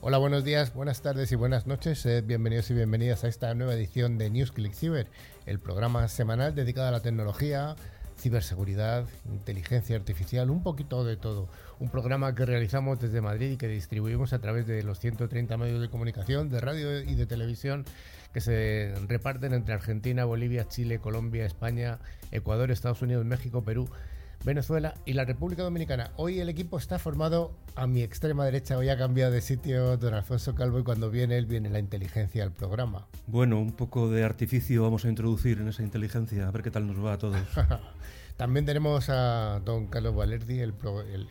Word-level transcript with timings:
Hola, 0.00 0.18
buenos 0.18 0.44
días, 0.44 0.72
buenas 0.74 1.02
tardes 1.02 1.32
y 1.32 1.34
buenas 1.34 1.66
noches. 1.66 2.06
Bienvenidos 2.24 2.70
y 2.70 2.74
bienvenidas 2.74 3.24
a 3.24 3.28
esta 3.28 3.52
nueva 3.54 3.74
edición 3.74 4.16
de 4.16 4.30
News 4.30 4.52
Click 4.52 4.72
Cyber, 4.72 5.08
el 5.44 5.58
programa 5.58 6.06
semanal 6.06 6.54
dedicado 6.54 6.86
a 6.86 6.92
la 6.92 7.00
tecnología, 7.00 7.74
ciberseguridad, 8.16 9.06
inteligencia 9.28 9.96
artificial, 9.96 10.50
un 10.50 10.62
poquito 10.62 11.02
de 11.02 11.16
todo. 11.16 11.48
Un 11.80 11.90
programa 11.90 12.32
que 12.36 12.46
realizamos 12.46 13.00
desde 13.00 13.20
Madrid 13.20 13.50
y 13.50 13.56
que 13.56 13.66
distribuimos 13.66 14.32
a 14.32 14.40
través 14.40 14.68
de 14.68 14.84
los 14.84 15.00
130 15.00 15.56
medios 15.56 15.80
de 15.80 15.90
comunicación, 15.90 16.48
de 16.48 16.60
radio 16.60 17.00
y 17.00 17.16
de 17.16 17.26
televisión 17.26 17.84
que 18.32 18.40
se 18.40 18.94
reparten 19.08 19.52
entre 19.52 19.74
Argentina, 19.74 20.24
Bolivia, 20.24 20.68
Chile, 20.68 21.00
Colombia, 21.00 21.44
España, 21.44 21.98
Ecuador, 22.30 22.70
Estados 22.70 23.02
Unidos, 23.02 23.24
México, 23.24 23.64
Perú, 23.64 23.88
Venezuela 24.44 24.94
y 25.04 25.14
la 25.14 25.24
República 25.24 25.62
Dominicana. 25.62 26.10
Hoy 26.16 26.40
el 26.40 26.48
equipo 26.48 26.78
está 26.78 26.98
formado 26.98 27.52
a 27.74 27.86
mi 27.86 28.02
extrema 28.02 28.44
derecha. 28.44 28.78
Hoy 28.78 28.88
ha 28.88 28.96
cambiado 28.96 29.32
de 29.32 29.40
sitio 29.40 29.96
don 29.96 30.14
Alfonso 30.14 30.54
Calvo 30.54 30.78
y 30.78 30.82
cuando 30.82 31.10
viene 31.10 31.36
él 31.36 31.46
viene 31.46 31.70
la 31.70 31.78
inteligencia 31.78 32.42
al 32.44 32.52
programa. 32.52 33.06
Bueno, 33.26 33.58
un 33.58 33.72
poco 33.72 34.10
de 34.10 34.24
artificio 34.24 34.82
vamos 34.82 35.04
a 35.04 35.08
introducir 35.08 35.58
en 35.58 35.68
esa 35.68 35.82
inteligencia, 35.82 36.48
a 36.48 36.50
ver 36.50 36.62
qué 36.62 36.70
tal 36.70 36.86
nos 36.86 37.04
va 37.04 37.14
a 37.14 37.18
todos. 37.18 37.40
También 38.36 38.64
tenemos 38.64 39.08
a 39.08 39.60
don 39.64 39.88
Carlos 39.88 40.14
Valerdi, 40.14 40.60
el, 40.60 40.72
el, 41.12 41.28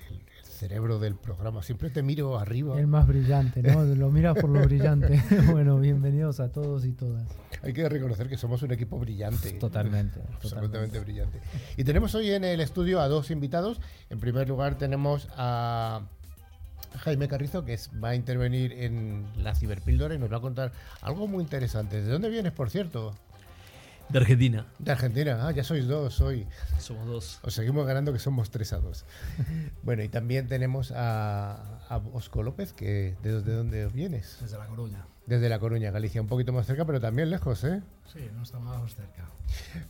cerebro 0.58 0.98
del 0.98 1.16
programa. 1.16 1.62
Siempre 1.62 1.90
te 1.90 2.02
miro 2.02 2.38
arriba. 2.38 2.80
El 2.80 2.88
más 2.88 3.08
brillante, 3.08 3.62
¿no? 3.62 3.84
Lo 3.96 4.10
miras 4.10 4.38
por 4.38 4.50
lo 4.50 4.62
brillante. 4.62 5.24
bueno, 5.52 5.80
bienvenidos 5.80 6.40
a 6.40 6.52
todos 6.52 6.84
y 6.86 6.94
todas. 6.94 7.28
Hay 7.62 7.74
que 7.74 7.88
reconocer 7.88 8.28
que 8.28 8.38
somos 8.38 8.64
un 8.64 8.72
equipo 8.72 8.98
brillante. 8.98 9.52
Totalmente. 9.60 10.20
Absolutamente 10.34 11.00
brillante. 11.00 11.40
Y 11.78 11.84
tenemos 11.84 12.16
hoy 12.16 12.32
en 12.32 12.44
el 12.44 12.60
estudio 12.60 13.00
a 13.00 13.08
dos 13.08 13.30
invitados. 13.30 13.80
En 14.10 14.20
primer 14.20 14.50
lugar 14.50 14.80
tenemos 14.80 15.28
a 15.38 16.02
Jaime 16.98 17.28
Carrizo, 17.28 17.64
que 17.64 17.78
va 18.04 18.10
a 18.10 18.16
intervenir 18.16 18.74
en 18.74 19.28
la 19.38 19.54
ciberpíldora 19.54 20.16
y 20.16 20.18
nos 20.18 20.32
va 20.32 20.38
a 20.38 20.42
contar 20.42 20.72
algo 21.02 21.28
muy 21.28 21.44
interesante. 21.44 22.02
¿De 22.02 22.12
dónde 22.12 22.30
vienes, 22.30 22.52
por 22.52 22.72
cierto? 22.72 23.14
De 24.10 24.20
Argentina. 24.20 24.66
De 24.80 24.92
Argentina, 24.92 25.48
ah, 25.48 25.52
ya 25.52 25.64
sois 25.64 25.86
dos 25.88 26.22
hoy. 26.22 26.48
Somos 26.80 27.06
dos. 27.08 27.40
Os 27.44 27.54
seguimos 27.54 27.86
ganando 27.86 28.14
que 28.14 28.20
somos 28.20 28.50
tres 28.50 28.72
a 28.72 28.78
dos. 28.80 29.06
bueno, 29.84 30.04
y 30.04 30.10
también 30.10 30.48
tenemos 30.48 30.92
a, 30.96 31.80
a 31.90 31.98
Osco 32.14 32.42
López, 32.42 32.72
que 32.74 33.16
¿de, 33.22 33.42
de 33.42 33.54
dónde 33.54 33.88
vienes? 33.88 34.38
Desde 34.42 34.58
La 34.58 34.68
Coruña. 34.68 35.06
Desde 35.28 35.50
La 35.50 35.60
Coruña, 35.60 35.92
Galicia, 35.92 36.22
un 36.22 36.28
poquito 36.28 36.54
más 36.54 36.66
cerca, 36.66 36.86
pero 36.86 37.02
también 37.02 37.30
lejos, 37.30 37.64
¿eh? 37.66 37.84
Sí, 38.06 38.20
no 38.34 38.44
estamos 38.44 38.96
cerca. 38.96 39.30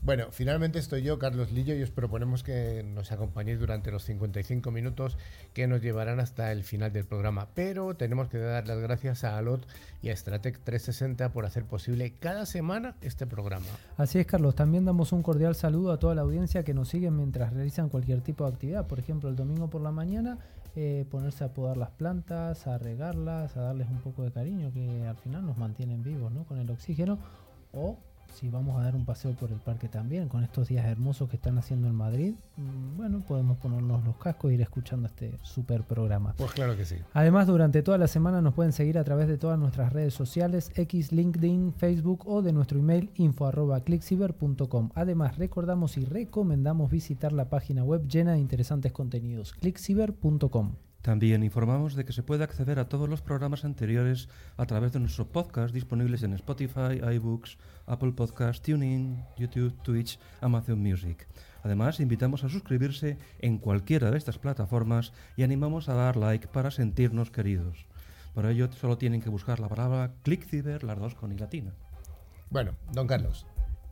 Bueno, 0.02 0.27
finalmente 0.31 0.80
estoy 0.80 1.03
yo, 1.03 1.19
Carlos 1.19 1.52
Lillo, 1.52 1.75
y 1.75 1.83
os 1.83 1.91
proponemos 1.91 2.41
que 2.41 2.83
nos 2.83 3.11
acompañéis 3.11 3.59
durante 3.59 3.91
los 3.91 4.03
55 4.03 4.71
minutos 4.71 5.17
que 5.53 5.67
nos 5.67 5.81
llevarán 5.81 6.19
hasta 6.19 6.52
el 6.52 6.63
final 6.63 6.91
del 6.91 7.05
programa. 7.05 7.49
Pero 7.53 7.95
tenemos 7.95 8.30
que 8.30 8.39
dar 8.39 8.67
las 8.67 8.80
gracias 8.80 9.23
a 9.23 9.37
Alot 9.37 9.67
y 10.02 10.09
a 10.09 10.15
Stratec 10.15 10.59
360 10.64 11.31
por 11.31 11.45
hacer 11.45 11.65
posible 11.65 12.14
cada 12.20 12.45
semana 12.45 12.95
este 13.02 13.27
programa. 13.27 13.67
Así 13.97 14.17
es, 14.20 14.26
Carlos. 14.26 14.55
También 14.55 14.86
damos 14.86 15.11
un 15.11 15.21
cordial 15.21 15.55
saludo 15.55 15.92
a 15.92 15.99
toda 15.99 16.15
la 16.15 16.21
audiencia 16.21 16.64
que 16.64 16.73
nos 16.73 16.89
sigue 16.89 17.11
mientras 17.11 17.53
realizan 17.53 17.89
cualquier 17.89 18.21
tipo 18.21 18.45
de 18.45 18.53
actividad. 18.53 18.87
Por 18.87 18.99
ejemplo, 18.99 19.30
el 19.30 19.36
domingo 19.36 19.70
por 19.70 19.81
la 19.81 19.92
mañana 19.92 20.39
eh, 20.80 21.05
ponerse 21.10 21.43
a 21.43 21.55
podar 21.55 21.76
las 21.76 21.89
plantas, 21.89 22.67
a 22.67 22.77
regarlas, 22.77 23.58
a 23.58 23.61
darles 23.61 23.89
un 23.89 23.98
poco 23.98 24.21
de 24.21 24.32
cariño 24.32 24.71
que 24.71 25.08
al 25.08 25.17
final 25.17 25.43
nos 25.43 25.58
mantienen 25.58 26.04
vivos 26.04 26.32
¿no? 26.32 26.43
con 26.43 26.60
el 26.60 26.70
oxígeno. 26.70 27.17
O 27.73 27.98
si 28.37 28.49
vamos 28.49 28.80
a 28.80 28.83
dar 28.83 28.95
un 28.95 29.03
paseo 29.03 29.31
por 29.31 29.52
el 29.52 29.58
parque 29.58 29.89
también, 29.89 30.30
con 30.30 30.43
estos 30.43 30.67
días 30.67 30.86
hermosos 30.86 31.27
que 31.27 31.37
están 31.37 31.58
haciendo 31.58 31.87
en 31.87 31.95
Madrid, 31.95 32.36
mm, 32.58 32.95
bueno, 32.95 33.23
podemos 33.27 33.58
ponernos 33.58 34.05
los 34.05 34.15
cascos 34.17 34.52
e 34.52 34.53
ir 34.53 34.61
escuchando 34.61 35.08
este 35.08 35.33
super 35.42 35.81
programa. 35.83 36.36
Pues 36.37 36.52
claro 36.52 36.77
que 36.77 36.86
sí. 36.86 36.97
Además, 37.14 37.47
durante 37.47 37.81
toda 37.81 37.97
la 37.97 38.08
semana 38.08 38.39
nos 38.39 38.53
pueden 38.53 38.73
seguir 38.73 38.99
a 38.99 39.03
través 39.03 39.27
de 39.27 39.39
todas 39.39 39.58
nuestras 39.58 39.92
redes 39.92 40.14
sociales, 40.14 40.71
X, 40.76 41.11
LinkedIn, 41.11 41.73
Facebook 41.73 42.27
o 42.27 42.43
de 42.43 42.53
nuestro 42.53 42.77
email 42.77 43.09
info.clickciber.com. 43.15 44.92
Además, 44.93 45.37
recordamos 45.37 45.97
y 45.97 46.05
recomendamos 46.05 46.92
visitar 46.92 47.33
la 47.33 47.49
página 47.49 47.83
web 47.83 48.08
llena 48.08 48.33
de 48.33 48.39
interesantes 48.39 48.92
contenidos, 48.92 49.53
clickciber.com. 49.53 50.73
También 51.08 51.42
informamos 51.42 51.95
de 51.95 52.04
que 52.04 52.12
se 52.12 52.22
puede 52.22 52.44
acceder 52.44 52.80
a 52.80 52.90
todos 52.90 53.08
los 53.08 53.22
programas 53.22 53.64
anteriores 53.64 54.28
a 54.58 54.66
través 54.66 54.92
de 54.92 55.00
nuestros 55.00 55.26
podcasts 55.30 55.72
disponibles 55.72 56.22
en 56.23 56.34
Spotify, 56.34 57.00
iBooks, 57.14 57.58
Apple 57.86 58.12
Podcasts, 58.12 58.62
TuneIn, 58.62 59.23
YouTube, 59.38 59.73
Twitch, 59.84 60.20
Amazon 60.42 60.80
Music. 60.80 61.26
Además, 61.64 62.02
invitamos 62.02 62.44
a 62.44 62.50
suscribirse 62.50 63.18
en 63.40 63.58
cualquiera 63.58 64.12
de 64.12 64.18
estas 64.18 64.38
plataformas 64.38 65.14
y 65.38 65.44
animamos 65.44 65.88
a 65.88 65.94
dar 65.94 66.18
like 66.18 66.50
para 66.50 66.72
sentirnos 66.72 67.32
queridos. 67.32 67.86
Por 68.34 68.45
ello, 68.45 68.70
solo 68.74 68.98
tienen 68.98 69.22
que 69.22 69.30
buscar 69.30 69.62
la 69.62 69.70
palabra 69.70 70.12
ClickCiber, 70.24 70.84
las 70.84 71.00
dos 71.00 71.16
con 71.16 71.32
y 71.32 71.38
latina. 71.38 71.72
Bueno, 72.50 72.74
don 72.92 73.08
Carlos, 73.08 73.45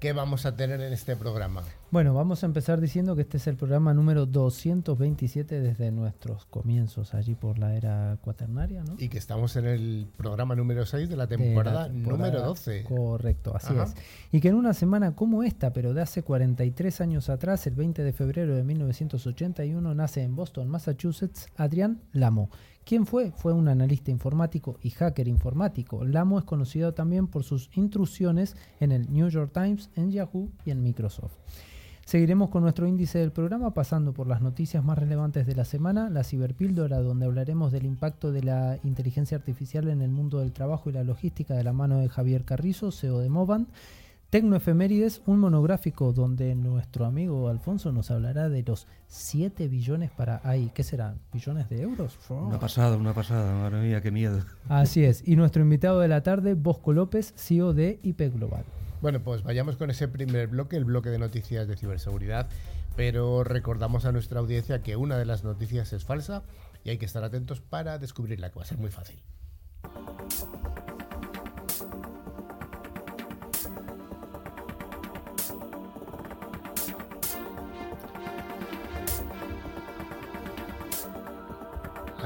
¿Qué 0.06 0.14
vamos 0.14 0.46
a 0.46 0.56
tener 0.56 0.80
en 0.82 0.94
este 0.94 1.16
programa? 1.16 1.64
Bueno, 1.90 2.14
vamos 2.14 2.44
a 2.44 2.46
empezar 2.46 2.80
diciendo 2.80 3.16
que 3.16 3.24
este 3.24 3.38
es 3.38 3.48
el 3.48 3.56
programa 3.56 3.92
número 3.92 4.28
227 4.28 5.60
desde 5.60 5.90
nuestros 5.90 6.46
comienzos 6.46 7.16
allí 7.16 7.34
por 7.34 7.58
la 7.58 7.76
era 7.76 8.16
cuaternaria, 8.22 8.84
¿no? 8.84 8.98
Y 9.00 9.10
que 9.10 9.18
estamos 9.18 9.56
en 9.56 9.66
el 9.66 10.08
programa 10.16 10.56
número 10.56 10.86
6 10.86 11.10
de 11.10 11.18
la 11.18 11.26
temporada, 11.26 11.88
número 11.88 12.40
12. 12.44 12.84
Correcto, 12.84 13.56
así 13.56 13.74
es. 13.76 13.96
Y 14.32 14.42
que 14.42 14.50
en 14.50 14.54
una 14.54 14.76
semana 14.76 15.16
como 15.16 15.42
esta, 15.42 15.74
pero 15.74 15.96
de 15.96 16.04
hace 16.04 16.22
43 16.22 17.02
años 17.02 17.30
atrás, 17.30 17.66
el 17.66 17.74
20 17.74 18.04
de 18.04 18.14
febrero 18.14 18.56
de 18.56 18.64
1981, 18.64 19.96
nace 19.96 20.22
en 20.22 20.36
Boston, 20.36 20.70
Massachusetts, 20.70 21.48
Adrián 21.58 22.00
Lamo 22.14 22.52
¿Quién 22.86 23.08
fue? 23.08 23.32
Fue 23.32 23.52
un 23.52 23.68
analista 23.68 24.12
informático 24.12 24.78
y 24.84 24.92
hacker 24.92 25.28
informático. 25.28 26.06
Lamo 26.06 26.38
es 26.38 26.46
conocido 26.46 26.94
también 26.94 27.26
por 27.26 27.44
sus 27.44 27.72
intrusiones 27.74 28.56
en 28.80 28.92
el 28.92 29.12
New 29.12 29.28
York 29.28 29.50
Times, 29.52 29.90
en 29.96 30.12
Yahoo 30.12 30.52
y 30.66 30.70
en 30.70 30.84
Microsoft. 30.84 31.34
Seguiremos 32.06 32.52
con 32.52 32.62
nuestro 32.62 32.86
índice 32.86 33.18
del 33.18 33.32
programa 33.32 33.74
pasando 33.74 34.14
por 34.14 34.28
las 34.28 34.40
noticias 34.40 34.86
más 34.86 35.00
relevantes 35.00 35.48
de 35.48 35.56
la 35.56 35.66
semana, 35.66 36.12
la 36.12 36.24
ciberpíldora 36.24 37.00
donde 37.00 37.26
hablaremos 37.26 37.72
del 37.72 37.88
impacto 37.88 38.32
de 38.32 38.44
la 38.44 38.78
inteligencia 38.84 39.36
artificial 39.36 39.88
en 39.88 40.04
el 40.04 40.12
mundo 40.12 40.38
del 40.38 40.54
trabajo 40.54 40.92
y 40.92 40.94
la 40.94 41.04
logística 41.04 41.56
de 41.56 41.64
la 41.64 41.74
mano 41.74 41.98
de 41.98 42.10
Javier 42.10 42.46
Carrizo, 42.46 42.92
CEO 42.92 43.18
de 43.18 43.30
Movant, 43.30 43.68
Tecnoefemérides, 44.30 45.22
un 45.28 45.40
monográfico 45.40 46.12
donde 46.12 46.56
nuestro 46.56 47.06
amigo 47.06 47.48
Alfonso 47.48 47.92
nos 47.92 48.12
hablará 48.12 48.50
de 48.50 48.64
los 48.64 48.88
7 49.08 49.68
billones 49.68 50.12
para 50.12 50.42
ahí, 50.44 50.72
¿qué 50.74 50.84
serán? 50.84 51.20
¿Billones 51.32 51.70
de 51.70 51.82
euros? 51.82 52.18
Una 52.30 52.60
pasada, 52.60 52.98
una 52.98 53.14
pasada, 53.14 53.54
madre 53.54 53.82
mía, 53.88 54.02
qué 54.02 54.12
miedo. 54.12 54.42
Así 54.68 55.06
es, 55.06 55.26
y 55.26 55.36
nuestro 55.36 55.62
invitado 55.62 56.00
de 56.00 56.08
la 56.08 56.24
tarde, 56.24 56.54
Bosco 56.56 56.92
López, 56.92 57.34
CEO 57.38 57.74
de 57.74 58.00
IP 58.04 58.34
Global. 58.34 58.66
Bueno, 59.02 59.22
pues 59.22 59.44
vayamos 59.44 59.78
con 59.78 59.90
ese 59.90 60.08
primer 60.08 60.48
bloque, 60.48 60.76
el 60.76 60.86
bloque 60.86 61.10
de 61.10 61.20
noticias 61.20 61.68
de 61.68 61.78
ciberseguridad, 61.78 62.50
pero 62.96 63.44
recordamos 63.44 64.06
a 64.06 64.12
nuestra 64.12 64.40
audiencia 64.40 64.82
que 64.82 64.96
una 64.96 65.18
de 65.18 65.26
las 65.26 65.44
noticias 65.44 65.94
es 65.94 66.04
falsa 66.04 66.44
y 66.84 66.90
hay 66.90 66.98
que 66.98 67.06
estar 67.06 67.24
atentos 67.24 67.62
para 67.62 68.00
descubrirla, 68.00 68.50
que 68.50 68.60
va 68.60 68.64
a 68.64 68.68
ser 68.68 68.80
muy 68.80 68.90
fácil. 68.90 69.22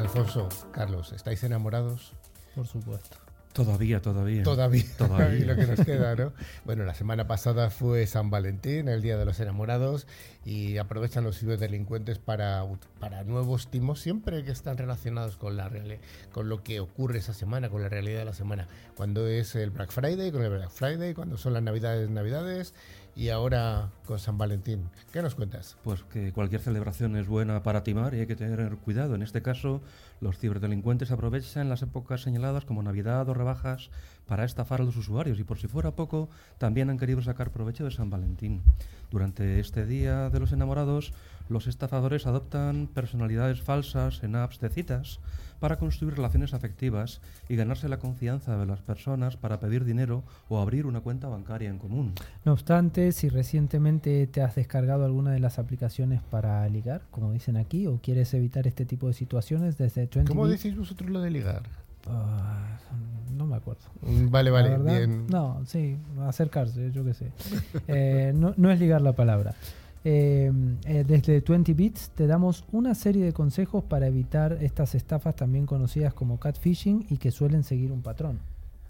Alfonso, 0.10 0.50
Carlos, 0.72 1.12
¿estáis 1.12 1.44
enamorados? 1.44 2.14
Por 2.56 2.66
supuesto. 2.66 3.16
Todavía, 3.54 4.02
todavía. 4.02 4.42
Todavía, 4.44 4.84
todavía. 4.98 5.46
lo 5.46 5.56
que 5.56 5.68
nos 5.68 5.82
queda, 5.82 6.16
¿no? 6.16 6.34
Bueno, 6.66 6.84
la 6.84 6.96
semana 6.96 7.28
pasada 7.28 7.70
fue 7.70 8.08
San 8.08 8.32
Valentín, 8.32 8.88
el 8.88 9.04
Día 9.04 9.18
de 9.18 9.26
los 9.26 9.40
Enamorados, 9.40 10.08
y 10.44 10.80
aprovechan 10.80 11.24
los 11.24 11.38
ciberdelincuentes 11.38 12.18
para, 12.18 12.66
para 13.00 13.24
nuevos 13.24 13.70
timos, 13.70 14.00
siempre 14.00 14.44
que 14.44 14.52
están 14.52 14.80
relacionados 14.80 15.38
con, 15.38 15.58
la 15.58 15.70
con 16.32 16.50
lo 16.50 16.64
que 16.64 16.80
ocurre 16.80 17.20
esa 17.20 17.36
semana, 17.36 17.70
con 17.70 17.84
la 17.84 17.90
realidad 17.90 18.18
de 18.18 18.26
la 18.26 18.34
semana. 18.34 18.68
Cuando 18.96 19.28
es 19.28 19.54
el 19.54 19.70
Black 19.70 19.92
Friday, 19.92 20.32
con 20.32 20.42
el 20.42 20.50
Black 20.50 20.72
Friday, 20.72 21.14
cuando 21.14 21.38
son 21.38 21.54
las 21.54 21.62
Navidades, 21.62 22.10
Navidades, 22.10 22.74
y 23.20 23.30
ahora 23.32 23.92
con 24.06 24.18
San 24.18 24.38
Valentín. 24.38 24.90
¿Qué 25.12 25.22
nos 25.22 25.36
cuentas? 25.36 25.76
Pues 25.84 26.04
que 26.04 26.32
cualquier 26.32 26.62
celebración 26.62 27.18
es 27.18 27.28
buena 27.28 27.64
para 27.64 27.84
timar 27.84 28.14
y 28.14 28.22
hay 28.22 28.28
que 28.28 28.38
tener 28.38 28.78
cuidado. 28.78 29.14
En 29.14 29.22
este 29.22 29.42
caso, 29.42 29.82
los 30.22 30.38
ciberdelincuentes 30.38 31.12
aprovechan 31.12 31.70
las 31.70 31.82
épocas 31.82 32.22
señaladas 32.22 32.66
como 32.66 32.84
Navidad 32.84 33.28
o 33.30 33.34
rebajas 33.34 33.90
para 34.28 34.46
estafar 34.46 34.82
a 34.82 34.84
los 34.84 34.98
usuarios 34.98 35.40
y 35.40 35.44
por 35.44 35.58
si 35.58 35.68
fuera 35.68 35.96
poco, 35.96 36.30
también 36.58 36.90
han 36.90 36.98
querido 36.98 37.22
sacar 37.22 37.52
provecho 37.52 37.84
de 37.84 37.92
San 37.92 38.10
Valentín. 38.10 38.62
Durante 39.10 39.60
este 39.60 39.86
día 39.86 40.30
de 40.30 40.40
los 40.40 40.52
enamorados, 40.52 41.14
los 41.50 41.66
estafadores 41.66 42.28
adoptan 42.28 42.88
personalidades 42.94 43.62
falsas 43.62 44.24
en 44.24 44.36
apps 44.36 44.60
de 44.60 44.70
citas 44.70 45.20
para 45.60 45.78
construir 45.78 46.16
relaciones 46.16 46.54
afectivas 46.54 47.22
y 47.50 47.56
ganarse 47.56 47.90
la 47.90 48.00
confianza 48.00 48.58
de 48.58 48.66
las 48.66 48.82
personas 48.82 49.36
para 49.36 49.60
pedir 49.60 49.84
dinero 49.84 50.24
o 50.48 50.60
abrir 50.60 50.86
una 50.86 51.02
cuenta 51.02 51.28
bancaria 51.28 51.70
en 51.70 51.80
común. 51.80 52.14
No 52.46 52.54
obstante, 52.54 53.12
si 53.12 53.30
recientemente 53.30 54.26
te 54.28 54.42
has 54.42 54.56
descargado 54.56 55.06
alguna 55.06 55.32
de 55.32 55.40
las 55.40 55.60
aplicaciones 55.60 56.22
para 56.22 56.68
ligar, 56.70 57.02
como 57.12 57.34
dicen 57.34 57.58
aquí, 57.58 57.88
o 57.88 58.00
quieres 58.02 58.34
evitar 58.34 58.68
este 58.68 58.86
tipo 58.86 59.08
de 59.08 59.14
situaciones 59.14 59.78
desde 59.78 60.08
20 60.18 60.30
¿Cómo 60.30 60.48
decís 60.48 60.76
vosotros 60.76 61.10
lo 61.10 61.22
de 61.22 61.30
ligar? 61.30 61.64
Ah, 62.08 62.78
no 63.36 63.46
me 63.46 63.56
acuerdo. 63.56 63.82
Mm, 64.02 64.30
Vale, 64.30 64.50
vale, 64.50 64.70
verdad, 64.70 64.98
bien. 64.98 65.28
No, 65.28 65.62
sí, 65.66 65.98
acercarse, 66.22 66.92
yo 66.92 67.04
qué 67.06 67.14
sé. 67.14 67.32
Eh, 67.88 68.34
no, 68.36 68.54
no 68.58 68.72
es 68.72 68.80
ligar 68.80 69.02
la 69.02 69.14
palabra. 69.14 69.56
Eh, 70.06 70.52
eh, 70.86 71.04
desde 71.06 71.42
20 71.42 71.74
Bits 71.74 72.12
te 72.12 72.26
damos 72.26 72.64
una 72.72 72.96
serie 72.96 73.26
de 73.26 73.34
consejos 73.34 73.84
para 73.84 74.08
evitar 74.08 74.58
estas 74.62 74.96
estafas 74.96 75.36
también 75.36 75.66
conocidas 75.66 76.14
como 76.14 76.40
catfishing 76.40 77.06
y 77.10 77.18
que 77.18 77.32
suelen 77.32 77.64
seguir 77.64 77.92
un 77.92 78.02
patrón. 78.02 78.40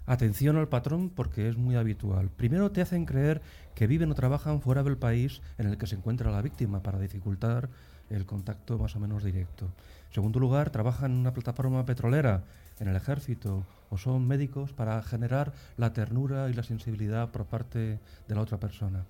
Atención 0.06 0.56
al 0.56 0.68
patrón 0.68 1.10
porque 1.14 1.48
es 1.48 1.56
muy 1.56 1.76
habitual. 1.76 2.30
Primero 2.36 2.70
te 2.70 2.80
hacen 2.80 3.06
creer 3.06 3.42
que 3.74 3.86
viven 3.86 4.10
o 4.10 4.14
trabajan 4.14 4.60
fuera 4.60 4.82
del 4.82 4.96
país 4.96 5.40
en 5.58 5.66
el 5.66 5.78
que 5.78 5.86
se 5.86 5.96
encuentra 5.96 6.30
la 6.30 6.42
víctima 6.42 6.82
para 6.82 6.98
dificultar 6.98 7.68
el 8.10 8.26
contacto 8.26 8.78
más 8.78 8.94
o 8.96 9.00
menos 9.00 9.24
directo. 9.24 9.66
En 10.08 10.14
segundo 10.14 10.40
lugar, 10.40 10.70
trabajan 10.70 11.12
en 11.12 11.18
una 11.18 11.32
plataforma 11.32 11.84
petrolera, 11.84 12.44
en 12.78 12.88
el 12.88 12.96
ejército 12.96 13.64
o 13.90 13.98
son 13.98 14.26
médicos 14.26 14.72
para 14.72 15.02
generar 15.02 15.52
la 15.76 15.92
ternura 15.92 16.48
y 16.48 16.54
la 16.54 16.62
sensibilidad 16.62 17.30
por 17.30 17.46
parte 17.46 17.98
de 18.28 18.34
la 18.34 18.40
otra 18.40 18.58
persona. 18.58 19.04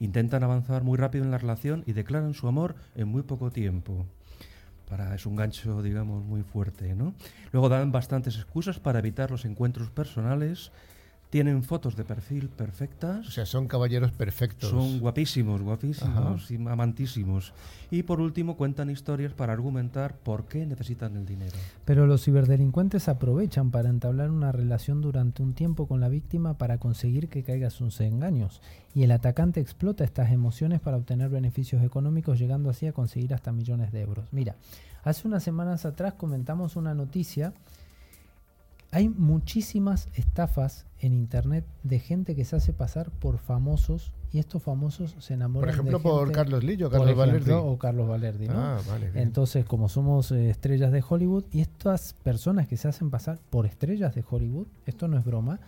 Intentan 0.00 0.44
avanzar 0.44 0.82
muy 0.84 0.98
rápido 0.98 1.24
en 1.24 1.30
la 1.30 1.38
relación 1.38 1.82
y 1.86 1.92
declaran 1.92 2.34
su 2.34 2.48
amor 2.48 2.74
en 2.94 3.08
muy 3.08 3.22
poco 3.22 3.50
tiempo. 3.50 4.04
Para, 4.88 5.14
es 5.14 5.26
un 5.26 5.36
gancho, 5.36 5.82
digamos, 5.82 6.24
muy 6.24 6.42
fuerte, 6.42 6.94
¿no? 6.94 7.14
Luego 7.52 7.68
dan 7.68 7.90
bastantes 7.90 8.36
excusas 8.36 8.78
para 8.78 8.98
evitar 8.98 9.30
los 9.30 9.44
encuentros 9.44 9.90
personales. 9.90 10.70
Tienen 11.30 11.64
fotos 11.64 11.96
de 11.96 12.04
perfil 12.04 12.48
perfectas. 12.48 13.26
O 13.26 13.30
sea, 13.30 13.46
son 13.46 13.66
caballeros 13.66 14.12
perfectos. 14.12 14.70
Son 14.70 15.00
guapísimos, 15.00 15.60
guapísimos 15.60 16.50
y 16.50 16.54
amantísimos. 16.54 17.52
Y 17.90 18.04
por 18.04 18.20
último 18.20 18.56
cuentan 18.56 18.90
historias 18.90 19.32
para 19.32 19.52
argumentar 19.52 20.14
por 20.14 20.44
qué 20.44 20.64
necesitan 20.66 21.16
el 21.16 21.26
dinero. 21.26 21.56
Pero 21.84 22.06
los 22.06 22.24
ciberdelincuentes 22.24 23.08
aprovechan 23.08 23.72
para 23.72 23.88
entablar 23.88 24.30
una 24.30 24.52
relación 24.52 25.02
durante 25.02 25.42
un 25.42 25.52
tiempo 25.52 25.86
con 25.86 26.00
la 26.00 26.08
víctima 26.08 26.58
para 26.58 26.78
conseguir 26.78 27.28
que 27.28 27.42
caiga 27.42 27.70
sus 27.70 28.00
engaños. 28.00 28.62
Y 28.94 29.02
el 29.02 29.10
atacante 29.10 29.60
explota 29.60 30.04
estas 30.04 30.30
emociones 30.30 30.80
para 30.80 30.96
obtener 30.96 31.28
beneficios 31.28 31.82
económicos, 31.82 32.38
llegando 32.38 32.70
así 32.70 32.86
a 32.86 32.92
conseguir 32.92 33.34
hasta 33.34 33.52
millones 33.52 33.90
de 33.92 34.00
euros. 34.00 34.28
Mira, 34.32 34.54
hace 35.02 35.26
unas 35.26 35.42
semanas 35.42 35.84
atrás 35.84 36.14
comentamos 36.14 36.76
una 36.76 36.94
noticia. 36.94 37.52
Hay 38.92 39.08
muchísimas 39.08 40.08
estafas 40.14 40.85
en 41.00 41.12
internet 41.12 41.64
de 41.82 41.98
gente 41.98 42.34
que 42.34 42.44
se 42.44 42.56
hace 42.56 42.72
pasar 42.72 43.10
por 43.10 43.38
famosos 43.38 44.12
y 44.32 44.38
estos 44.38 44.62
famosos 44.62 45.14
se 45.18 45.34
enamoran 45.34 45.66
Por 45.68 45.74
ejemplo, 45.74 45.98
de 45.98 46.02
por 46.02 46.20
gente- 46.26 46.32
Carlos 46.34 46.64
Lillo, 46.64 46.86
por 46.90 46.98
Carlos 46.98 47.10
ejemplo, 47.18 47.54
Valerdi. 47.54 47.72
o 47.74 47.78
Carlos 47.78 48.08
Valerdi, 48.08 48.48
¿no? 48.48 48.54
Ah, 48.56 48.80
vale. 48.88 49.10
Entonces, 49.14 49.64
como 49.64 49.88
somos 49.88 50.32
eh, 50.32 50.50
estrellas 50.50 50.90
de 50.92 51.02
Hollywood, 51.06 51.44
y 51.52 51.60
estas 51.60 52.12
personas 52.22 52.66
que 52.66 52.76
se 52.76 52.88
hacen 52.88 53.10
pasar 53.10 53.38
por 53.50 53.66
estrellas 53.66 54.14
de 54.14 54.24
Hollywood, 54.28 54.66
esto 54.86 55.06
no 55.08 55.16
es 55.18 55.24
broma, 55.24 55.60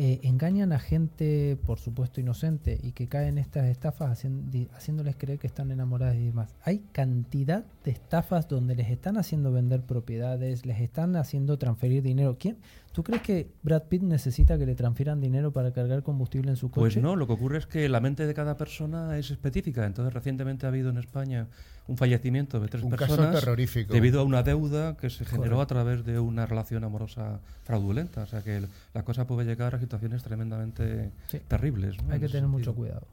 eh, 0.00 0.20
engañan 0.22 0.72
a 0.72 0.78
gente, 0.78 1.58
por 1.66 1.80
supuesto, 1.80 2.20
inocente 2.20 2.78
y 2.80 2.92
que 2.92 3.08
caen 3.08 3.30
en 3.30 3.38
estas 3.38 3.64
estafas 3.66 4.10
hacien- 4.12 4.48
di- 4.48 4.68
haciéndoles 4.76 5.16
creer 5.16 5.40
que 5.40 5.48
están 5.48 5.72
enamoradas 5.72 6.14
y 6.14 6.26
demás. 6.26 6.54
Hay 6.62 6.84
cantidad 6.92 7.64
de 7.84 7.90
estafas 7.90 8.46
donde 8.48 8.76
les 8.76 8.90
están 8.90 9.16
haciendo 9.18 9.50
vender 9.50 9.82
propiedades, 9.82 10.64
les 10.64 10.80
están 10.80 11.16
haciendo 11.16 11.58
transferir 11.58 12.04
dinero. 12.04 12.36
¿Quién? 12.38 12.58
¿Tú 12.92 13.04
crees 13.04 13.22
que 13.22 13.50
Brad 13.62 13.84
Pitt 13.84 14.02
necesita 14.02 14.58
que 14.58 14.66
le 14.66 14.74
transfieran 14.74 15.20
dinero 15.20 15.52
para 15.52 15.72
cargar 15.72 16.02
combustible 16.02 16.50
en 16.50 16.56
su 16.56 16.70
coche? 16.70 16.80
Pues 16.80 16.96
no, 16.96 17.14
lo 17.16 17.26
que 17.26 17.34
ocurre 17.34 17.58
es 17.58 17.66
que 17.66 17.88
la 17.88 18.00
mente 18.00 18.26
de 18.26 18.34
cada 18.34 18.56
persona 18.56 19.16
es 19.18 19.30
específica. 19.30 19.86
Entonces, 19.86 20.12
recientemente 20.12 20.66
ha 20.66 20.70
habido 20.70 20.90
en 20.90 20.98
España 20.98 21.46
un 21.86 21.96
fallecimiento 21.96 22.58
de 22.60 22.68
tres 22.68 22.82
Un 22.82 22.90
caso 22.90 23.14
personas 23.16 23.40
terrorífico. 23.40 23.92
debido 23.94 24.20
a 24.20 24.24
una 24.24 24.42
deuda 24.42 24.96
que 24.96 25.10
se 25.10 25.24
generó 25.24 25.60
a 25.60 25.66
través 25.66 26.04
de 26.04 26.18
una 26.18 26.44
relación 26.46 26.82
amorosa 26.84 27.40
fraudulenta. 27.64 28.22
O 28.22 28.26
sea 28.26 28.42
que 28.42 28.62
la 28.94 29.04
cosa 29.04 29.26
puede 29.26 29.44
llegar 29.46 29.74
a 29.74 29.78
situaciones 29.78 30.22
tremendamente 30.22 31.10
Sí. 31.28 31.40
terribles. 31.46 32.02
¿no? 32.02 32.12
Hay 32.12 32.20
que 32.20 32.28
tener 32.28 32.48
mucho 32.48 32.74
cuidado. 32.74 33.06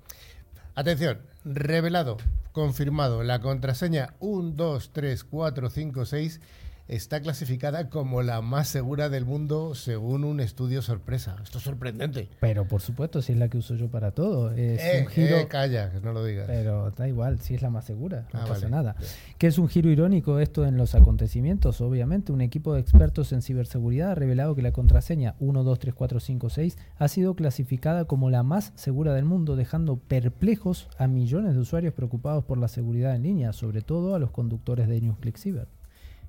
Atención, 0.77 1.19
revelado, 1.45 2.18
confirmado, 2.51 3.24
la 3.24 3.39
contraseña 3.39 4.13
1, 4.19 4.51
2, 4.56 4.89
3, 4.92 5.24
4, 5.24 5.69
5, 5.69 6.06
6 6.06 6.42
está 6.87 7.19
clasificada 7.21 7.89
como 7.89 8.21
la 8.21 8.41
más 8.41 8.67
segura 8.67 9.09
del 9.09 9.25
mundo 9.25 9.73
según 9.75 10.23
un 10.23 10.39
estudio 10.39 10.81
sorpresa. 10.81 11.35
Esto 11.43 11.57
es 11.57 11.63
sorprendente. 11.63 12.29
Pero 12.39 12.67
por 12.67 12.81
supuesto, 12.81 13.21
si 13.21 13.33
es 13.33 13.39
la 13.39 13.49
que 13.49 13.57
uso 13.57 13.75
yo 13.75 13.89
para 13.89 14.11
todo. 14.11 14.51
Es 14.51 14.81
Eh, 14.83 15.01
un 15.01 15.07
giro. 15.07 15.37
eh, 15.37 15.47
calla, 15.47 15.91
que 15.91 15.99
no 16.01 16.13
lo 16.13 16.23
digas. 16.23 16.45
Pero 16.47 16.91
da 16.91 17.07
igual, 17.07 17.39
si 17.39 17.55
es 17.55 17.61
la 17.61 17.69
más 17.69 17.85
segura, 17.85 18.27
no 18.33 18.39
Ah, 18.39 18.45
pasa 18.47 18.53
vale. 18.65 18.69
nada. 18.69 18.95
Que 19.37 19.47
es 19.47 19.57
un 19.57 19.67
giro 19.67 19.89
irónico 19.89 20.39
esto 20.39 20.65
en 20.65 20.77
los 20.77 20.95
acontecimientos, 20.95 21.81
obviamente. 21.81 22.31
Un 22.31 22.41
equipo 22.41 22.73
de 22.73 22.81
expertos 22.81 23.31
en 23.31 23.41
ciberseguridad 23.41 24.11
ha 24.11 24.15
revelado 24.15 24.55
que 24.55 24.61
la 24.61 24.71
contraseña 24.71 25.35
123456 25.39 26.77
ha 26.97 27.07
sido 27.07 27.35
clasificada 27.35 28.05
como 28.05 28.29
la 28.29 28.43
más 28.43 28.71
segura 28.75 29.13
del 29.13 29.25
mundo, 29.25 29.55
dejando 29.55 29.97
perplejos 29.97 30.88
a 30.97 31.07
millones 31.07 31.53
de 31.55 31.59
usuarios 31.61 31.93
preocupados 31.93 32.43
por 32.45 32.57
la 32.57 32.67
seguridad 32.67 33.15
en 33.15 33.23
línea, 33.23 33.53
sobre 33.53 33.81
todo 33.81 34.15
a 34.15 34.19
los 34.19 34.31
conductores 34.31 34.88
de 34.88 35.01
NewsClick 35.01 35.38
Cyber. 35.38 35.67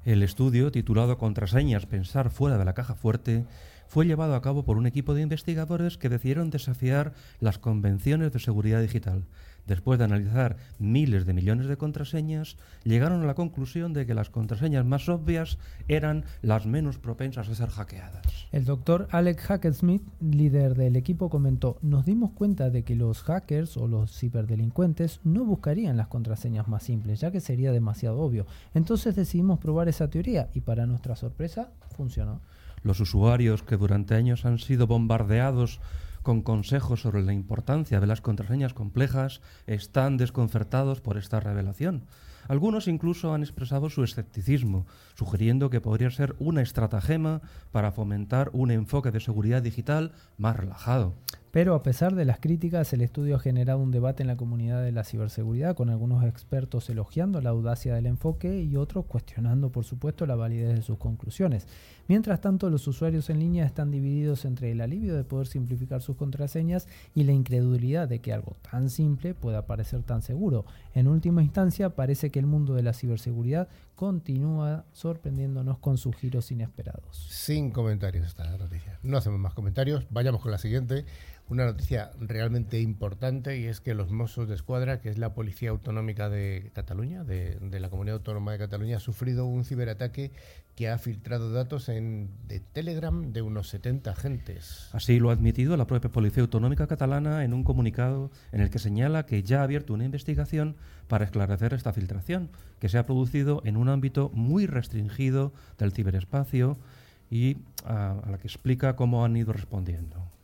El 0.07 0.23
estudio, 0.23 0.71
titulado 0.71 1.19
Contraseñas 1.19 1.87
Pensar 1.87 2.31
fuera 2.31 2.59
de 2.59 2.65
la 2.65 2.75
caja 2.75 2.95
fuerte, 2.95 3.45
fue 3.89 4.07
llevado 4.07 4.37
a 4.37 4.41
cabo 4.41 4.65
por 4.65 4.77
un 4.77 4.87
equipo 4.87 5.15
de 5.15 5.23
investigadores 5.23 5.99
que 5.99 6.09
decidieron 6.09 6.49
desafiar 6.49 7.13
las 7.41 7.59
convenciones 7.59 8.33
de 8.33 8.39
seguridad 8.39 8.81
digital. 8.81 9.25
Después 9.67 9.99
de 9.99 10.05
analizar 10.05 10.57
miles 10.79 11.27
de 11.27 11.35
millones 11.35 11.67
de 11.67 11.77
contraseñas, 11.77 12.57
llegaron 12.85 13.23
a 13.23 13.27
la 13.27 13.35
conclusión 13.35 13.93
de 13.93 14.07
que 14.07 14.15
las 14.15 14.31
contraseñas 14.31 14.85
más 14.85 15.09
obvias 15.09 15.59
eran 15.89 16.25
las 16.43 16.67
menos 16.67 16.99
propensas 16.99 17.49
a 17.49 17.55
ser 17.55 17.69
hackeadas. 17.71 18.47
El 18.53 18.65
doctor 18.65 19.09
Alex 19.11 19.43
Hackensmith, 19.45 20.03
líder 20.21 20.75
del 20.75 20.97
equipo, 20.97 21.29
comentó, 21.29 21.79
nos 21.83 22.07
dimos 22.07 22.31
cuenta 22.33 22.71
de 22.71 22.85
que 22.85 22.95
los 22.95 23.23
hackers 23.23 23.77
o 23.77 23.89
los 23.89 24.17
ciberdelincuentes 24.17 25.21
no 25.25 25.45
buscarían 25.45 25.97
las 25.97 26.09
contraseñas 26.09 26.69
más 26.69 26.85
simples, 26.85 27.21
ya 27.21 27.31
que 27.31 27.41
sería 27.41 27.73
demasiado 27.73 28.21
obvio. 28.21 28.47
Entonces 28.75 29.17
decidimos 29.17 29.59
probar 29.59 29.89
esa 29.89 30.09
teoría 30.09 30.49
y 30.55 30.61
para 30.61 30.87
nuestra 30.87 31.17
sorpresa 31.17 31.71
funcionó. 31.97 32.41
Los 32.83 33.01
usuarios 33.01 33.63
que 33.63 33.77
durante 33.77 34.15
años 34.15 34.45
han 34.45 34.59
sido 34.59 34.87
bombardeados 34.87 35.81
con 36.27 36.43
consejos 36.43 37.03
sobre 37.03 37.23
la 37.23 37.33
importancia 37.33 38.01
de 38.01 38.07
las 38.09 38.21
contraseñas 38.21 38.75
complejas 38.75 39.41
están 39.69 40.17
desconcertados 40.17 41.01
por 41.01 41.19
esta 41.19 41.39
revelación. 41.39 42.03
Algunos 42.49 42.89
incluso 42.89 43.33
han 43.33 43.45
expresado 43.45 43.91
su 43.91 44.03
escepticismo, 44.03 44.87
sugiriendo 45.15 45.71
que 45.71 45.81
podría 45.81 46.11
ser 46.11 46.35
una 46.41 46.63
estratagema 46.63 47.43
para 47.71 47.93
fomentar 47.93 48.51
un 48.53 48.73
enfoque 48.73 49.13
de 49.13 49.21
seguridad 49.21 49.63
digital 49.63 50.15
más 50.37 50.57
relajado. 50.57 51.15
Pero 51.57 51.75
a 51.75 51.83
pesar 51.83 52.15
de 52.15 52.27
las 52.27 52.39
críticas, 52.39 52.93
el 52.93 53.01
estudio 53.01 53.37
ha 53.37 53.39
generado 53.39 53.79
un 53.79 53.91
debate 53.91 54.23
en 54.23 54.27
la 54.27 54.37
comunidad 54.37 54.83
de 54.83 54.93
la 54.93 55.05
ciberseguridad, 55.05 55.75
con 55.75 55.89
algunos 55.89 56.23
expertos 56.23 56.91
elogiando 56.91 57.41
la 57.41 57.49
audacia 57.49 57.95
del 57.95 58.05
enfoque 58.05 58.63
y 58.63 58.77
otros 58.77 59.07
cuestionando, 59.07 59.73
por 59.73 59.87
supuesto, 59.87 60.27
la 60.27 60.35
validez 60.35 60.77
de 60.77 60.83
sus 60.83 60.99
conclusiones. 60.99 61.67
Mientras 62.09 62.43
tanto, 62.43 62.69
los 62.69 62.87
usuarios 62.87 63.31
en 63.31 63.39
línea 63.39 63.65
están 63.65 63.91
divididos 63.91 64.45
entre 64.45 64.71
el 64.71 64.83
alivio 64.83 65.17
de 65.17 65.25
poder 65.25 65.47
simplificar 65.47 66.03
sus 66.03 66.17
contraseñas 66.17 66.89
y 67.15 67.25
la 67.25 67.33
incredulidad 67.33 68.07
de 68.07 68.19
que 68.19 68.35
algo 68.35 68.55
tan 68.71 68.91
simple 68.91 69.33
pueda 69.33 69.65
parecer 69.65 70.03
tan 70.03 70.21
seguro. 70.21 70.67
En 70.93 71.09
última 71.09 71.43
instancia, 71.43 71.89
parece 71.89 72.29
que 72.29 72.39
el 72.39 72.47
mundo 72.47 72.75
de 72.75 72.83
la 72.83 72.93
ciberseguridad 72.93 73.69
continúa 73.97 74.85
sorprendiéndonos 74.93 75.79
con 75.79 75.97
sus 75.97 76.15
giros 76.15 76.53
inesperados. 76.53 77.27
Sin 77.31 77.71
comentarios 77.71 78.27
esta 78.27 78.57
noticia. 78.59 79.01
No 79.03 79.17
hacemos 79.17 79.41
más 79.41 79.55
comentarios. 79.55 80.05
Vayamos 80.11 80.43
con 80.43 80.53
la 80.53 80.59
siguiente. 80.59 81.07
Una 81.49 81.65
noticia 81.65 82.11
realmente 82.21 82.81
importante 82.81 83.59
y 83.59 83.65
es 83.65 83.81
que 83.81 83.95
los 83.95 84.11
Mossos 84.11 84.49
de 84.49 84.55
Escuadra, 84.55 85.01
que 85.01 85.09
es 85.09 85.17
la 85.17 85.33
Policía 85.33 85.71
Autonómica 85.71 86.29
de 86.29 86.71
Cataluña, 86.75 87.25
de, 87.25 87.57
de 87.61 87.81
la 87.81 87.89
Comunidad 87.89 88.17
Autónoma 88.17 88.53
de 88.53 88.59
Cataluña, 88.59 88.99
ha 88.99 89.01
sufrido 89.01 89.47
un 89.47 89.65
ciberataque 89.65 90.33
que 90.77 90.91
ha 90.91 90.99
filtrado 90.99 91.51
datos 91.51 91.89
en, 91.89 92.29
de 92.47 92.61
Telegram 92.61 93.33
de 93.33 93.41
unos 93.41 93.71
70 93.71 94.11
agentes. 94.11 94.91
Así 94.93 95.19
lo 95.19 95.31
ha 95.31 95.33
admitido 95.33 95.75
la 95.79 95.87
propia 95.87 96.13
Policía 96.13 96.43
Autonómica 96.43 96.87
Catalana 96.87 97.45
en 97.45 97.55
un 97.55 97.65
comunicado 97.65 98.31
en 98.53 98.61
el 98.61 98.69
que 98.69 98.79
señala 98.79 99.25
que 99.25 99.43
ya 99.43 99.61
ha 99.61 99.65
abierto 99.65 99.95
una 99.95 100.05
investigación 100.05 100.77
para 101.09 101.25
esclarecer 101.25 101.73
esta 101.73 101.95
filtración, 101.95 102.51
que 102.79 102.91
se 102.91 102.99
ha 102.99 103.07
producido 103.07 103.63
en 103.65 103.79
un 103.79 103.89
ámbito 103.89 104.31
muy 104.35 104.67
restringido 104.67 105.55
del 105.79 105.93
ciberespacio 105.93 106.77
y 107.31 107.57
a, 107.87 108.21
a 108.23 108.31
la 108.31 108.39
que 108.39 108.47
explica 108.47 108.97
cómo 108.97 109.25
han 109.25 109.35
ido 109.35 109.55
respondiendo. 109.55 110.36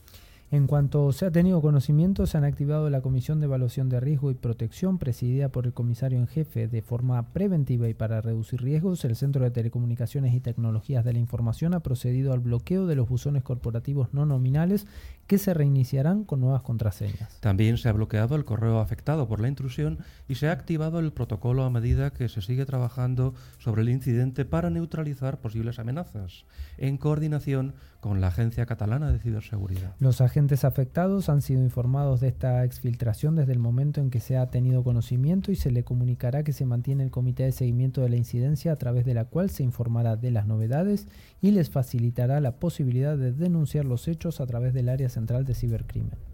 En 0.52 0.66
cuanto 0.66 1.10
se 1.12 1.24
ha 1.24 1.30
tenido 1.30 1.62
conocimiento, 1.62 2.26
se 2.26 2.36
han 2.36 2.44
activado 2.44 2.90
la 2.90 3.00
Comisión 3.00 3.40
de 3.40 3.46
Evaluación 3.46 3.88
de 3.88 4.00
Riesgo 4.00 4.30
y 4.30 4.34
Protección, 4.34 4.98
presidida 4.98 5.48
por 5.48 5.64
el 5.64 5.72
comisario 5.72 6.18
en 6.18 6.26
jefe 6.26 6.68
de 6.68 6.82
forma 6.82 7.32
preventiva 7.32 7.88
y 7.88 7.94
para 7.94 8.20
reducir 8.20 8.60
riesgos. 8.60 9.02
El 9.06 9.16
Centro 9.16 9.42
de 9.44 9.50
Telecomunicaciones 9.50 10.34
y 10.34 10.40
Tecnologías 10.40 11.06
de 11.06 11.14
la 11.14 11.20
Información 11.20 11.72
ha 11.72 11.80
procedido 11.80 12.34
al 12.34 12.40
bloqueo 12.40 12.86
de 12.86 12.96
los 12.96 13.08
buzones 13.08 13.42
corporativos 13.42 14.12
no 14.12 14.26
nominales 14.26 14.86
que 15.26 15.38
se 15.38 15.54
reiniciarán 15.54 16.24
con 16.24 16.40
nuevas 16.40 16.60
contraseñas. 16.60 17.40
También 17.40 17.78
se 17.78 17.88
ha 17.88 17.92
bloqueado 17.92 18.36
el 18.36 18.44
correo 18.44 18.80
afectado 18.80 19.26
por 19.26 19.40
la 19.40 19.48
intrusión 19.48 20.00
y 20.28 20.34
se 20.34 20.48
ha 20.48 20.52
activado 20.52 20.98
el 20.98 21.14
protocolo 21.14 21.64
a 21.64 21.70
medida 21.70 22.12
que 22.12 22.28
se 22.28 22.42
sigue 22.42 22.66
trabajando 22.66 23.32
sobre 23.56 23.80
el 23.80 23.88
incidente 23.88 24.44
para 24.44 24.68
neutralizar 24.68 25.40
posibles 25.40 25.78
amenazas, 25.78 26.44
en 26.76 26.98
coordinación 26.98 27.72
con 28.00 28.20
la 28.20 28.26
Agencia 28.26 28.66
Catalana 28.66 29.10
de 29.12 29.20
Ciberseguridad. 29.20 29.94
Los 30.00 30.20
agentes 30.20 30.41
afectados 30.64 31.28
han 31.28 31.42
sido 31.42 31.62
informados 31.62 32.20
de 32.20 32.28
esta 32.28 32.64
exfiltración 32.64 33.36
desde 33.36 33.52
el 33.52 33.58
momento 33.58 34.00
en 34.00 34.10
que 34.10 34.20
se 34.20 34.36
ha 34.36 34.50
tenido 34.50 34.82
conocimiento 34.82 35.52
y 35.52 35.56
se 35.56 35.70
le 35.70 35.84
comunicará 35.84 36.42
que 36.42 36.52
se 36.52 36.66
mantiene 36.66 37.04
el 37.04 37.10
comité 37.10 37.44
de 37.44 37.52
seguimiento 37.52 38.02
de 38.02 38.08
la 38.08 38.16
incidencia 38.16 38.72
a 38.72 38.76
través 38.76 39.04
de 39.04 39.14
la 39.14 39.26
cual 39.26 39.50
se 39.50 39.62
informará 39.62 40.16
de 40.16 40.30
las 40.30 40.46
novedades 40.46 41.06
y 41.40 41.50
les 41.52 41.70
facilitará 41.70 42.40
la 42.40 42.56
posibilidad 42.56 43.16
de 43.16 43.32
denunciar 43.32 43.84
los 43.84 44.08
hechos 44.08 44.40
a 44.40 44.46
través 44.46 44.74
del 44.74 44.88
área 44.88 45.08
central 45.08 45.44
de 45.44 45.54
cibercrimen. 45.54 46.31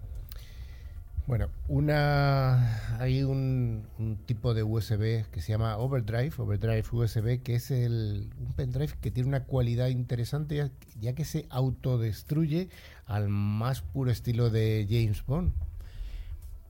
Bueno, 1.29 1.49
una 1.69 2.99
hay 2.99 3.23
un, 3.23 3.85
un, 3.99 4.17
tipo 4.17 4.55
de 4.55 4.63
USB 4.63 5.27
que 5.31 5.43
se 5.43 5.53
llama 5.53 5.77
Overdrive, 5.77 6.33
Overdrive 6.39 6.85
USB, 6.91 7.43
que 7.43 7.57
es 7.57 7.71
el, 7.71 8.31
un 8.41 8.55
pendrive 8.55 8.95
que 8.99 9.11
tiene 9.11 9.29
una 9.29 9.45
cualidad 9.45 9.89
interesante 9.89 10.57
ya, 10.57 10.71
ya, 10.99 11.13
que 11.13 11.27
se 11.27 11.45
autodestruye 11.51 12.71
al 13.05 13.29
más 13.29 13.83
puro 13.83 14.11
estilo 14.11 14.49
de 14.49 14.87
James 14.89 15.23
Bond. 15.27 15.53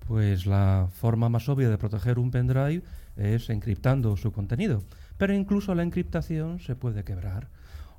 Pues 0.08 0.44
la 0.44 0.88
forma 0.92 1.28
más 1.28 1.48
obvia 1.48 1.70
de 1.70 1.78
proteger 1.78 2.18
un 2.18 2.32
pendrive 2.32 2.82
es 3.16 3.50
encriptando 3.50 4.16
su 4.16 4.32
contenido, 4.32 4.82
pero 5.18 5.34
incluso 5.34 5.72
la 5.76 5.84
encriptación 5.84 6.58
se 6.58 6.74
puede 6.74 7.04
quebrar, 7.04 7.46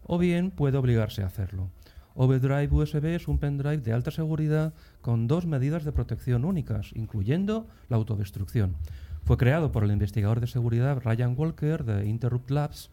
o 0.03 0.17
bien 0.17 0.51
puede 0.51 0.77
obligarse 0.77 1.23
a 1.23 1.27
hacerlo. 1.27 1.69
Overdrive 2.21 2.67
USB 2.69 3.05
es 3.15 3.29
un 3.29 3.37
pendrive 3.37 3.77
de 3.77 3.93
alta 3.93 4.11
seguridad 4.11 4.73
con 5.01 5.29
dos 5.29 5.45
medidas 5.45 5.85
de 5.85 5.93
protección 5.93 6.43
únicas, 6.43 6.91
incluyendo 6.93 7.65
la 7.87 7.95
autodestrucción. 7.95 8.75
Fue 9.23 9.37
creado 9.37 9.71
por 9.71 9.85
el 9.85 9.91
investigador 9.91 10.41
de 10.41 10.47
seguridad 10.47 11.01
Ryan 11.01 11.33
Walker 11.37 11.85
de 11.85 12.05
Interrupt 12.09 12.51
Labs, 12.51 12.89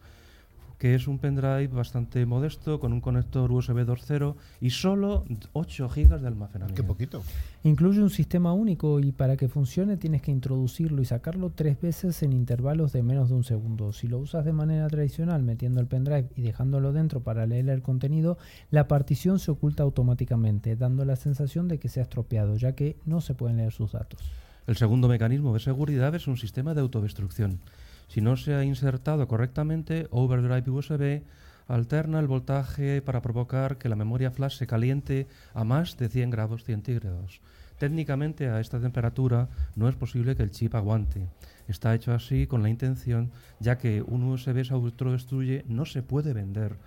que 0.77 0.93
es 0.93 1.07
un 1.07 1.17
pendrive 1.17 1.67
bastante 1.67 2.25
modesto 2.25 2.79
con 2.79 2.93
un 2.93 3.01
conector 3.01 3.51
USB 3.51 3.85
2.0 3.85 4.35
y 4.61 4.69
solo 4.69 5.25
8 5.53 5.89
GB 5.89 6.19
de 6.19 6.27
almacenamiento. 6.27 6.81
Qué 6.81 6.87
poquito. 6.87 7.23
Incluye 7.63 8.01
un 8.01 8.09
sistema 8.09 8.53
único 8.53 8.99
y 8.99 9.11
para 9.11 9.37
que 9.37 9.47
funcione 9.47 9.97
tienes 9.97 10.21
que 10.21 10.31
introducirlo 10.31 11.01
y 11.01 11.05
sacarlo 11.05 11.49
tres 11.49 11.81
veces 11.81 12.21
en 12.23 12.33
intervalos 12.33 12.93
de 12.93 13.03
menos 13.03 13.29
de 13.29 13.35
un 13.35 13.43
segundo. 13.43 13.91
Si 13.91 14.07
lo 14.07 14.19
usas 14.19 14.45
de 14.45 14.53
manera 14.53 14.87
tradicional 14.87 15.43
metiendo 15.43 15.81
el 15.81 15.87
pendrive 15.87 16.29
y 16.35 16.41
dejándolo 16.43 16.93
dentro 16.93 17.21
para 17.21 17.45
leer 17.45 17.69
el 17.69 17.81
contenido, 17.81 18.37
la 18.69 18.87
partición 18.87 19.39
se 19.39 19.51
oculta 19.51 19.83
automáticamente, 19.83 20.75
dando 20.75 21.05
la 21.05 21.15
sensación 21.15 21.67
de 21.67 21.79
que 21.79 21.89
se 21.89 21.99
ha 21.99 22.03
estropeado, 22.03 22.55
ya 22.55 22.73
que 22.73 22.97
no 23.05 23.21
se 23.21 23.33
pueden 23.33 23.57
leer 23.57 23.73
sus 23.73 23.93
datos. 23.93 24.21
El 24.67 24.75
segundo 24.75 25.07
mecanismo 25.07 25.53
de 25.53 25.61
seguridad 25.61 26.13
es 26.13 26.27
un 26.27 26.37
sistema 26.37 26.73
de 26.73 26.81
autodestrucción. 26.81 27.61
Si 28.07 28.21
no 28.21 28.37
se 28.37 28.55
ha 28.55 28.63
insertado 28.63 29.27
correctamente, 29.27 30.07
Overdrive 30.11 30.69
USB 30.69 31.23
alterna 31.67 32.19
el 32.19 32.27
voltaje 32.27 33.01
para 33.01 33.21
provocar 33.21 33.77
que 33.77 33.89
la 33.89 33.95
memoria 33.95 34.31
flash 34.31 34.57
se 34.57 34.67
caliente 34.67 35.27
a 35.53 35.63
más 35.63 35.97
de 35.97 36.07
100 36.09 36.29
grados 36.29 36.63
centígrados. 36.63 37.41
Técnicamente 37.77 38.49
a 38.49 38.59
esta 38.59 38.79
temperatura 38.79 39.49
no 39.75 39.87
es 39.87 39.95
posible 39.95 40.35
que 40.35 40.43
el 40.43 40.51
chip 40.51 40.73
aguante. 40.73 41.27
Está 41.67 41.93
hecho 41.93 42.13
así 42.13 42.47
con 42.47 42.63
la 42.63 42.69
intención, 42.69 43.31
ya 43.59 43.77
que 43.77 44.01
un 44.01 44.23
USB 44.23 44.63
se 44.65 44.73
autodestruye 44.73 45.63
no 45.67 45.85
se 45.85 46.01
puede 46.01 46.33
vender. 46.33 46.77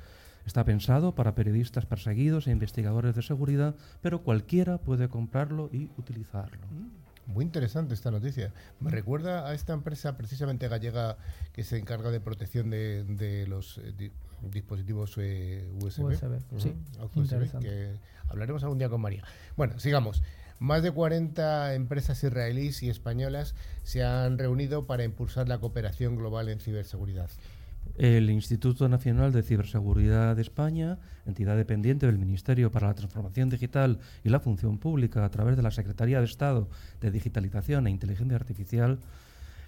Está 0.46 0.64
pensado 0.64 1.14
para 1.14 1.34
periodistas 1.34 1.86
perseguidos 1.86 2.46
e 2.46 2.50
investigadores 2.50 3.14
de 3.14 3.22
seguridad, 3.22 3.76
pero 4.00 4.22
cualquiera 4.22 4.78
puede 4.78 5.08
comprarlo 5.08 5.68
y 5.72 5.90
utilizarlo. 5.96 6.66
Muy 7.30 7.44
interesante 7.44 7.94
esta 7.94 8.10
noticia. 8.10 8.52
Me 8.80 8.90
recuerda 8.90 9.48
a 9.48 9.54
esta 9.54 9.72
empresa 9.72 10.16
precisamente 10.16 10.68
gallega 10.68 11.16
que 11.52 11.62
se 11.62 11.78
encarga 11.78 12.10
de 12.10 12.20
protección 12.20 12.70
de, 12.70 13.04
de 13.04 13.46
los 13.46 13.78
eh, 13.78 13.92
di 13.96 14.12
dispositivos 14.42 15.14
eh, 15.18 15.68
USB. 15.80 16.06
USB, 16.06 16.40
sí, 16.58 16.74
USB, 17.14 17.60
que 17.60 17.92
hablaremos 18.28 18.62
algún 18.62 18.78
día 18.78 18.88
con 18.88 19.00
María. 19.00 19.22
Bueno, 19.56 19.78
sigamos. 19.78 20.22
Más 20.58 20.82
de 20.82 20.90
40 20.90 21.74
empresas 21.74 22.22
israelíes 22.22 22.82
y 22.82 22.90
españolas 22.90 23.54
se 23.82 24.04
han 24.04 24.38
reunido 24.38 24.86
para 24.86 25.04
impulsar 25.04 25.48
la 25.48 25.58
cooperación 25.58 26.16
global 26.16 26.48
en 26.48 26.60
ciberseguridad. 26.60 27.30
El 28.00 28.30
Instituto 28.30 28.88
Nacional 28.88 29.30
de 29.30 29.42
Ciberseguridad 29.42 30.34
de 30.34 30.40
España, 30.40 30.96
entidad 31.26 31.54
dependiente 31.54 32.06
del 32.06 32.16
Ministerio 32.16 32.72
para 32.72 32.86
la 32.86 32.94
Transformación 32.94 33.50
Digital 33.50 33.98
y 34.24 34.30
la 34.30 34.40
Función 34.40 34.78
Pública 34.78 35.22
a 35.22 35.30
través 35.30 35.54
de 35.54 35.62
la 35.62 35.70
Secretaría 35.70 36.18
de 36.18 36.24
Estado 36.24 36.70
de 37.02 37.10
Digitalización 37.10 37.86
e 37.86 37.90
Inteligencia 37.90 38.36
Artificial, 38.36 39.00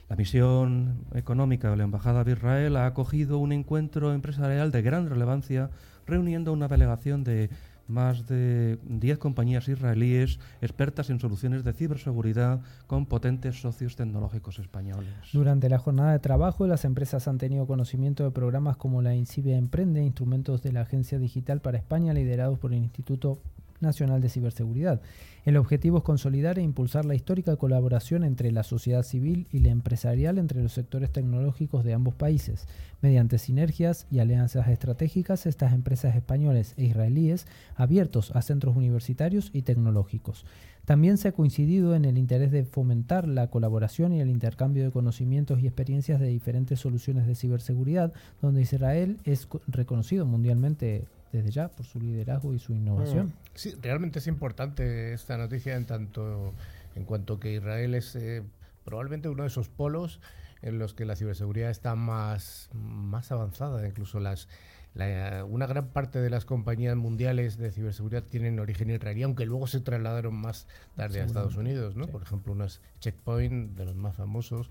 la 0.08 0.16
misión 0.16 1.04
económica 1.12 1.70
de 1.70 1.76
la 1.76 1.84
Embajada 1.84 2.24
de 2.24 2.32
Israel 2.32 2.76
ha 2.76 2.86
acogido 2.86 3.36
un 3.36 3.52
encuentro 3.52 4.14
empresarial 4.14 4.72
de 4.72 4.80
gran 4.80 5.10
relevancia 5.10 5.68
reuniendo 6.06 6.54
una 6.54 6.68
delegación 6.68 7.24
de 7.24 7.50
más 7.92 8.26
de 8.26 8.78
10 8.84 9.18
compañías 9.18 9.68
israelíes 9.68 10.40
expertas 10.61 11.11
en 11.11 11.20
soluciones 11.20 11.62
de 11.62 11.72
ciberseguridad 11.72 12.61
con 12.87 13.06
potentes 13.06 13.61
socios 13.61 13.94
tecnológicos 13.94 14.58
españoles. 14.58 15.12
Durante 15.32 15.68
la 15.68 15.78
jornada 15.78 16.12
de 16.12 16.18
trabajo, 16.18 16.66
las 16.66 16.84
empresas 16.84 17.28
han 17.28 17.38
tenido 17.38 17.66
conocimiento 17.66 18.25
de 18.25 18.30
programas 18.30 18.76
como 18.76 19.02
la 19.02 19.14
INCIBE 19.14 19.54
Emprende, 19.54 20.02
instrumentos 20.02 20.62
de 20.62 20.72
la 20.72 20.80
Agencia 20.80 21.18
Digital 21.18 21.61
para 21.61 21.78
España 21.78 22.14
liderados 22.14 22.58
por 22.58 22.72
el 22.72 22.78
Instituto 22.78 23.38
Nacional 23.82 24.20
de 24.20 24.28
Ciberseguridad. 24.28 25.02
El 25.44 25.56
objetivo 25.56 25.98
es 25.98 26.04
consolidar 26.04 26.58
e 26.58 26.62
impulsar 26.62 27.04
la 27.04 27.14
histórica 27.14 27.56
colaboración 27.56 28.24
entre 28.24 28.52
la 28.52 28.62
sociedad 28.62 29.02
civil 29.02 29.48
y 29.50 29.58
la 29.58 29.70
empresarial 29.70 30.38
entre 30.38 30.62
los 30.62 30.72
sectores 30.72 31.10
tecnológicos 31.10 31.84
de 31.84 31.92
ambos 31.92 32.14
países. 32.14 32.66
Mediante 33.00 33.38
sinergias 33.38 34.06
y 34.10 34.20
alianzas 34.20 34.68
estratégicas, 34.68 35.46
estas 35.46 35.72
empresas 35.72 36.14
españoles 36.14 36.74
e 36.76 36.84
israelíes 36.84 37.46
abiertos 37.74 38.30
a 38.34 38.42
centros 38.42 38.76
universitarios 38.76 39.50
y 39.52 39.62
tecnológicos. 39.62 40.46
También 40.84 41.16
se 41.16 41.28
ha 41.28 41.32
coincidido 41.32 41.94
en 41.94 42.04
el 42.04 42.18
interés 42.18 42.50
de 42.50 42.64
fomentar 42.64 43.28
la 43.28 43.48
colaboración 43.48 44.12
y 44.12 44.20
el 44.20 44.30
intercambio 44.30 44.84
de 44.84 44.90
conocimientos 44.90 45.60
y 45.60 45.66
experiencias 45.66 46.20
de 46.20 46.26
diferentes 46.26 46.80
soluciones 46.80 47.26
de 47.26 47.36
ciberseguridad, 47.36 48.12
donde 48.40 48.62
Israel 48.62 49.18
es 49.24 49.48
reconocido 49.68 50.26
mundialmente 50.26 51.06
desde 51.32 51.50
ya 51.50 51.68
por 51.68 51.86
su 51.86 51.98
liderazgo 52.00 52.54
y 52.54 52.58
su 52.58 52.74
innovación. 52.74 53.32
Sí, 53.54 53.74
realmente 53.80 54.18
es 54.18 54.26
importante 54.26 55.14
esta 55.14 55.36
noticia 55.38 55.76
en 55.76 55.86
tanto 55.86 56.52
en 56.94 57.04
cuanto 57.04 57.40
que 57.40 57.54
Israel 57.54 57.94
es 57.94 58.14
eh, 58.16 58.42
probablemente 58.84 59.28
uno 59.28 59.42
de 59.42 59.48
esos 59.48 59.68
polos 59.68 60.20
en 60.60 60.78
los 60.78 60.94
que 60.94 61.06
la 61.06 61.16
ciberseguridad 61.16 61.70
está 61.70 61.94
más, 61.94 62.68
más 62.74 63.32
avanzada. 63.32 63.86
Incluso 63.86 64.20
las 64.20 64.48
la, 64.94 65.44
una 65.48 65.66
gran 65.66 65.88
parte 65.88 66.20
de 66.20 66.28
las 66.28 66.44
compañías 66.44 66.96
mundiales 66.96 67.56
de 67.56 67.72
ciberseguridad 67.72 68.24
tienen 68.24 68.58
origen 68.60 68.90
israelí, 68.90 69.22
aunque 69.22 69.46
luego 69.46 69.66
se 69.66 69.80
trasladaron 69.80 70.34
más 70.34 70.66
tarde 70.96 71.22
a 71.22 71.24
Estados 71.24 71.56
Unidos, 71.56 71.96
¿no? 71.96 72.04
Sí. 72.04 72.12
Por 72.12 72.22
ejemplo, 72.22 72.52
unos 72.52 72.82
Checkpoint, 73.00 73.74
de 73.76 73.86
los 73.86 73.96
más 73.96 74.16
famosos, 74.16 74.70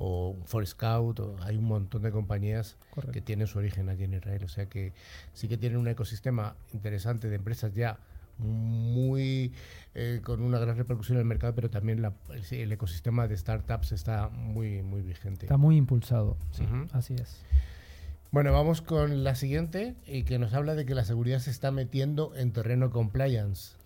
o 0.00 0.36
Forescout, 0.46 1.18
o 1.18 1.36
hay 1.42 1.56
un 1.56 1.64
montón 1.64 2.02
de 2.02 2.12
compañías 2.12 2.76
Correcto. 2.90 3.12
que 3.12 3.20
tienen 3.20 3.48
su 3.48 3.58
origen 3.58 3.88
allí 3.88 4.04
en 4.04 4.14
Israel. 4.14 4.44
O 4.44 4.48
sea 4.48 4.66
que 4.66 4.92
sí 5.32 5.48
que 5.48 5.58
tienen 5.58 5.78
un 5.78 5.88
ecosistema 5.88 6.54
interesante 6.72 7.28
de 7.28 7.34
empresas 7.34 7.74
ya 7.74 7.98
muy 8.38 9.52
eh, 9.96 10.20
con 10.22 10.42
una 10.42 10.60
gran 10.60 10.76
repercusión 10.76 11.16
en 11.16 11.22
el 11.22 11.26
mercado, 11.26 11.54
pero 11.56 11.68
también 11.68 12.00
la, 12.00 12.12
el, 12.52 12.70
ecosistema 12.70 13.26
de 13.26 13.36
startups 13.36 13.90
está 13.90 14.28
muy 14.28 14.82
muy 14.82 15.02
vigente. 15.02 15.46
Está 15.46 15.56
muy 15.56 15.76
impulsado, 15.76 16.36
sí, 16.52 16.64
así 16.92 17.14
es. 17.14 17.42
Bueno, 18.30 18.52
vamos 18.52 18.82
con 18.82 19.24
la 19.24 19.34
siguiente 19.34 19.96
y 20.06 20.22
que 20.22 20.38
nos 20.38 20.54
habla 20.54 20.76
de 20.76 20.86
que 20.86 20.94
la 20.94 21.04
seguridad 21.04 21.40
se 21.40 21.50
está 21.50 21.72
metiendo 21.72 22.36
en 22.36 22.52
terreno 22.52 22.90
compliance. 22.90 23.77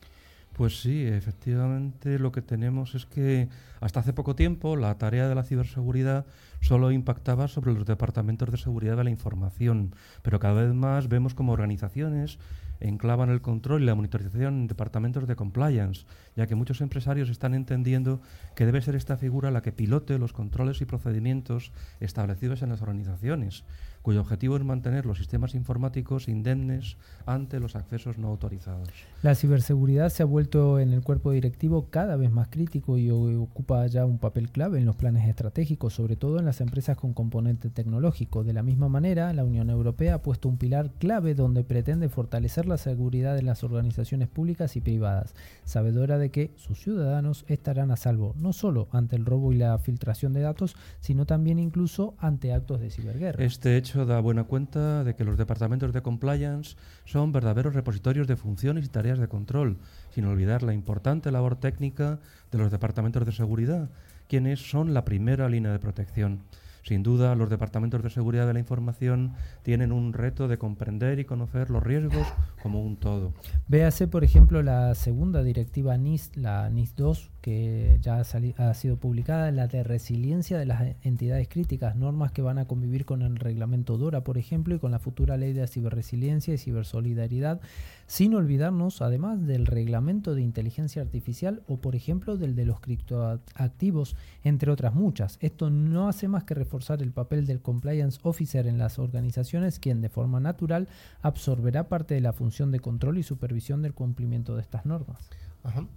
Pues 0.52 0.80
sí, 0.80 1.06
efectivamente 1.06 2.18
lo 2.18 2.30
que 2.30 2.42
tenemos 2.42 2.94
es 2.94 3.06
que 3.06 3.48
Hasta 3.80 3.98
hace 3.98 4.12
poco 4.12 4.36
tiempo, 4.36 4.76
la 4.76 4.96
tarea 4.96 5.28
de 5.28 5.34
la 5.34 5.42
ciberseguridad 5.42 6.24
solo 6.60 6.92
impactaba 6.92 7.48
sobre 7.48 7.72
los 7.72 7.84
departamentos 7.84 8.50
de 8.50 8.56
seguridad 8.56 8.96
de 8.96 9.02
la 9.02 9.10
información, 9.10 9.94
pero 10.22 10.38
cada 10.38 10.62
vez 10.62 10.72
más 10.72 11.08
vemos 11.08 11.34
como 11.34 11.52
organizaciones 11.52 12.38
enclavan 12.82 13.30
el 13.30 13.40
control 13.40 13.82
y 13.82 13.86
la 13.86 13.94
monitorización 13.94 14.54
en 14.54 14.66
departamentos 14.66 15.26
de 15.26 15.36
compliance, 15.36 16.04
ya 16.36 16.46
que 16.46 16.54
muchos 16.54 16.80
empresarios 16.80 17.28
están 17.28 17.54
entendiendo 17.54 18.20
que 18.54 18.66
debe 18.66 18.82
ser 18.82 18.96
esta 18.96 19.16
figura 19.16 19.50
la 19.50 19.62
que 19.62 19.72
pilote 19.72 20.18
los 20.18 20.32
controles 20.32 20.80
y 20.80 20.84
procedimientos 20.84 21.72
establecidos 22.00 22.62
en 22.62 22.70
las 22.70 22.82
organizaciones, 22.82 23.64
cuyo 24.02 24.20
objetivo 24.20 24.56
es 24.56 24.64
mantener 24.64 25.06
los 25.06 25.18
sistemas 25.18 25.54
informáticos 25.54 26.28
indemnes 26.28 26.96
ante 27.24 27.60
los 27.60 27.76
accesos 27.76 28.18
no 28.18 28.28
autorizados. 28.28 28.88
La 29.22 29.34
ciberseguridad 29.34 30.08
se 30.10 30.22
ha 30.22 30.26
vuelto 30.26 30.78
en 30.78 30.92
el 30.92 31.02
cuerpo 31.02 31.30
directivo 31.30 31.88
cada 31.90 32.16
vez 32.16 32.30
más 32.30 32.48
crítico 32.48 32.98
y 32.98 33.10
ocupa 33.10 33.86
ya 33.86 34.04
un 34.04 34.18
papel 34.18 34.50
clave 34.50 34.78
en 34.78 34.84
los 34.84 34.96
planes 34.96 35.28
estratégicos, 35.28 35.94
sobre 35.94 36.16
todo 36.16 36.38
en 36.38 36.44
las 36.44 36.60
empresas 36.60 36.96
con 36.96 37.14
componente 37.14 37.70
tecnológico. 37.70 38.44
De 38.44 38.52
la 38.52 38.62
misma 38.62 38.88
manera, 38.88 39.32
la 39.32 39.44
Unión 39.44 39.70
Europea 39.70 40.14
ha 40.14 40.22
puesto 40.22 40.48
un 40.48 40.58
pilar 40.58 40.90
clave 40.98 41.34
donde 41.34 41.64
pretende 41.64 42.08
fortalecer 42.08 42.66
la 42.66 42.78
seguridad 42.78 43.36
de 43.36 43.42
las 43.42 43.62
organizaciones 43.62 44.28
públicas 44.28 44.76
y 44.76 44.80
privadas, 44.80 45.34
sabedora 45.64 46.18
de 46.18 46.30
que 46.30 46.52
sus 46.56 46.80
ciudadanos 46.80 47.44
estarán 47.48 47.90
a 47.90 47.96
salvo 47.96 48.34
no 48.36 48.52
solo 48.52 48.88
ante 48.92 49.16
el 49.16 49.24
robo 49.24 49.52
y 49.52 49.56
la 49.56 49.78
filtración 49.78 50.32
de 50.32 50.40
datos, 50.40 50.76
sino 51.00 51.26
también 51.26 51.58
incluso 51.58 52.14
ante 52.18 52.52
actos 52.52 52.80
de 52.80 52.90
ciberguerra. 52.90 53.44
Este 53.44 53.76
hecho 53.76 53.91
da 53.94 54.20
buena 54.20 54.44
cuenta 54.44 55.04
de 55.04 55.14
que 55.14 55.24
los 55.24 55.36
departamentos 55.36 55.92
de 55.92 56.02
compliance 56.02 56.76
son 57.04 57.32
verdaderos 57.32 57.74
repositorios 57.74 58.26
de 58.26 58.36
funciones 58.36 58.84
y 58.84 58.88
tareas 58.88 59.18
de 59.18 59.28
control, 59.28 59.78
sin 60.10 60.24
olvidar 60.24 60.62
la 60.62 60.74
importante 60.74 61.30
labor 61.30 61.56
técnica 61.56 62.18
de 62.50 62.58
los 62.58 62.70
departamentos 62.70 63.24
de 63.26 63.32
seguridad, 63.32 63.90
quienes 64.28 64.70
son 64.70 64.94
la 64.94 65.04
primera 65.04 65.48
línea 65.48 65.72
de 65.72 65.78
protección. 65.78 66.40
Sin 66.82 67.02
duda, 67.02 67.36
los 67.36 67.48
departamentos 67.48 68.02
de 68.02 68.10
seguridad 68.10 68.46
de 68.46 68.54
la 68.54 68.58
información 68.58 69.34
tienen 69.62 69.92
un 69.92 70.12
reto 70.12 70.48
de 70.48 70.58
comprender 70.58 71.20
y 71.20 71.24
conocer 71.24 71.70
los 71.70 71.82
riesgos 71.82 72.26
como 72.60 72.82
un 72.82 72.96
todo. 72.96 73.32
Véase, 73.68 74.08
por 74.08 74.24
ejemplo, 74.24 74.62
la 74.62 74.94
segunda 74.94 75.42
directiva 75.42 75.96
NIS, 75.96 76.36
la 76.36 76.68
NIS 76.70 76.96
2, 76.96 77.30
que 77.40 77.98
ya 78.00 78.20
ha, 78.20 78.74
sido 78.74 78.96
publicada, 78.96 79.50
la 79.52 79.68
de 79.68 79.84
resiliencia 79.84 80.58
de 80.58 80.66
las 80.66 80.96
entidades 81.02 81.48
críticas, 81.48 81.94
normas 81.94 82.32
que 82.32 82.42
van 82.42 82.58
a 82.58 82.66
convivir 82.66 83.04
con 83.04 83.22
el 83.22 83.36
reglamento 83.36 83.96
DORA, 83.96 84.24
por 84.24 84.38
ejemplo, 84.38 84.74
y 84.74 84.78
con 84.78 84.90
la 84.90 84.98
futura 84.98 85.36
ley 85.36 85.52
de 85.52 85.66
ciberresiliencia 85.66 86.54
y 86.54 86.58
cibersolidaridad, 86.58 87.60
sin 88.06 88.34
olvidarnos 88.34 89.02
además 89.02 89.46
del 89.46 89.66
reglamento 89.66 90.34
de 90.34 90.42
inteligencia 90.42 91.02
artificial 91.02 91.62
o, 91.66 91.78
por 91.78 91.96
ejemplo, 91.96 92.36
del 92.36 92.54
de 92.54 92.66
los 92.66 92.80
criptoactivos, 92.80 94.16
entre 94.44 94.70
otras 94.70 94.94
muchas. 94.94 95.38
Esto 95.40 95.70
no 95.70 96.08
hace 96.08 96.28
más 96.28 96.44
que 96.44 96.54
reforzar 96.54 97.02
el 97.02 97.12
papel 97.12 97.46
del 97.46 97.60
compliance 97.60 98.20
officer 98.22 98.66
en 98.66 98.78
las 98.78 98.98
organizaciones, 98.98 99.78
quien 99.78 100.00
de 100.00 100.08
forma 100.08 100.40
natural 100.40 100.88
absorberá 101.22 101.88
parte 101.88 102.14
de 102.14 102.20
la 102.20 102.32
función 102.32 102.70
de 102.70 102.80
control 102.80 103.18
y 103.18 103.22
supervisión 103.22 103.82
del 103.82 103.94
cumplimiento 103.94 104.54
de 104.56 104.62
estas 104.62 104.86
normas. 104.86 105.30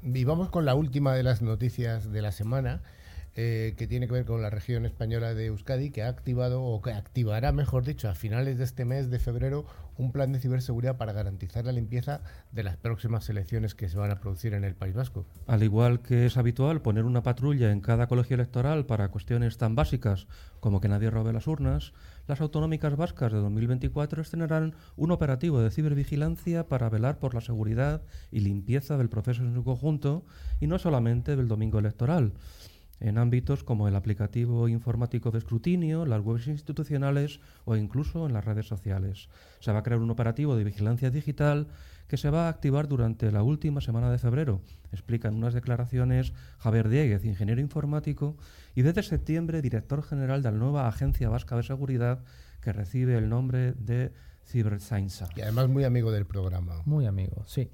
Y 0.04 0.24
vamos 0.24 0.50
con 0.50 0.66
la 0.66 0.76
última 0.76 1.14
de 1.16 1.24
las 1.24 1.42
noticias 1.42 2.12
de 2.12 2.22
la 2.22 2.32
semana, 2.32 2.82
eh, 3.36 3.74
que 3.78 3.86
tiene 3.86 4.08
que 4.08 4.14
ver 4.14 4.26
con 4.26 4.42
la 4.42 4.50
región 4.50 4.86
española 4.86 5.34
de 5.34 5.48
Euskadi, 5.48 5.92
que 5.92 6.04
ha 6.04 6.08
activado, 6.08 6.64
o 6.64 6.82
que 6.82 6.94
activará, 6.94 7.52
mejor 7.52 7.84
dicho, 7.84 8.08
a 8.08 8.16
finales 8.16 8.58
de 8.58 8.64
este 8.64 8.86
mes 8.86 9.10
de 9.10 9.20
febrero, 9.20 9.66
un 9.98 10.12
plan 10.12 10.32
de 10.32 10.40
ciberseguridad 10.40 10.98
para 10.98 11.14
garantizar 11.14 11.66
la 11.66 11.72
limpieza 11.72 12.22
de 12.52 12.64
las 12.64 12.78
próximas 12.78 13.30
elecciones 13.30 13.76
que 13.76 13.90
se 13.90 13.98
van 13.98 14.12
a 14.12 14.20
producir 14.20 14.54
en 14.54 14.64
el 14.64 14.76
País 14.76 14.94
Vasco. 14.94 15.26
Al 15.48 15.64
igual 15.64 16.02
que 16.02 16.26
es 16.26 16.38
habitual 16.38 16.82
poner 16.82 17.04
una 17.04 17.24
patrulla 17.24 17.72
en 17.72 17.82
cada 17.82 18.08
colegio 18.08 18.36
electoral 18.36 18.86
para 18.86 19.10
cuestiones 19.10 19.58
tan 19.58 19.76
básicas 19.76 20.28
como 20.60 20.82
que 20.82 20.88
nadie 20.88 21.10
robe 21.10 21.34
las 21.34 21.48
urnas, 21.48 21.94
las 22.28 22.42
autonómicas 22.42 22.96
vascas 22.96 23.32
de 23.32 23.40
2024 23.40 24.22
estrenarán 24.22 24.76
un 24.96 25.12
operativo 25.12 25.62
de 25.62 25.72
cibervigilancia 25.72 26.68
para 26.68 26.90
velar 26.90 27.20
por 27.20 27.34
la 27.34 27.42
seguridad 27.42 28.02
y 28.32 28.40
limpieza 28.40 28.98
del 28.98 29.10
proceso 29.10 29.44
en 29.44 29.54
su 29.54 29.64
conjunto 29.64 30.26
y 30.60 30.68
no 30.68 30.80
solamente 30.80 31.36
del 31.36 31.48
domingo 31.48 31.80
electoral 31.80 32.34
en 33.00 33.18
ámbitos 33.18 33.64
como 33.64 33.88
el 33.88 33.96
aplicativo 33.96 34.68
informático 34.68 35.32
de 35.32 35.40
escrutinio, 35.40 36.06
las 36.06 36.22
webs 36.22 36.48
institucionales 36.48 37.40
o 37.66 37.76
incluso 37.76 38.26
en 38.26 38.34
las 38.34 38.46
redes 38.46 38.68
sociales. 38.68 39.30
Se 39.60 39.72
va 39.72 39.80
a 39.80 39.84
crear 39.84 40.02
un 40.02 40.12
operativo 40.12 40.56
de 40.56 40.64
vigilancia 40.64 41.10
digital 41.10 41.68
que 42.08 42.18
se 42.18 42.30
va 42.30 42.46
a 42.46 42.50
activar 42.50 42.88
durante 42.88 43.32
la 43.32 43.44
última 43.44 43.82
semana 43.82 44.12
de 44.12 44.20
febrero, 44.20 44.62
explican 44.92 45.36
unas 45.36 45.54
declaraciones 45.54 46.34
Javier 46.60 46.90
Dieguez, 46.90 47.26
ingeniero 47.26 47.62
informático, 47.62 48.38
y 48.76 48.84
desde 48.84 49.04
septiembre 49.04 49.62
director 49.62 50.04
general 50.04 50.44
de 50.44 50.52
la 50.52 50.58
nueva 50.58 50.88
Agencia 50.88 51.30
Vasca 51.30 51.56
de 51.56 51.64
Seguridad 51.64 52.24
que 52.62 52.74
recibe 52.74 53.18
el 53.18 53.30
nombre 53.30 53.74
de 53.74 54.12
Cyberscience. 54.46 55.26
Y 55.36 55.42
además 55.42 55.68
muy 55.68 55.84
amigo 55.84 56.12
del 56.12 56.26
programa. 56.26 56.82
Muy 56.86 57.06
amigo, 57.06 57.44
sí. 57.46 57.70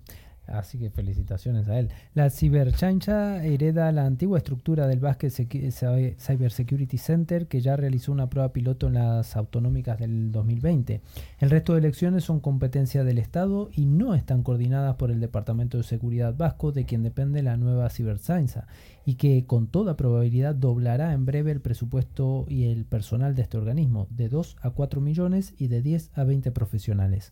Así 0.47 0.77
que 0.77 0.89
felicitaciones 0.89 1.69
a 1.69 1.80
él. 1.80 1.89
La 2.13 2.30
Ciberchancha 2.30 3.43
hereda 3.43 3.91
la 3.91 4.06
antigua 4.06 4.38
estructura 4.38 4.88
del 4.88 4.99
Basque 4.99 5.30
Cyber 5.30 6.51
Security 6.51 6.97
Center 6.97 7.47
que 7.47 7.62
ya 7.62 7.75
realizó 7.75 8.12
una 8.12 8.30
prueba 8.30 8.51
piloto 8.51 8.88
en 8.88 8.95
las 8.95 9.36
autonómicas 9.38 9.99
del 9.99 10.32
2020. 10.32 11.01
El 11.39 11.49
resto 11.49 11.73
de 11.73 11.80
elecciones 11.80 12.23
son 12.23 12.39
competencia 12.39 13.04
del 13.04 13.17
Estado 13.17 13.69
y 13.73 13.86
no 13.86 14.13
están 14.13 14.43
coordinadas 14.43 14.95
por 14.95 15.12
el 15.12 15.19
Departamento 15.19 15.77
de 15.77 15.84
Seguridad 15.84 16.36
Vasco 16.36 16.71
de 16.71 16.86
quien 16.86 17.04
depende 17.04 17.43
la 17.43 17.56
nueva 17.56 17.89
Ciberchancha 17.89 18.67
y 19.06 19.16
que 19.16 19.46
con 19.46 19.68
toda 19.68 19.98
probabilidad 19.98 20.56
doblará 20.56 21.14
en 21.14 21.26
breve 21.26 21.52
el 21.52 21.62
presupuesto 21.62 22.46
y 22.48 22.66
el 22.66 22.86
personal 22.86 23.36
de 23.36 23.42
este 23.42 23.58
organismo 23.58 24.08
de 24.10 24.30
2 24.30 24.58
a 24.62 24.70
4 24.72 25.02
millones 25.02 25.54
y 25.58 25.68
de 25.68 25.82
10 25.82 26.12
a 26.14 26.24
20 26.24 26.52
profesionales. 26.52 27.32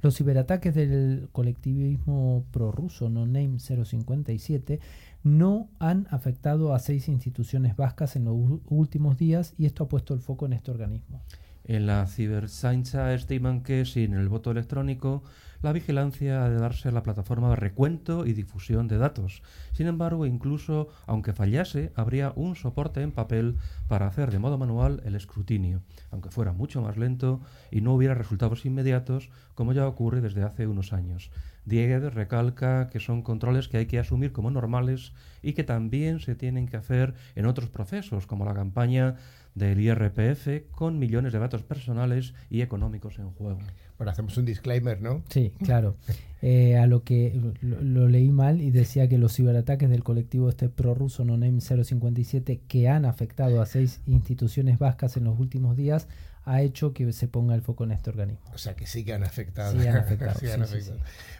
Los 0.00 0.16
ciberataques 0.16 0.74
del 0.74 1.28
colectivismo 1.32 2.44
prorruso 2.52 3.08
No 3.08 3.26
Name 3.26 3.58
057 3.58 4.80
no 5.24 5.68
han 5.80 6.06
afectado 6.10 6.72
a 6.72 6.78
seis 6.78 7.08
instituciones 7.08 7.76
vascas 7.76 8.14
en 8.14 8.24
los 8.24 8.36
últimos 8.68 9.18
días 9.18 9.54
y 9.58 9.66
esto 9.66 9.84
ha 9.84 9.88
puesto 9.88 10.14
el 10.14 10.20
foco 10.20 10.46
en 10.46 10.52
este 10.52 10.70
organismo. 10.70 11.20
En 11.64 11.86
la 11.86 12.06
cibersaincha 12.06 13.12
estiman 13.12 13.62
que 13.62 13.84
sin 13.84 14.14
el 14.14 14.28
voto 14.28 14.52
electrónico 14.52 15.22
la 15.60 15.72
vigilancia 15.72 16.44
ha 16.44 16.48
de 16.48 16.58
darse 16.58 16.88
a 16.88 16.92
la 16.92 17.02
plataforma 17.02 17.50
de 17.50 17.56
recuento 17.56 18.26
y 18.26 18.32
difusión 18.32 18.86
de 18.86 18.98
datos. 18.98 19.42
Sin 19.72 19.86
embargo, 19.86 20.26
incluso 20.26 20.88
aunque 21.06 21.32
fallase, 21.32 21.92
habría 21.96 22.32
un 22.36 22.54
soporte 22.54 23.02
en 23.02 23.12
papel 23.12 23.56
para 23.88 24.06
hacer 24.06 24.30
de 24.30 24.38
modo 24.38 24.58
manual 24.58 25.02
el 25.04 25.16
escrutinio, 25.16 25.82
aunque 26.10 26.30
fuera 26.30 26.52
mucho 26.52 26.80
más 26.82 26.96
lento 26.96 27.40
y 27.70 27.80
no 27.80 27.94
hubiera 27.94 28.14
resultados 28.14 28.64
inmediatos, 28.64 29.30
como 29.54 29.72
ya 29.72 29.86
ocurre 29.86 30.20
desde 30.20 30.44
hace 30.44 30.66
unos 30.66 30.92
años. 30.92 31.30
Dieguez 31.64 32.14
recalca 32.14 32.88
que 32.88 33.00
son 33.00 33.22
controles 33.22 33.68
que 33.68 33.76
hay 33.76 33.86
que 33.86 33.98
asumir 33.98 34.32
como 34.32 34.50
normales 34.50 35.12
y 35.42 35.52
que 35.52 35.64
también 35.64 36.20
se 36.20 36.34
tienen 36.34 36.66
que 36.66 36.76
hacer 36.76 37.14
en 37.34 37.46
otros 37.46 37.68
procesos, 37.68 38.26
como 38.26 38.44
la 38.44 38.54
campaña 38.54 39.16
del 39.54 39.80
IRPF, 39.80 40.70
con 40.70 40.98
millones 40.98 41.32
de 41.32 41.40
datos 41.40 41.62
personales 41.62 42.32
y 42.48 42.62
económicos 42.62 43.18
en 43.18 43.30
juego. 43.30 43.58
Bueno, 43.98 44.12
hacemos 44.12 44.36
un 44.36 44.44
disclaimer, 44.44 45.02
¿no? 45.02 45.22
Sí, 45.28 45.52
claro. 45.64 45.96
Eh, 46.40 46.76
a 46.76 46.86
lo 46.86 47.02
que 47.02 47.38
lo, 47.60 48.08
leí 48.08 48.30
mal 48.30 48.60
y 48.60 48.70
decía 48.70 49.08
que 49.08 49.18
los 49.18 49.34
ciberataques 49.34 49.90
del 49.90 50.04
colectivo 50.04 50.48
este 50.48 50.68
prorruso 50.68 51.24
NoName 51.24 51.60
057 51.60 52.60
que 52.68 52.88
han 52.88 53.04
afectado 53.04 53.60
a 53.60 53.66
seis 53.66 54.00
instituciones 54.06 54.78
vascas 54.78 55.16
en 55.16 55.24
los 55.24 55.38
últimos 55.40 55.76
días 55.76 56.06
ha 56.44 56.62
hecho 56.62 56.94
que 56.94 57.12
se 57.12 57.26
ponga 57.28 57.54
el 57.56 57.60
foco 57.60 57.84
en 57.84 57.92
este 57.92 58.08
organismo. 58.08 58.40
O 58.54 58.58
sea 58.58 58.74
que 58.74 58.86
sí 58.86 59.04
que 59.04 59.12
han 59.12 59.24
afectado. 59.24 59.72
Sí, 59.72 59.86
han 59.86 59.96
afectado. 59.98 60.38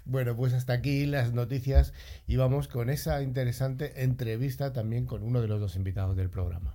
bueno, 0.05 0.37
pues 0.37 0.53
hasta 0.53 0.75
aquí 0.75 1.07
las 1.07 1.33
noticias 1.33 1.95
y 2.27 2.37
vamos 2.37 2.67
con 2.67 2.91
esa 2.91 3.23
interesante 3.23 4.03
entrevista 4.03 4.73
también 4.73 5.07
con 5.07 5.23
uno 5.23 5.41
de 5.41 5.49
los 5.49 5.61
dos 5.61 5.77
invitados 5.77 6.17
del 6.17 6.29
programa. 6.29 6.75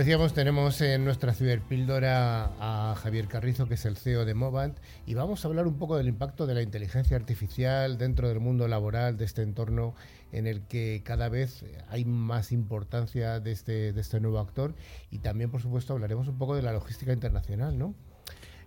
Decíamos, 0.00 0.32
tenemos 0.32 0.80
en 0.80 1.04
nuestra 1.04 1.34
ciberpíldora 1.34 2.52
a 2.58 2.94
Javier 2.94 3.28
Carrizo, 3.28 3.68
que 3.68 3.74
es 3.74 3.84
el 3.84 3.98
CEO 3.98 4.24
de 4.24 4.32
Movant, 4.32 4.78
y 5.04 5.12
vamos 5.12 5.44
a 5.44 5.48
hablar 5.48 5.66
un 5.66 5.76
poco 5.76 5.98
del 5.98 6.08
impacto 6.08 6.46
de 6.46 6.54
la 6.54 6.62
inteligencia 6.62 7.18
artificial 7.18 7.98
dentro 7.98 8.26
del 8.26 8.40
mundo 8.40 8.66
laboral, 8.66 9.18
de 9.18 9.26
este 9.26 9.42
entorno 9.42 9.94
en 10.32 10.46
el 10.46 10.62
que 10.62 11.02
cada 11.04 11.28
vez 11.28 11.66
hay 11.90 12.06
más 12.06 12.50
importancia 12.50 13.40
de 13.40 13.52
este, 13.52 13.92
de 13.92 14.00
este 14.00 14.20
nuevo 14.20 14.38
actor. 14.38 14.74
Y 15.10 15.18
también, 15.18 15.50
por 15.50 15.60
supuesto, 15.60 15.92
hablaremos 15.92 16.28
un 16.28 16.38
poco 16.38 16.56
de 16.56 16.62
la 16.62 16.72
logística 16.72 17.12
internacional, 17.12 17.78
¿no? 17.78 17.94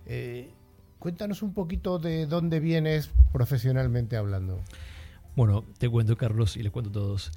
Eh, 0.06 0.52
cuéntanos 1.00 1.42
un 1.42 1.56
poquito 1.56 1.98
de 1.98 2.28
dónde 2.28 2.60
vienes 2.60 3.10
profesionalmente 3.32 4.18
hablando. 4.18 4.62
Bueno, 5.36 5.66
te 5.80 5.90
cuento, 5.90 6.16
Carlos, 6.16 6.58
y 6.58 6.62
les 6.62 6.72
cuento 6.72 6.92
a 6.92 6.94
todos. 6.94 7.32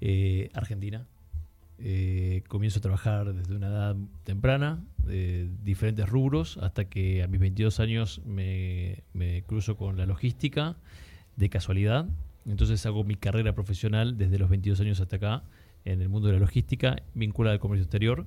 Eh, 0.00 0.48
Argentina, 0.54 1.06
eh, 1.86 2.42
comienzo 2.48 2.78
a 2.78 2.82
trabajar 2.82 3.34
desde 3.34 3.54
una 3.54 3.66
edad 3.66 3.96
temprana, 4.24 4.82
de 5.04 5.50
diferentes 5.62 6.08
rubros, 6.08 6.56
hasta 6.56 6.86
que 6.86 7.22
a 7.22 7.28
mis 7.28 7.38
22 7.38 7.78
años 7.78 8.22
me, 8.24 9.04
cruzo 9.46 9.76
con 9.76 9.98
la 9.98 10.06
logística 10.06 10.78
de 11.36 11.50
casualidad. 11.50 12.06
Entonces 12.46 12.86
hago 12.86 13.04
mi 13.04 13.16
carrera 13.16 13.54
profesional 13.54 14.16
desde 14.16 14.38
los 14.38 14.48
22 14.48 14.80
años 14.80 15.00
hasta 15.00 15.16
acá 15.16 15.44
en 15.84 16.00
el 16.00 16.08
mundo 16.08 16.28
de 16.28 16.34
la 16.34 16.40
logística, 16.40 17.02
vinculada 17.12 17.52
al 17.52 17.60
comercio 17.60 17.82
exterior. 17.84 18.26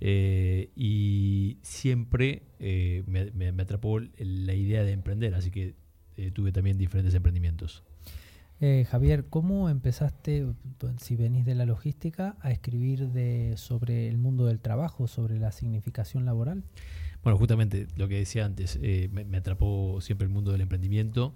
Eh, 0.00 0.70
y 0.74 1.58
siempre 1.62 2.42
eh, 2.58 3.04
me, 3.06 3.30
me, 3.30 3.62
atrapó 3.62 4.00
la 4.00 4.54
idea 4.54 4.82
de 4.82 4.90
emprender, 4.90 5.36
así 5.36 5.52
que 5.52 5.76
tuve 6.32 6.50
también 6.50 6.76
diferentes 6.78 7.14
emprendimientos. 7.14 7.84
Eh, 8.60 8.86
Javier, 8.90 9.26
¿cómo 9.30 9.68
empezaste, 9.68 10.46
si 11.00 11.14
venís 11.14 11.44
de 11.44 11.54
la 11.54 11.64
logística, 11.64 12.36
a 12.40 12.50
escribir 12.50 13.08
de, 13.08 13.56
sobre 13.56 14.08
el 14.08 14.18
mundo 14.18 14.46
del 14.46 14.58
trabajo, 14.58 15.06
sobre 15.06 15.38
la 15.38 15.52
significación 15.52 16.24
laboral? 16.24 16.64
Bueno, 17.22 17.38
justamente 17.38 17.86
lo 17.96 18.08
que 18.08 18.16
decía 18.16 18.44
antes, 18.44 18.78
eh, 18.82 19.08
me, 19.12 19.36
atrapó 19.36 20.00
siempre 20.00 20.26
el 20.26 20.32
mundo 20.32 20.50
del 20.50 20.60
emprendimiento 20.60 21.34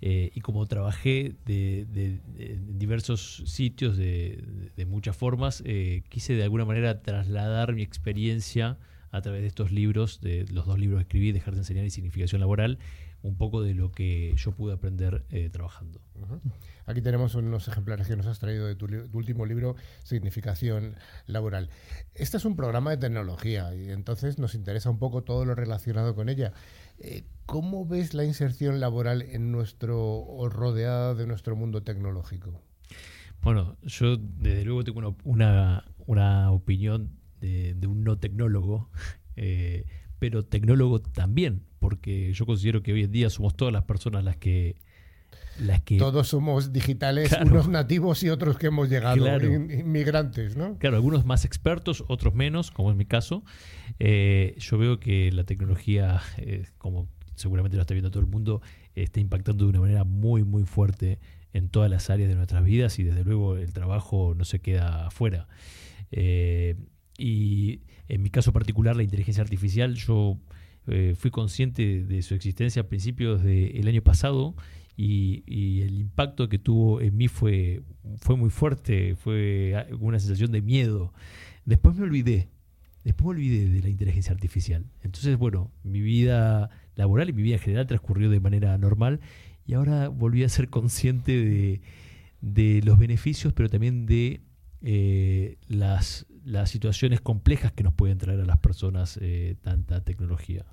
eh, 0.00 0.30
y 0.34 0.40
como 0.40 0.64
trabajé 0.66 1.34
de, 1.44 2.20
diversos 2.68 3.42
sitios 3.46 3.98
de, 3.98 4.86
muchas 4.88 5.14
formas, 5.14 5.62
quise 6.08 6.34
de 6.34 6.42
alguna 6.42 6.64
manera 6.64 7.02
trasladar 7.02 7.74
mi 7.74 7.82
experiencia 7.82 8.78
a 9.10 9.20
través 9.20 9.42
de 9.42 9.46
estos 9.48 9.72
libros, 9.72 10.20
de 10.22 10.46
los 10.50 10.66
dos 10.66 10.78
libros 10.78 10.98
que 11.00 11.02
escribí, 11.02 11.32
Dejar 11.32 11.52
de 11.54 11.60
enseñar 11.60 11.84
y 11.84 11.90
Significación 11.90 12.40
Laboral, 12.40 12.78
un 13.22 13.36
poco 13.36 13.62
de 13.62 13.74
lo 13.74 13.92
que 13.92 14.34
yo 14.36 14.52
pude 14.52 14.74
aprender 14.74 15.24
eh, 15.30 15.48
trabajando. 15.50 16.00
Aquí 16.86 17.00
tenemos 17.00 17.34
unos 17.34 17.68
ejemplares 17.68 18.08
que 18.08 18.16
nos 18.16 18.26
has 18.26 18.38
traído 18.38 18.66
de 18.66 18.74
tu, 18.74 18.86
último 19.12 19.46
libro, 19.46 19.76
Significación 20.02 20.96
Laboral. 21.26 21.70
Este 22.14 22.36
es 22.36 22.44
un 22.44 22.56
programa 22.56 22.90
de 22.90 22.96
tecnología 22.96 23.74
y 23.74 23.90
entonces 23.90 24.38
nos 24.38 24.54
interesa 24.54 24.90
un 24.90 24.98
poco 24.98 25.22
todo 25.22 25.44
lo 25.44 25.54
relacionado 25.54 26.14
con 26.14 26.28
ella. 26.28 26.52
Eh, 26.98 27.24
¿Cómo 27.46 27.86
ves 27.86 28.14
la 28.14 28.24
inserción 28.24 28.80
laboral 28.80 29.22
en 29.22 29.52
nuestro, 29.52 30.00
o 30.00 30.48
rodeada 30.48 31.14
de 31.14 31.26
nuestro 31.26 31.56
mundo 31.56 31.82
tecnológico? 31.82 32.60
Bueno, 33.42 33.76
yo 33.82 34.16
desde 34.16 34.64
luego 34.64 34.84
tengo 34.84 35.16
una, 35.24 35.84
una, 36.06 36.50
opinión 36.52 37.18
de, 37.40 37.76
un 37.86 38.04
no 38.04 38.18
tecnólogo, 38.18 38.90
eh, 39.36 39.86
pero 40.20 40.44
tecnólogo 40.44 41.00
también, 41.00 41.64
porque 41.82 42.32
yo 42.32 42.46
considero 42.46 42.80
que 42.80 42.92
hoy 42.92 43.02
en 43.02 43.10
día 43.10 43.28
somos 43.28 43.56
todas 43.56 43.74
las 43.74 43.82
personas 43.82 44.22
las 44.22 44.36
que... 44.36 44.76
Las 45.58 45.82
que 45.82 45.98
Todos 45.98 46.28
somos 46.28 46.72
digitales, 46.72 47.36
unos 47.44 47.68
nativos 47.68 48.22
y 48.22 48.30
otros 48.30 48.56
que 48.56 48.68
hemos 48.68 48.88
llegado, 48.88 49.44
inmigrantes, 49.44 50.56
¿no? 50.56 50.78
Claro, 50.78 50.96
algunos 50.96 51.26
más 51.26 51.44
expertos, 51.44 52.04
otros 52.06 52.34
menos, 52.34 52.70
como 52.70 52.90
es 52.90 52.96
mi 52.96 53.04
caso. 53.04 53.44
Eh, 53.98 54.54
yo 54.58 54.78
veo 54.78 55.00
que 55.00 55.30
la 55.32 55.44
tecnología, 55.44 56.22
eh, 56.38 56.66
como 56.78 57.08
seguramente 57.34 57.76
lo 57.76 57.82
está 57.82 57.94
viendo 57.94 58.10
todo 58.10 58.20
el 58.20 58.28
mundo, 58.28 58.62
está 58.94 59.18
impactando 59.18 59.64
de 59.64 59.70
una 59.70 59.80
manera 59.80 60.04
muy, 60.04 60.44
muy 60.44 60.64
fuerte 60.64 61.18
en 61.52 61.68
todas 61.68 61.90
las 61.90 62.08
áreas 62.10 62.28
de 62.28 62.36
nuestras 62.36 62.64
vidas 62.64 62.98
y 63.00 63.02
desde 63.02 63.24
luego 63.24 63.56
el 63.56 63.72
trabajo 63.72 64.34
no 64.36 64.44
se 64.44 64.60
queda 64.60 65.08
afuera. 65.08 65.48
Eh, 66.12 66.76
y 67.18 67.80
en 68.08 68.22
mi 68.22 68.30
caso 68.30 68.52
particular, 68.52 68.94
la 68.94 69.02
inteligencia 69.02 69.42
artificial, 69.42 69.96
yo 69.96 70.38
eh, 70.88 71.14
fui 71.16 71.30
consciente 71.30 72.02
de 72.02 72.22
su 72.22 72.34
existencia 72.34 72.82
a 72.82 72.88
principios 72.88 73.42
del 73.42 73.86
año 73.86 74.02
pasado 74.02 74.54
y, 74.96 75.80
el 75.82 75.98
impacto 75.98 76.48
que 76.48 76.58
tuvo 76.58 77.00
en 77.00 77.16
mí 77.16 77.28
fue, 77.28 77.82
fue 78.18 78.36
muy 78.36 78.50
fuerte, 78.50 79.16
fue 79.16 79.86
una 79.98 80.18
sensación 80.18 80.52
de 80.52 80.62
miedo. 80.62 81.12
Después 81.64 81.96
me 81.96 82.04
olvidé, 82.04 82.48
después 83.04 83.26
me 83.26 83.30
olvidé 83.42 83.68
de 83.68 83.80
la 83.80 83.88
inteligencia 83.88 84.32
artificial. 84.32 84.84
Entonces, 85.02 85.36
bueno, 85.36 85.70
mi 85.82 86.00
vida 86.00 86.70
laboral 86.96 87.30
y 87.30 87.32
mi 87.32 87.42
vida 87.42 87.58
general 87.58 87.86
transcurrió 87.86 88.30
de 88.30 88.40
manera 88.40 88.76
normal 88.78 89.20
y 89.66 89.74
ahora 89.74 90.08
volví 90.08 90.44
a 90.44 90.48
ser 90.48 90.68
consciente 90.68 91.80
de, 92.40 92.80
los 92.82 92.98
beneficios, 92.98 93.52
pero 93.52 93.68
también 93.68 94.06
de 94.06 94.40
eh, 94.82 95.56
las 95.68 96.26
las 96.44 96.70
situaciones 96.70 97.20
complejas 97.20 97.72
que 97.72 97.82
nos 97.82 97.94
pueden 97.94 98.18
traer 98.18 98.40
a 98.40 98.44
las 98.44 98.58
personas 98.58 99.18
eh, 99.20 99.56
tanta 99.62 100.02
tecnología. 100.02 100.64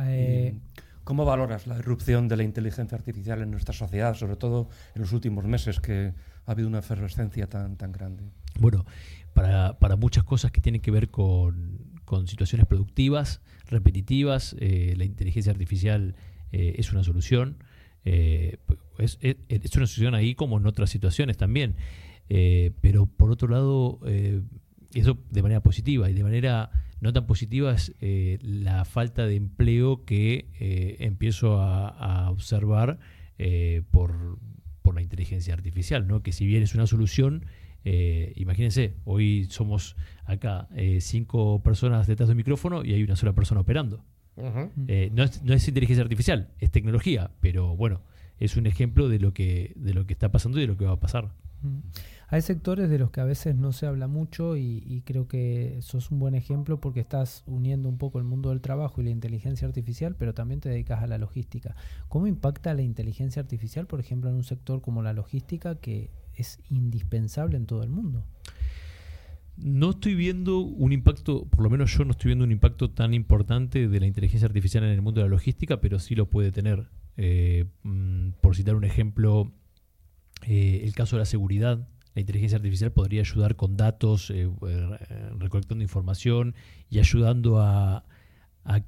Eh, 0.00 0.58
¿Cómo 1.04 1.24
valoras 1.24 1.66
la 1.66 1.78
irrupción 1.78 2.28
de 2.28 2.36
la 2.36 2.44
inteligencia 2.44 2.96
artificial 2.96 3.42
en 3.42 3.50
nuestra 3.50 3.74
sociedad, 3.74 4.14
sobre 4.14 4.36
todo 4.36 4.68
en 4.94 5.02
los 5.02 5.12
últimos 5.12 5.44
meses 5.44 5.80
que 5.80 6.14
ha 6.46 6.50
habido 6.50 6.68
una 6.68 6.78
efervescencia 6.78 7.48
tan, 7.48 7.76
tan 7.76 7.92
grande? 7.92 8.24
Bueno, 8.58 8.84
para, 9.34 9.78
para 9.78 9.96
muchas 9.96 10.24
cosas 10.24 10.52
que 10.52 10.60
tienen 10.60 10.80
que 10.80 10.90
ver 10.90 11.10
con, 11.10 12.00
con 12.04 12.28
situaciones 12.28 12.66
productivas, 12.66 13.40
repetitivas, 13.66 14.54
eh, 14.60 14.94
la 14.96 15.04
inteligencia 15.04 15.52
artificial 15.52 16.14
es 16.52 16.92
una 16.92 17.02
solución. 17.02 17.56
Es, 18.04 18.58
es, 18.98 19.18
es, 19.48 19.76
una 19.76 19.86
solución 19.86 20.14
ahí 20.14 20.34
como 20.34 20.58
en 20.58 20.66
otras 20.66 20.90
situaciones 20.90 21.38
también. 21.38 21.76
pero 22.28 23.06
por 23.06 23.30
otro 23.30 23.48
lado, 23.48 24.00
eso 24.94 25.18
de 25.30 25.42
manera 25.42 25.60
positiva 25.60 26.10
y 26.10 26.14
de 26.14 26.22
manera 26.22 26.70
no 27.02 27.12
tan 27.12 27.26
positiva 27.26 27.72
es 27.72 27.94
eh, 28.00 28.38
la 28.42 28.84
falta 28.84 29.26
de 29.26 29.34
empleo 29.34 30.04
que 30.04 30.46
eh, 30.60 30.96
empiezo 31.00 31.60
a, 31.60 32.30
observar 32.30 33.00
eh, 33.38 33.82
por, 33.90 34.38
por, 34.82 34.94
la 34.94 35.02
inteligencia 35.02 35.52
artificial, 35.52 36.06
¿no? 36.06 36.22
que 36.22 36.32
si 36.32 36.46
bien 36.46 36.62
es 36.62 36.74
una 36.74 36.86
solución, 36.86 37.44
imagínense, 38.36 38.94
hoy 39.04 39.46
somos 39.50 39.96
acá 40.24 40.68
cinco 41.00 41.60
personas 41.64 42.06
detrás 42.06 42.28
del 42.28 42.36
micrófono 42.36 42.84
y 42.84 42.92
hay 42.92 43.02
una 43.02 43.16
sola 43.16 43.32
persona 43.32 43.62
operando. 43.62 44.04
no, 44.36 45.24
es, 45.24 45.42
no, 45.42 45.52
es, 45.52 45.66
inteligencia 45.66 46.04
artificial, 46.04 46.50
es 46.60 46.70
tecnología, 46.70 47.32
pero 47.40 47.74
bueno, 47.74 48.02
es 48.38 48.56
un 48.56 48.66
ejemplo 48.66 49.08
de 49.08 49.18
lo 49.18 49.34
que, 49.34 49.72
de 49.74 49.94
lo 49.94 50.06
que 50.06 50.12
está 50.12 50.30
pasando 50.30 50.58
y 50.58 50.60
de 50.60 50.68
lo 50.68 50.76
que 50.76 50.84
va 50.84 50.92
a 50.92 51.00
pasar. 51.00 51.32
Hay 52.32 52.40
sectores 52.40 52.88
de 52.88 52.98
los 52.98 53.10
que 53.10 53.20
a 53.20 53.24
veces 53.24 53.56
no 53.56 53.72
se 53.72 53.86
habla 53.86 54.08
mucho 54.08 54.56
y, 54.56 55.02
creo 55.04 55.28
que 55.28 55.76
sos 55.82 56.10
un 56.10 56.18
buen 56.18 56.34
ejemplo 56.34 56.80
porque 56.80 57.00
estás 57.00 57.42
uniendo 57.46 57.90
un 57.90 57.98
poco 57.98 58.18
el 58.18 58.24
mundo 58.24 58.48
del 58.48 58.62
trabajo 58.62 59.02
y 59.02 59.04
la 59.04 59.10
inteligencia 59.10 59.68
artificial, 59.68 60.16
pero 60.16 60.32
también 60.32 60.58
te 60.58 60.70
dedicas 60.70 61.02
a 61.02 61.06
la 61.06 61.18
logística. 61.18 61.76
¿Cómo 62.08 62.26
impacta 62.26 62.72
la 62.72 62.80
inteligencia 62.80 63.42
artificial, 63.42 63.86
por 63.86 64.00
ejemplo, 64.00 64.30
en 64.30 64.36
un 64.36 64.44
sector 64.44 64.80
como 64.80 65.02
la 65.02 65.12
logística 65.12 65.74
que 65.74 66.08
es 66.34 66.58
indispensable 66.70 67.58
en 67.58 67.66
todo 67.66 67.82
el 67.82 67.90
mundo? 67.90 68.24
No 69.58 69.90
estoy 69.90 70.14
viendo 70.14 70.60
un 70.60 70.92
impacto, 70.92 71.44
por 71.44 71.62
lo 71.62 71.68
menos 71.68 71.94
yo 71.94 72.06
no 72.06 72.12
estoy 72.12 72.30
viendo 72.30 72.46
un 72.46 72.52
impacto 72.52 72.88
tan 72.88 73.12
importante 73.12 73.88
de 73.88 74.00
la 74.00 74.06
inteligencia 74.06 74.46
artificial 74.46 74.84
en 74.84 74.90
el 74.90 75.02
mundo 75.02 75.20
de 75.20 75.26
la 75.26 75.32
logística, 75.32 75.82
pero 75.82 75.98
sí 75.98 76.14
lo 76.14 76.30
puede 76.30 76.50
tener. 76.50 76.88
Eh, 77.18 77.66
mm, 77.82 78.30
por 78.40 78.56
citar 78.56 78.74
un 78.74 78.84
ejemplo, 78.84 79.52
eh, 80.46 80.80
el 80.84 80.94
caso 80.94 81.16
de 81.16 81.20
la 81.20 81.26
seguridad 81.26 81.86
la 82.14 82.20
inteligencia 82.20 82.56
artificial 82.56 82.92
podría 82.92 83.20
ayudar 83.20 83.56
con 83.56 83.76
datos, 83.76 84.30
eh, 84.30 84.48
eh, 84.68 85.30
recolectando 85.38 85.82
información 85.82 86.54
y 86.90 86.98
ayudando 86.98 87.60
a, 87.60 88.04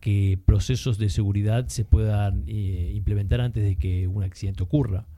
que 0.00 0.38
procesos 0.46 0.98
de 0.98 1.08
seguridad 1.08 1.66
se 1.66 1.84
puedan 1.84 2.44
eh, 2.46 2.92
implementar 2.94 3.40
antes 3.40 3.64
de 3.64 3.76
que 3.76 4.06
un 4.06 4.22
accidente 4.22 4.62
ocurra. 4.62 5.08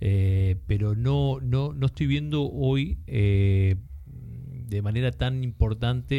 pero 0.00 0.96
no, 0.96 1.38
no, 1.40 1.72
no 1.72 1.86
estoy 1.86 2.06
viendo 2.08 2.50
hoy 2.50 2.98
de 3.06 4.82
manera 4.82 5.12
tan 5.12 5.44
importante 5.44 6.16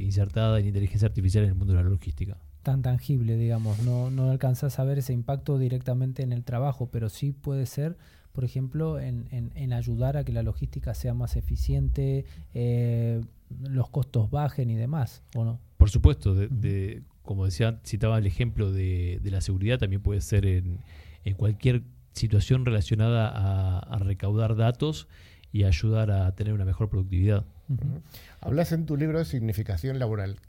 insertada 0.00 0.58
en 0.58 0.66
inteligencia 0.68 1.06
artificial 1.06 1.44
en 1.44 1.50
el 1.50 1.54
mundo 1.56 1.74
de 1.74 1.82
la 1.82 1.88
logística 1.88 2.38
tan 2.62 2.80
tangible, 2.80 3.36
digamos, 3.36 3.78
no, 3.82 4.10
no 4.10 4.30
alcanzas 4.30 4.78
a 4.78 4.84
ver 4.84 4.98
ese 4.98 5.12
impacto 5.12 5.58
directamente 5.58 6.22
en 6.22 6.32
el 6.32 6.44
trabajo, 6.44 6.88
pero 6.90 7.10
sí 7.10 7.30
puede 7.30 7.66
ser 7.66 7.98
por 8.34 8.44
ejemplo, 8.44 8.98
en, 8.98 9.28
en, 9.30 9.72
ayudar 9.72 10.16
a 10.16 10.24
que 10.24 10.32
la 10.32 10.42
logística 10.42 10.92
sea 10.92 11.14
más 11.14 11.36
eficiente, 11.36 12.24
eh, 12.52 13.20
los 13.62 13.88
costos 13.90 14.28
bajen 14.28 14.70
y 14.70 14.74
demás, 14.74 15.22
¿o 15.36 15.44
no? 15.44 15.60
Por 15.76 15.88
supuesto, 15.88 16.34
de, 16.34 17.02
como 17.22 17.44
decía, 17.44 17.78
citaba 17.84 18.18
el 18.18 18.26
ejemplo 18.26 18.72
de, 18.72 19.20
de, 19.22 19.30
la 19.30 19.40
seguridad, 19.40 19.78
también 19.78 20.02
puede 20.02 20.20
ser 20.20 20.46
en, 20.46 20.80
en 21.24 21.34
cualquier 21.36 21.84
situación 22.12 22.66
relacionada 22.66 23.28
a, 23.78 23.98
recaudar 24.00 24.56
datos 24.56 25.06
y 25.52 25.62
ayudar 25.62 26.10
a 26.10 26.34
tener 26.34 26.54
una 26.54 26.64
mejor 26.64 26.88
productividad. 26.90 27.44
Hablas 28.40 28.72
en 28.72 28.84
tu 28.84 28.96
libro 28.96 29.20
de 29.20 29.26
significación 29.26 30.00
laboral. 30.00 30.40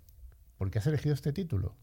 ¿Por 0.57 0.71
qué 0.71 0.79
has 0.79 0.87
elegido 0.87 1.13
este 1.13 1.33
título? 1.33 1.75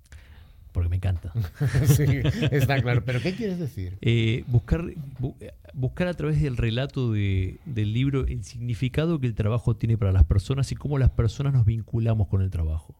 Porque 0.72 0.88
me 0.88 0.96
encanta. 0.96 1.32
sí, 1.87 2.04
está 2.50 2.80
claro. 2.80 3.04
¿Pero 3.04 3.20
qué 3.20 3.35
quieres 3.35 3.58
decir? 3.58 3.98
Eh, 4.00 4.42
buscar, 4.46 4.82
bu- 5.20 5.35
buscar 5.74 6.08
a 6.08 6.14
través 6.14 6.40
del 6.40 6.56
relato 6.56 7.12
de- 7.12 7.58
del 7.66 7.92
libro 7.92 8.26
el 8.26 8.42
significado 8.42 9.20
que 9.20 9.26
el 9.26 9.35
trabajo 9.35 9.76
tiene 9.76 9.98
para 9.98 10.12
las 10.12 10.24
personas 10.24 10.72
y 10.72 10.74
cómo 10.74 10.98
las 10.98 11.11
personas 11.11 11.52
nos 11.52 11.66
vinculamos 11.66 12.28
con 12.28 12.40
el 12.42 12.50
trabajo. 12.50 12.94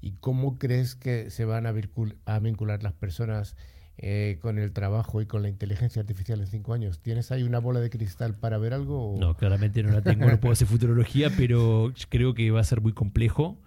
¿Y 0.00 0.12
cómo 0.20 0.58
crees 0.58 0.94
que 0.94 1.30
se 1.30 1.44
van 1.44 1.66
a, 1.66 1.72
vincular 1.72 2.82
las 2.82 2.92
personas 2.92 3.56
eh, 3.98 4.38
con 4.42 4.58
el 4.58 4.72
trabajo 4.72 5.22
y 5.22 5.26
con 5.26 5.42
la 5.42 5.48
inteligencia 5.48 6.00
artificial 6.00 6.40
en 6.40 6.46
cinco 6.46 6.74
años? 6.74 7.00
¿Tienes 7.00 7.32
ahí 7.32 7.42
una 7.44 7.58
bola 7.60 7.80
de 7.80 7.88
cristal 7.90 8.34
para 8.34 8.58
ver 8.58 8.74
algo? 8.74 9.14
o- 9.14 9.18
No, 9.18 9.34
claramente 9.36 9.82
no 9.82 9.90
la 9.90 10.02
tengo, 10.02 10.28
no 10.28 10.38
puedo 10.38 10.52
hacer 10.52 10.68
futurología, 10.68 11.30
pero 11.36 11.92
creo 12.10 12.34
que 12.34 12.50
va 12.50 12.60
a 12.60 12.64
ser 12.64 12.80
muy 12.82 12.92
complejo. 12.92 13.58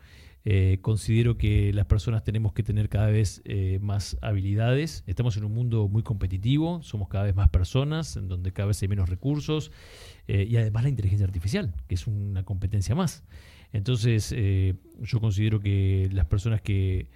Eh, 0.45 0.79
considero 0.81 1.37
que 1.37 1.73
las 1.73 1.85
personas 1.85 2.23
tenemos 2.23 2.53
que 2.53 2.63
tener 2.63 2.87
cada 2.87 3.07
vez 3.07 3.41
eh, 3.43 3.79
más 3.81 4.17
habilidades. 4.21 5.03
Estamos 5.05 5.35
en 5.37 5.43
un 5.43 5.53
mundo 5.53 5.87
muy 5.89 6.01
competitivo, 6.01 6.81
somos 6.81 7.09
cada 7.09 7.25
vez 7.25 7.35
más 7.35 7.49
personas, 7.49 8.15
en 8.15 8.27
donde 8.27 8.53
cada 8.53 8.67
vez 8.67 8.81
hay 8.81 8.87
menos 8.87 9.09
recursos, 9.09 9.71
eh, 10.27 10.47
y 10.49 10.55
además 10.57 10.83
la 10.83 10.89
inteligencia 10.89 11.25
artificial, 11.25 11.73
que 11.87 11.95
es 11.95 12.07
una 12.07 12.43
competencia 12.43 12.95
más. 12.95 13.23
Entonces, 13.73 14.33
eh, 14.35 14.75
yo 15.01 15.19
considero 15.19 15.59
que 15.59 16.09
las 16.11 16.25
personas 16.25 16.61
que, 16.61 17.09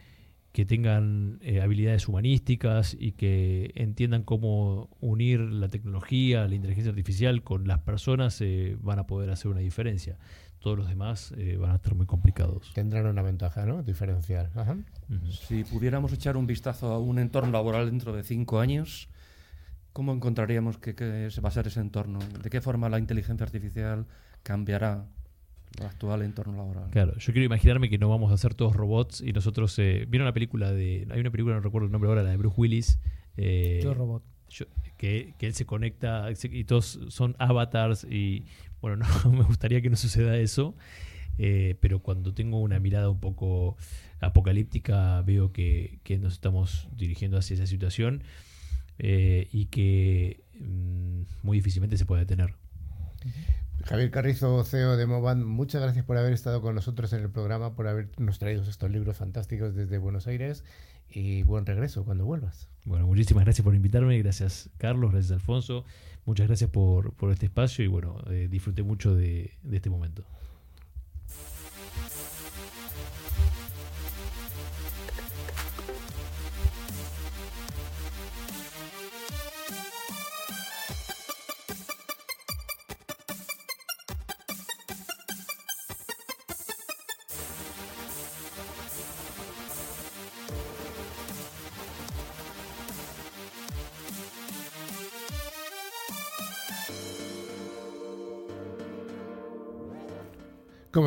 que 0.52 0.66
tengan 0.66 1.40
habilidades 1.64 2.08
humanísticas 2.08 2.96
y 3.00 3.14
que 3.14 3.72
entiendan 3.74 4.22
cómo 4.24 4.90
unir 5.00 5.40
la 5.40 5.70
tecnología, 5.70 6.48
la 6.48 6.54
inteligencia 6.54 6.92
artificial 6.92 7.42
con 7.42 7.68
las 7.68 7.80
personas, 7.80 8.44
van 8.82 9.00
a 9.00 9.08
poder 9.08 9.32
hacer 9.32 9.50
una 9.50 9.62
diferencia. 9.62 10.20
Todos 10.64 10.78
los 10.78 10.88
demás 10.88 11.34
eh, 11.38 11.58
van 11.60 11.72
a 11.72 11.76
estar 11.76 11.94
muy 11.94 12.06
complicados. 12.06 12.72
Tendrán 12.74 13.06
una 13.06 13.22
ventaja, 13.22 13.66
¿no? 13.66 13.84
Diferencial. 13.84 14.50
Ajá. 14.56 14.78
Ujú. 15.10 15.32
Si 15.34 15.66
pudiéramos 15.66 16.14
echar 16.14 16.38
un 16.38 16.48
vistazo 16.48 16.94
a 16.94 17.00
un 17.00 17.20
entorno 17.20 17.52
laboral 17.52 17.86
dentro 17.88 18.14
de 18.14 18.24
cinco 18.24 18.62
años, 18.62 19.10
¿cómo 19.92 20.14
encontraríamos 20.14 20.78
que, 20.78 20.96
que 20.96 21.30
se 21.32 21.42
va 21.42 21.50
a 21.50 21.52
ser 21.52 21.68
ese 21.68 21.82
entorno? 21.82 22.20
¿De 22.42 22.50
qué 22.50 22.62
forma 22.62 22.88
la 22.88 22.98
inteligencia 22.98 23.44
artificial 23.46 24.06
cambiará 24.42 25.06
el 25.80 25.86
actual 25.86 26.22
entorno 26.22 26.56
laboral? 26.56 26.90
Claro, 26.92 27.14
yo 27.18 27.34
quiero 27.34 27.46
imaginarme 27.46 27.90
que 27.90 27.98
no 27.98 28.08
vamos 28.08 28.32
a 28.32 28.38
ser 28.38 28.54
todos 28.54 28.74
robots 28.74 29.20
y 29.20 29.34
nosotros... 29.34 29.78
eh, 29.80 30.06
¿Vieron 30.08 30.26
la 30.26 30.34
película 30.34 30.72
de... 30.72 31.06
Hay 31.12 31.20
una 31.20 31.30
película, 31.30 31.56
no 31.56 31.62
recuerdo 31.62 31.88
el 31.88 31.92
nombre 31.92 32.10
ahora, 32.10 32.24
la 32.24 32.30
de 32.30 32.38
Bruce 32.38 32.56
Willis. 32.58 33.00
eh, 33.36 33.82
Yo 33.84 33.94
robot. 33.94 34.24
yo- 34.50 34.68
que, 34.98 35.34
que 35.38 35.46
él 35.48 35.54
se 35.56 35.66
conecta 35.66 36.30
y 36.50 36.64
todos 36.64 37.00
son 37.10 37.36
avatars 37.38 38.06
y 38.06 38.46
bueno, 38.84 39.06
no 39.24 39.32
me 39.32 39.44
gustaría 39.44 39.82
que 39.82 39.90
no 39.90 39.96
suceda 39.96 40.38
eso, 40.38 40.76
eh, 41.38 41.78
pero 41.80 42.00
cuando 42.00 42.34
tengo 42.34 42.60
una 42.60 42.80
mirada 42.80 43.10
un 43.10 43.22
poco 43.22 43.78
apocalíptica 44.20 45.22
veo 45.22 45.54
que, 45.54 46.02
nos 46.20 46.34
estamos 46.34 46.90
dirigiendo 46.94 47.38
hacia 47.38 47.54
esa 47.54 47.66
situación 47.66 48.24
eh, 49.00 49.48
y 49.54 49.68
que 49.68 50.44
mm, 50.60 51.22
muy 51.44 51.58
difícilmente 51.60 51.98
se 51.98 52.06
puede 52.06 52.26
detener. 52.26 52.56
Javier 53.86 54.12
Carrizo, 54.12 54.62
CEO 54.66 54.98
de 54.98 55.06
Moban, 55.06 55.46
muchas 55.46 55.82
gracias 55.82 56.04
por 56.04 56.18
haber 56.18 56.34
estado 56.34 56.62
con 56.62 56.76
nosotros 56.76 57.14
en 57.14 57.22
el 57.22 57.30
programa, 57.30 57.76
por 57.76 57.88
habernos 57.88 58.38
traído 58.38 58.64
estos 58.64 58.92
libros 58.92 59.16
fantásticos 59.16 59.74
desde 59.76 59.98
Buenos 59.98 60.28
Aires 60.28 60.66
y 61.14 61.44
buen 61.44 61.66
regreso 61.66 62.04
cuando 62.04 62.26
vuelvas. 62.26 62.70
Bueno, 62.86 63.08
muchísimas 63.08 63.46
gracias 63.46 63.64
por 63.64 63.76
invitarme, 63.76 64.18
gracias 64.20 64.70
Carlos, 64.78 65.12
gracias 65.12 65.32
Alfonso, 65.32 65.86
muchas 66.26 66.48
gracias 66.48 66.70
por, 66.70 67.14
por 67.14 67.32
este 67.32 67.46
espacio 67.46 67.86
y 67.86 67.88
bueno, 67.88 68.18
eh, 68.30 68.48
disfruté 68.50 68.84
mucho 68.84 69.16
de, 69.16 69.52
de 69.64 69.76
este 69.76 69.90
momento. 69.90 70.26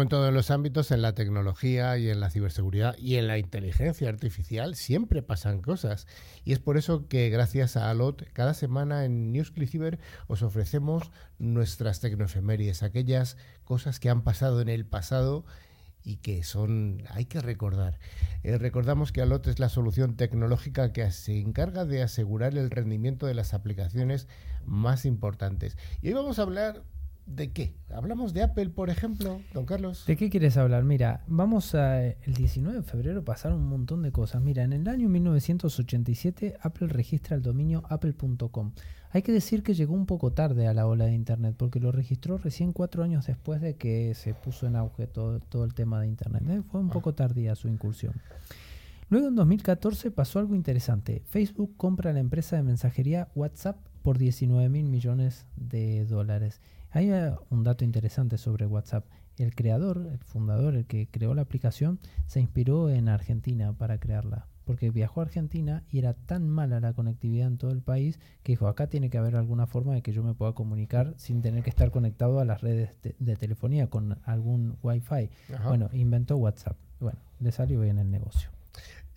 En 0.06 0.10
todos 0.10 0.32
los 0.32 0.52
ámbitos, 0.52 0.92
en 0.92 1.02
la 1.02 1.16
tecnología 1.16 1.98
y 1.98 2.08
en 2.08 2.20
la 2.20 2.30
ciberseguridad 2.30 2.96
y 2.96 3.16
en 3.16 3.26
la 3.26 3.38
inteligencia 3.38 4.08
artificial 4.08 4.76
siempre 4.76 5.20
pasan 5.20 5.60
cosas. 5.60 6.06
Y 6.44 6.52
es 6.52 6.60
por 6.60 6.76
eso 6.76 7.08
que 7.08 7.28
gracias 7.28 7.76
a 7.76 7.90
Alot, 7.90 8.24
cada 8.32 8.54
semana 8.54 9.04
en 9.04 9.32
Newsclick 9.32 9.98
os 10.28 10.44
ofrecemos 10.44 11.10
nuestras 11.40 11.98
tecnoefemérides, 11.98 12.84
aquellas 12.84 13.36
cosas 13.64 13.98
que 13.98 14.08
han 14.08 14.22
pasado 14.22 14.60
en 14.60 14.68
el 14.68 14.86
pasado 14.86 15.44
y 16.04 16.18
que 16.18 16.44
son 16.44 17.02
hay 17.10 17.24
que 17.24 17.40
recordar. 17.40 17.98
Eh, 18.44 18.58
recordamos 18.58 19.10
que 19.10 19.22
Alot 19.22 19.48
es 19.48 19.58
la 19.58 19.68
solución 19.68 20.14
tecnológica 20.14 20.92
que 20.92 21.10
se 21.10 21.40
encarga 21.40 21.84
de 21.84 22.04
asegurar 22.04 22.56
el 22.56 22.70
rendimiento 22.70 23.26
de 23.26 23.34
las 23.34 23.54
aplicaciones 23.54 24.28
más 24.66 25.04
importantes. 25.04 25.76
Y 26.00 26.08
hoy 26.08 26.14
vamos 26.14 26.38
a 26.38 26.42
hablar 26.42 26.84
de 27.26 27.52
qué? 27.52 27.74
¿Hablamos 27.90 28.32
de 28.32 28.42
Apple, 28.42 28.70
por 28.70 28.88
ejemplo, 28.88 29.40
don 29.52 29.66
Carlos? 29.66 30.04
¿De 30.06 30.16
qué 30.16 30.30
quieres 30.30 30.56
hablar? 30.56 30.84
Mira, 30.84 31.24
vamos 31.26 31.74
a. 31.74 32.04
El 32.04 32.34
19 32.34 32.78
de 32.78 32.82
febrero 32.82 33.24
pasaron 33.24 33.60
un 33.60 33.68
montón 33.68 34.02
de 34.02 34.12
cosas. 34.12 34.42
Mira, 34.42 34.62
en 34.62 34.72
el 34.72 34.88
año 34.88 35.08
1987 35.08 36.56
Apple 36.60 36.88
registra 36.88 37.36
el 37.36 37.42
dominio 37.42 37.82
apple.com. 37.88 38.72
Hay 39.10 39.22
que 39.22 39.32
decir 39.32 39.62
que 39.62 39.74
llegó 39.74 39.94
un 39.94 40.06
poco 40.06 40.32
tarde 40.32 40.68
a 40.68 40.74
la 40.74 40.86
ola 40.86 41.06
de 41.06 41.14
Internet, 41.14 41.54
porque 41.56 41.80
lo 41.80 41.90
registró 41.90 42.38
recién 42.38 42.72
cuatro 42.72 43.02
años 43.02 43.26
después 43.26 43.60
de 43.60 43.76
que 43.76 44.14
se 44.14 44.34
puso 44.34 44.66
en 44.66 44.76
auge 44.76 45.06
todo, 45.06 45.40
todo 45.40 45.64
el 45.64 45.74
tema 45.74 46.00
de 46.00 46.06
Internet. 46.06 46.42
¿eh? 46.48 46.62
Fue 46.70 46.80
un 46.80 46.90
poco 46.90 47.14
tardía 47.14 47.54
su 47.54 47.68
incursión. 47.68 48.14
Luego 49.08 49.28
en 49.28 49.36
2014 49.36 50.10
pasó 50.10 50.40
algo 50.40 50.54
interesante. 50.54 51.22
Facebook 51.26 51.74
compra 51.76 52.12
la 52.12 52.20
empresa 52.20 52.56
de 52.56 52.64
mensajería 52.64 53.28
WhatsApp 53.34 53.78
por 54.02 54.18
19 54.18 54.68
mil 54.68 54.86
millones 54.86 55.46
de 55.56 56.04
dólares. 56.06 56.60
Hay 56.90 57.10
eh, 57.10 57.32
un 57.50 57.64
dato 57.64 57.84
interesante 57.84 58.38
sobre 58.38 58.66
WhatsApp. 58.66 59.04
El 59.38 59.54
creador, 59.54 60.08
el 60.10 60.18
fundador, 60.18 60.74
el 60.74 60.86
que 60.86 61.08
creó 61.08 61.34
la 61.34 61.42
aplicación, 61.42 61.98
se 62.26 62.40
inspiró 62.40 62.90
en 62.90 63.08
Argentina 63.08 63.72
para 63.72 63.98
crearla. 63.98 64.46
Porque 64.64 64.90
viajó 64.90 65.20
a 65.20 65.24
Argentina 65.24 65.84
y 65.88 65.98
era 65.98 66.14
tan 66.14 66.48
mala 66.48 66.80
la 66.80 66.92
conectividad 66.92 67.46
en 67.46 67.58
todo 67.58 67.70
el 67.70 67.82
país 67.82 68.18
que 68.42 68.52
dijo, 68.52 68.66
acá 68.66 68.88
tiene 68.88 69.10
que 69.10 69.18
haber 69.18 69.36
alguna 69.36 69.66
forma 69.66 69.94
de 69.94 70.02
que 70.02 70.12
yo 70.12 70.24
me 70.24 70.34
pueda 70.34 70.52
comunicar 70.52 71.14
sin 71.18 71.40
tener 71.40 71.62
que 71.62 71.70
estar 71.70 71.90
conectado 71.92 72.40
a 72.40 72.44
las 72.44 72.62
redes 72.62 72.90
de, 73.02 73.14
de 73.18 73.36
telefonía 73.36 73.88
con 73.88 74.18
algún 74.24 74.76
wifi. 74.82 75.30
Ajá. 75.54 75.68
Bueno, 75.68 75.88
inventó 75.92 76.36
WhatsApp. 76.36 76.76
Bueno, 76.98 77.18
le 77.38 77.52
salió 77.52 77.80
bien 77.80 77.98
el 77.98 78.10
negocio. 78.10 78.50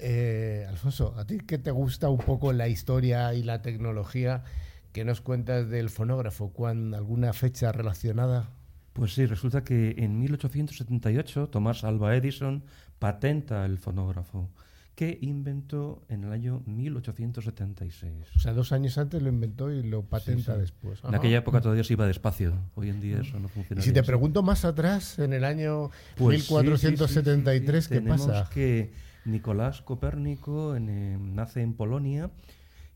Eh, 0.02 0.66
Alfonso, 0.70 1.14
¿a 1.18 1.26
ti 1.26 1.40
qué 1.40 1.58
te 1.58 1.72
gusta 1.72 2.10
un 2.10 2.20
poco 2.20 2.54
la 2.54 2.70
historia 2.70 3.34
y 3.34 3.44
la 3.44 3.62
tecnología 3.62 4.44
que 4.92 5.06
nos 5.06 5.22
cuentas 5.22 5.70
del 5.70 5.90
fonógrafo? 5.90 6.52
¿Cuán, 6.52 6.94
¿Alguna 6.94 7.34
fecha 7.34 7.72
relacionada? 7.72 8.50
Pues 8.94 9.14
sí, 9.14 9.26
resulta 9.26 9.64
que 9.64 9.96
en 9.98 10.20
1878 10.20 11.50
Tomás 11.50 11.84
Alva 11.84 12.16
Edison 12.16 12.64
patenta 12.98 13.66
el 13.66 13.78
fonógrafo, 13.78 14.50
que 14.96 15.18
inventó 15.22 16.04
en 16.10 16.26
el 16.26 16.34
año 16.34 16.64
1876. 16.66 18.14
O 18.36 18.40
sea, 18.40 18.54
dos 18.54 18.72
años 18.72 18.98
antes 18.98 19.22
lo 19.22 19.30
inventó 19.30 19.72
y 19.72 19.84
lo 19.84 20.04
patenta 20.04 20.56
sí. 20.56 20.62
después. 20.62 21.00
En 21.04 21.10
Ajá. 21.10 21.18
aquella 21.18 21.38
época 21.38 21.62
todavía 21.62 21.84
se 21.84 21.94
iba 21.94 22.06
despacio, 22.08 22.54
hoy 22.76 22.90
en 22.90 23.00
día 23.00 23.22
eso 23.22 23.40
no 23.40 23.48
funciona. 23.48 23.82
Y 23.82 23.86
si 23.86 23.94
te 23.94 24.04
pregunto 24.04 24.44
más 24.44 24.66
atrás, 24.66 25.20
en 25.20 25.32
el 25.32 25.46
año 25.46 25.92
Pues 26.18 26.52
1473, 26.52 27.88
¿qué 27.88 28.02
pasa? 28.02 28.50
que 28.52 28.92
Nicolás 29.24 29.82
Copérnico 29.82 30.76
en, 30.76 30.90
eh, 30.90 31.18
nace 31.18 31.62
en 31.62 31.74
Polonia 31.74 32.32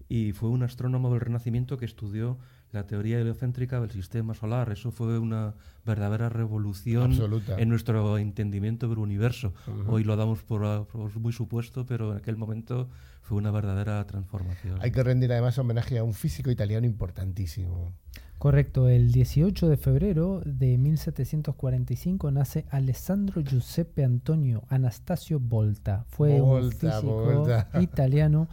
y 0.09 0.31
fue 0.33 0.49
un 0.49 0.63
astrónomo 0.63 1.11
del 1.11 1.21
Renacimiento 1.21 1.77
que 1.77 1.85
estudió 1.85 2.37
la 2.71 2.87
teoría 2.87 3.19
heliocéntrica 3.19 3.79
del 3.79 3.91
sistema 3.91 4.33
solar. 4.33 4.71
Eso 4.71 4.91
fue 4.91 5.19
una 5.19 5.53
verdadera 5.85 6.29
revolución 6.29 7.11
Absoluta. 7.11 7.59
en 7.59 7.69
nuestro 7.69 8.17
entendimiento 8.17 8.89
del 8.89 8.97
universo. 8.97 9.53
Ujú. 9.67 9.91
Hoy 9.91 10.03
lo 10.03 10.15
damos 10.15 10.43
por, 10.43 10.87
por 10.87 11.19
muy 11.19 11.33
supuesto, 11.33 11.85
pero 11.85 12.11
en 12.11 12.17
aquel 12.17 12.35
momento 12.35 12.89
fue 13.21 13.37
una 13.37 13.51
verdadera 13.51 14.03
transformación. 14.05 14.79
Hay 14.81 14.91
que 14.91 15.03
rendir 15.03 15.31
además 15.31 15.57
homenaje 15.59 15.97
a 15.99 16.03
un 16.03 16.13
físico 16.13 16.49
italiano 16.51 16.85
importantísimo. 16.85 17.93
Correcto, 18.39 18.89
el 18.89 19.13
18 19.13 19.69
de 19.69 19.77
febrero 19.77 20.41
de 20.43 20.77
1745 20.77 22.29
nace 22.31 22.65
Alessandro 22.71 23.41
Giuseppe 23.41 24.03
Antonio 24.03 24.63
Anastasio 24.67 25.39
Volta. 25.39 26.03
Fue 26.09 26.41
un 26.41 26.49
Volta, 26.49 26.91
físico 26.91 27.23
Volta. 27.23 27.69
italiano 27.79 28.49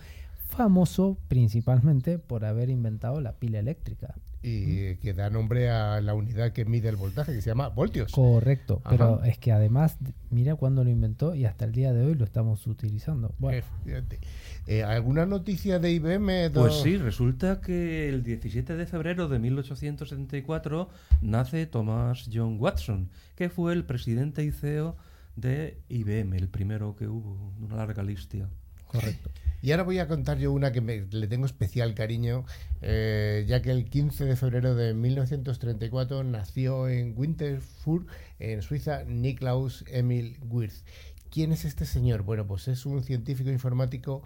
famoso 0.50 1.16
principalmente 1.28 2.18
por 2.18 2.44
haber 2.44 2.68
inventado 2.70 3.20
la 3.20 3.32
pila 3.38 3.58
eléctrica. 3.58 4.14
y 4.42 4.94
que 4.96 5.12
da 5.12 5.28
nombre 5.28 5.68
a 5.68 6.00
la 6.00 6.14
unidad 6.14 6.52
que 6.52 6.64
mide 6.64 6.88
el 6.88 6.96
voltaje, 6.96 7.34
que 7.34 7.42
se 7.42 7.50
llama 7.50 7.68
voltios. 7.68 8.10
Correcto, 8.10 8.80
Ajá. 8.84 8.90
pero 8.90 9.22
es 9.22 9.36
que 9.36 9.52
además, 9.52 9.98
mira 10.30 10.54
cuándo 10.54 10.82
lo 10.82 10.88
inventó 10.88 11.34
y 11.34 11.44
hasta 11.44 11.66
el 11.66 11.72
día 11.72 11.92
de 11.92 12.06
hoy 12.06 12.14
lo 12.14 12.24
estamos 12.24 12.66
utilizando. 12.66 13.34
Bueno, 13.38 13.58
Efectivamente. 13.58 14.18
Eh, 14.66 14.82
¿Alguna 14.82 15.26
noticia 15.26 15.78
de 15.78 15.92
IBM? 15.92 16.48
do- 16.48 16.62
Pues 16.62 16.80
sí, 16.80 16.96
resulta 16.96 17.60
que 17.60 18.08
el 18.08 18.22
17 18.22 18.76
de 18.76 18.86
febrero 18.86 19.28
de 19.28 19.38
1874 19.38 20.88
nace 21.20 21.66
Thomas 21.66 22.30
John 22.32 22.56
Watson, 22.58 23.10
que 23.36 23.50
fue 23.50 23.74
el 23.74 23.84
presidente 23.84 24.42
y 24.42 24.52
CEO 24.52 24.96
de 25.36 25.78
IBM, 25.90 26.34
el 26.38 26.48
primero 26.48 26.96
que 26.96 27.08
hubo, 27.08 27.52
de 27.58 27.66
una 27.66 27.76
larga 27.76 28.02
lista. 28.02 28.48
Correcto. 28.90 29.30
Y 29.62 29.72
ahora 29.72 29.82
voy 29.82 29.98
a 29.98 30.08
contar 30.08 30.38
yo 30.38 30.52
una 30.52 30.72
que 30.72 30.80
me- 30.80 31.06
le 31.10 31.26
tengo 31.28 31.44
especial 31.44 31.94
cariño, 31.94 32.44
eh, 32.80 33.44
ya 33.46 33.60
que 33.60 33.70
el 33.70 33.84
15 33.90 34.24
de 34.24 34.34
febrero 34.36 34.74
de 34.74 34.94
1934 34.94 36.24
nació 36.24 36.88
en 36.88 37.12
Winterthur, 37.16 38.06
en 38.38 38.62
Suiza, 38.62 39.04
Niklaus 39.04 39.84
Emil 39.88 40.38
Wirth. 40.48 40.82
¿Quién 41.30 41.52
es 41.52 41.64
este 41.66 41.84
señor? 41.84 42.22
Bueno, 42.22 42.46
pues 42.46 42.68
es 42.68 42.86
un 42.86 43.02
científico 43.02 43.50
informático 43.50 44.22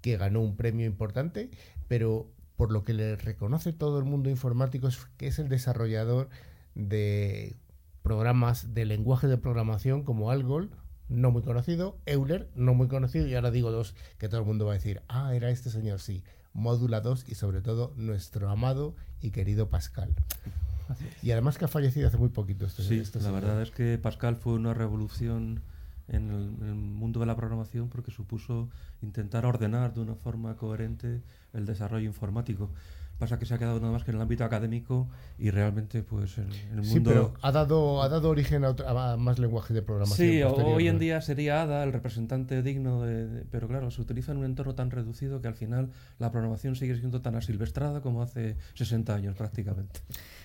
que 0.00 0.16
ganó 0.16 0.40
un 0.40 0.56
premio 0.56 0.84
importante, 0.84 1.48
pero 1.86 2.28
por 2.56 2.72
lo 2.72 2.84
que 2.84 2.92
le 2.92 3.14
reconoce 3.16 3.72
todo 3.72 3.98
el 4.00 4.04
mundo 4.04 4.30
informático 4.30 4.88
es 4.88 4.98
que 5.16 5.28
es 5.28 5.38
el 5.38 5.48
desarrollador 5.48 6.28
de 6.74 7.56
programas 8.02 8.74
de 8.74 8.84
lenguaje 8.84 9.28
de 9.28 9.38
programación 9.38 10.02
como 10.02 10.30
Algol, 10.32 10.70
no 11.12 11.30
muy 11.30 11.42
conocido, 11.42 11.96
Euler, 12.06 12.48
no 12.54 12.74
muy 12.74 12.88
conocido, 12.88 13.26
y 13.26 13.34
ahora 13.34 13.50
digo 13.50 13.70
dos 13.70 13.94
que 14.18 14.28
todo 14.28 14.40
el 14.40 14.46
mundo 14.46 14.66
va 14.66 14.72
a 14.72 14.74
decir, 14.74 15.02
ah, 15.08 15.34
era 15.34 15.50
este 15.50 15.70
señor, 15.70 16.00
sí, 16.00 16.22
Módula 16.54 17.00
2 17.00 17.24
y 17.28 17.34
sobre 17.34 17.60
todo 17.62 17.92
nuestro 17.96 18.50
amado 18.50 18.94
y 19.20 19.30
querido 19.30 19.68
Pascal. 19.70 20.14
Y 21.22 21.30
además 21.30 21.56
que 21.56 21.64
ha 21.64 21.68
fallecido 21.68 22.08
hace 22.08 22.18
muy 22.18 22.28
poquito 22.28 22.66
este, 22.66 22.82
Sí, 22.82 22.98
este 22.98 23.18
la 23.20 23.26
señor. 23.26 23.40
verdad 23.40 23.62
es 23.62 23.70
que 23.70 23.96
Pascal 23.96 24.36
fue 24.36 24.52
una 24.54 24.74
revolución 24.74 25.62
en 26.08 26.30
el, 26.30 26.54
en 26.60 26.68
el 26.68 26.74
mundo 26.74 27.20
de 27.20 27.26
la 27.26 27.36
programación 27.36 27.88
porque 27.88 28.10
supuso 28.10 28.68
intentar 29.00 29.46
ordenar 29.46 29.94
de 29.94 30.00
una 30.00 30.14
forma 30.14 30.56
coherente 30.56 31.22
el 31.54 31.64
desarrollo 31.64 32.04
informático. 32.06 32.68
Pasa 33.18 33.38
que 33.38 33.46
se 33.46 33.54
ha 33.54 33.58
quedado 33.58 33.78
nada 33.78 33.92
más 33.92 34.02
que 34.02 34.10
en 34.10 34.16
el 34.16 34.22
ámbito 34.22 34.42
académico 34.44 35.08
y 35.38 35.50
realmente 35.50 36.02
pues 36.02 36.38
en, 36.38 36.48
en 36.72 36.78
el 36.78 36.84
Sí, 36.84 36.94
mundo... 36.94 37.10
pero 37.10 37.34
ha 37.40 37.52
dado, 37.52 38.02
ha 38.02 38.08
dado 38.08 38.28
origen 38.30 38.64
a, 38.64 38.70
otro- 38.70 38.88
a 38.88 39.16
más 39.16 39.38
lenguajes 39.38 39.74
de 39.74 39.82
programación. 39.82 40.28
Sí, 40.28 40.42
hoy 40.42 40.88
en 40.88 40.98
día 40.98 41.20
sería 41.20 41.62
ADA 41.62 41.84
el 41.84 41.92
representante 41.92 42.62
digno, 42.62 43.02
de, 43.02 43.28
de- 43.28 43.44
pero 43.44 43.68
claro, 43.68 43.92
se 43.92 44.00
utiliza 44.02 44.32
en 44.32 44.38
un 44.38 44.44
entorno 44.46 44.74
tan 44.74 44.90
reducido 44.90 45.40
que 45.40 45.46
al 45.46 45.54
final 45.54 45.90
la 46.18 46.32
programación 46.32 46.74
sigue 46.74 46.96
siendo 46.98 47.20
tan 47.22 47.36
asilvestrada 47.36 48.00
como 48.00 48.22
hace 48.22 48.56
60 48.74 49.14
años 49.14 49.36
prácticamente. 49.36 50.00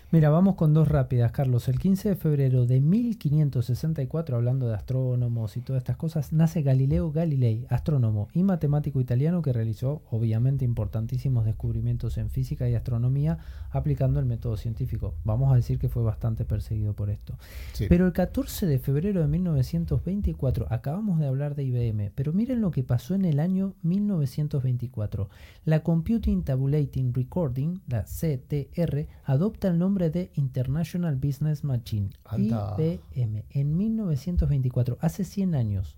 Mira, 0.09 0.29
vamos 0.29 0.55
con 0.55 0.73
dos 0.73 0.87
rápidas, 0.87 1.33
Carlos. 1.33 1.67
El 1.67 1.79
15 1.79 2.07
de 2.07 2.15
febrero 2.15 2.65
de 2.65 2.79
1564, 2.79 4.37
hablando 4.37 4.69
de 4.69 4.73
astrónomos 4.73 5.57
y 5.57 5.61
todas 5.61 5.81
estas 5.81 5.97
cosas, 5.97 6.31
nace 6.31 6.61
Galileo 6.61 7.11
Galilei, 7.11 7.65
astrónomo 7.69 8.29
y 8.33 8.43
matemático 8.43 9.01
italiano 9.01 9.41
que 9.41 9.51
realizó, 9.51 10.03
obviamente, 10.09 10.63
importantísimos 10.63 11.43
descubrimientos 11.43 12.17
en 12.17 12.29
física 12.29 12.69
y 12.69 12.75
astronomía 12.75 13.39
aplicando 13.69 14.21
el 14.21 14.25
método 14.25 14.55
científico. 14.55 15.13
Vamos 15.25 15.51
a 15.51 15.57
decir 15.57 15.77
que 15.77 15.89
fue 15.89 16.03
bastante 16.03 16.45
perseguido 16.45 16.93
por 16.93 17.09
esto. 17.09 17.37
Sí. 17.73 17.87
Pero 17.89 18.05
el 18.05 18.13
14 18.13 18.65
de 18.65 18.79
febrero 18.79 19.19
de 19.19 19.27
1924, 19.27 20.67
acabamos 20.69 21.19
de 21.19 21.27
hablar 21.27 21.53
de 21.53 21.65
IBM, 21.65 22.11
pero 22.15 22.31
miren 22.31 22.61
lo 22.61 22.71
que 22.71 22.83
pasó 22.83 23.13
en 23.13 23.25
el 23.25 23.41
año 23.41 23.73
1924. 23.81 25.27
La 25.65 25.83
Computing 25.83 26.43
Tabulating 26.43 27.13
Recording, 27.13 27.81
la 27.87 28.05
CTR, 28.05 29.05
adopta 29.25 29.67
el 29.67 29.77
nombre 29.77 29.96
de 29.97 30.31
International 30.36 31.15
Business 31.15 31.63
Machine, 31.63 32.10
Anda. 32.25 32.75
IBM, 32.77 33.43
en 33.49 33.77
1924, 33.77 34.97
hace 35.01 35.23
100 35.23 35.55
años. 35.55 35.97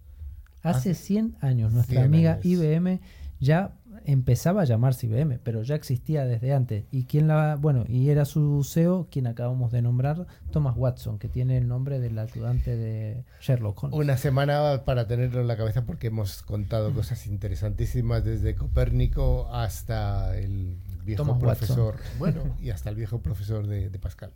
Hace 0.62 0.92
Hace 0.92 0.94
100 0.94 1.38
años, 1.42 1.74
nuestra 1.74 2.02
100 2.02 2.06
amiga 2.06 2.34
años. 2.34 2.46
IBM 2.46 3.00
ya 3.40 3.79
empezaba 4.06 4.62
a 4.62 4.66
llamarse 4.66 5.08
IBM, 5.08 5.40
pero 5.44 5.64
ya 5.64 5.76
existía 5.76 6.26
desde 6.26 6.54
antes. 6.54 6.86
Y 6.92 7.06
quién 7.06 7.28
la, 7.28 7.56
bueno, 7.60 7.86
y 7.88 8.10
era 8.10 8.26
su 8.26 8.64
CEO, 8.64 9.08
quien 9.12 9.28
acabamos 9.28 9.72
de 9.72 9.82
nombrar, 9.82 10.28
Thomas 10.52 10.76
Watson, 10.78 11.20
que 11.20 11.28
tiene 11.28 11.58
el 11.58 11.68
nombre 11.68 12.00
del 12.00 12.18
ayudante 12.18 12.76
de 12.76 13.24
Sherlock 13.42 13.84
Holmes. 13.84 13.98
Una 13.98 14.18
semana 14.18 14.84
para 14.86 15.08
tenerlo 15.08 15.42
en 15.42 15.48
la 15.48 15.58
cabeza 15.58 15.86
porque 15.86 16.08
hemos 16.08 16.42
contado 16.44 16.94
cosas 16.94 17.28
interesantísimas 17.28 18.24
desde 18.24 18.56
Copérnico 18.56 19.50
hasta 19.54 20.38
el 20.38 20.78
viejo 21.04 21.24
Thomas 21.24 21.42
Watson. 21.42 21.68
profesor, 21.68 21.96
bueno, 22.18 22.56
y 22.62 22.70
hasta 22.70 22.90
el 22.90 22.96
viejo 22.96 23.22
profesor 23.22 23.68
de, 23.68 23.90
de 23.90 24.00
Pascal. 24.00 24.32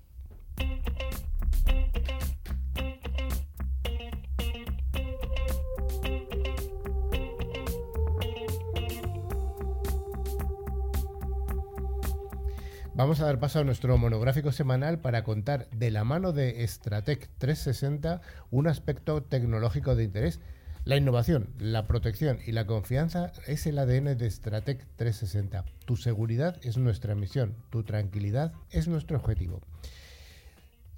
Vamos 12.96 13.20
a 13.20 13.26
dar 13.26 13.40
paso 13.40 13.58
a 13.58 13.64
nuestro 13.64 13.98
monográfico 13.98 14.52
semanal 14.52 15.00
para 15.00 15.24
contar 15.24 15.68
de 15.72 15.90
la 15.90 16.04
mano 16.04 16.32
de 16.32 16.64
Stratec 16.68 17.28
360 17.40 18.22
un 18.52 18.68
aspecto 18.68 19.24
tecnológico 19.24 19.96
de 19.96 20.04
interés. 20.04 20.40
La 20.86 20.96
innovación, 20.96 21.50
la 21.58 21.88
protección 21.88 22.38
y 22.46 22.52
la 22.52 22.68
confianza 22.68 23.32
es 23.48 23.66
el 23.66 23.80
ADN 23.80 24.16
de 24.16 24.30
Stratec 24.30 24.86
360. 24.96 25.66
Tu 25.86 25.96
seguridad 25.96 26.60
es 26.62 26.78
nuestra 26.78 27.16
misión, 27.16 27.56
tu 27.72 27.84
tranquilidad 27.84 28.54
es 28.70 28.88
nuestro 28.88 29.18
objetivo. 29.18 29.62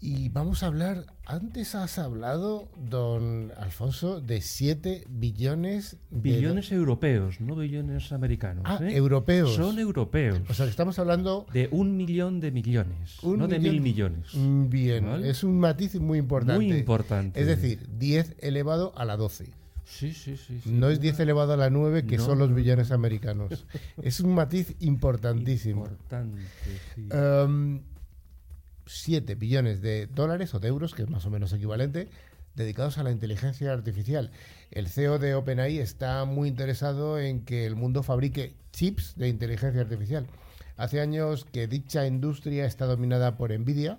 Y 0.06 0.30
vamos 0.30 0.62
a 0.62 0.68
hablar, 0.68 1.08
antes 1.26 1.74
has 1.74 1.98
hablado, 1.98 2.70
don 2.78 3.52
Alfonso, 3.58 4.22
de 4.22 4.40
7 4.40 5.06
billones 5.10 5.98
de 6.12 6.20
Billones 6.22 6.72
europeos, 6.72 7.42
no 7.42 7.56
billones 7.56 8.12
americanos. 8.12 8.66
Ah, 8.68 8.78
¿eh? 8.84 8.96
europeos. 8.96 9.56
Son 9.56 9.80
europeos. 9.80 10.42
O 10.48 10.54
sea, 10.54 10.68
que 10.68 10.70
estamos 10.70 11.00
hablando 11.00 11.48
de 11.52 11.70
un 11.72 11.98
millón 11.98 12.40
de 12.40 12.52
millones, 12.52 13.18
Un 13.24 13.40
no 13.40 13.48
de 13.48 13.58
mil 13.58 13.82
millones. 13.82 14.28
Bien, 14.36 15.08
¿Vale? 15.08 15.28
es 15.28 15.44
un 15.44 15.58
matiz 15.58 15.96
muy 15.96 16.20
importante. 16.20 16.64
Muy 16.64 16.72
importante. 16.78 17.42
Es 17.42 17.48
decir, 17.48 17.80
10 17.98 18.36
elevado 18.42 18.94
a 18.96 19.06
la 19.06 19.18
12. 19.18 19.46
Sí, 19.86 20.14
sí, 20.14 20.38
sí. 20.38 20.60
sí. 20.64 20.70
No 20.70 20.90
es 20.90 21.00
10 21.00 21.20
elevado 21.22 21.54
a 21.54 21.58
la 21.58 21.72
9, 21.72 22.06
que 22.06 22.18
No, 22.18 22.26
son 22.26 22.38
los 22.38 22.54
billones 22.54 22.92
americanos. 22.92 23.66
es 24.04 24.20
un 24.20 24.36
matiz 24.36 24.76
importantísimo. 24.82 25.86
Importante, 25.86 26.42
sí. 26.94 27.08
Em, 27.10 27.82
7 28.86 29.36
billones 29.36 29.82
de 29.82 30.08
dólares 30.08 30.54
o 30.54 30.60
de 30.60 30.68
euros, 30.68 30.94
que 30.94 31.04
es 31.04 31.10
más 31.10 31.26
o 31.26 31.30
menos 31.30 31.54
equivalente, 31.54 32.10
dedicados 32.56 32.98
a 32.98 33.04
la 33.04 33.12
inteligencia 33.12 33.74
artificial. 33.74 34.32
El 34.72 34.88
CEO 34.88 35.20
de 35.20 35.36
OpenAI 35.36 35.80
está 35.80 36.26
muy 36.26 36.50
interesado 36.50 37.20
en 37.20 37.44
que 37.44 37.66
el 37.66 37.76
mundo 37.76 38.04
fabrique 38.04 38.56
chips 38.72 39.16
de 39.16 39.28
inteligencia 39.28 39.82
artificial. 39.82 40.28
Hace 40.78 41.00
años 41.00 41.46
que 41.46 41.68
dicha 41.68 42.06
industria 42.06 42.66
está 42.66 42.86
dominada 42.86 43.38
por 43.38 43.58
Nvidia, 43.58 43.98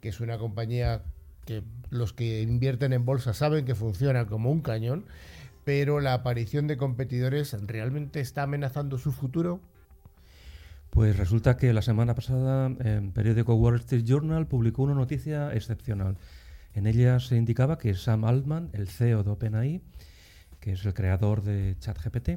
que 0.00 0.08
es 0.08 0.20
una 0.20 0.38
compañía 0.38 1.02
que 1.44 1.62
los 1.90 2.12
que 2.12 2.42
invierten 2.42 2.92
en 2.92 3.04
bolsa 3.04 3.34
saben 3.34 3.64
que 3.64 3.74
funciona 3.74 4.26
como 4.26 4.50
un 4.50 4.60
cañón, 4.60 5.04
pero 5.64 6.00
la 6.00 6.14
aparición 6.14 6.66
de 6.66 6.76
competidores 6.76 7.56
realmente 7.66 8.20
está 8.20 8.44
amenazando 8.44 8.98
su 8.98 9.12
futuro. 9.12 9.60
Pues 10.92 11.16
resulta 11.16 11.56
que 11.56 11.72
la 11.72 11.80
semana 11.80 12.14
pasada 12.14 12.66
el 12.66 13.10
periódico 13.12 13.54
Wall 13.54 13.76
Street 13.76 14.04
Journal 14.04 14.46
publicó 14.46 14.82
una 14.82 14.92
noticia 14.92 15.50
excepcional. 15.54 16.18
En 16.74 16.86
ella 16.86 17.18
se 17.18 17.38
indicaba 17.38 17.78
que 17.78 17.94
Sam 17.94 18.26
Altman, 18.26 18.68
el 18.74 18.88
CEO 18.88 19.22
de 19.22 19.30
OpenAI, 19.30 19.80
que 20.60 20.72
es 20.72 20.84
el 20.84 20.92
creador 20.92 21.44
de 21.44 21.76
ChatGPT, 21.78 22.32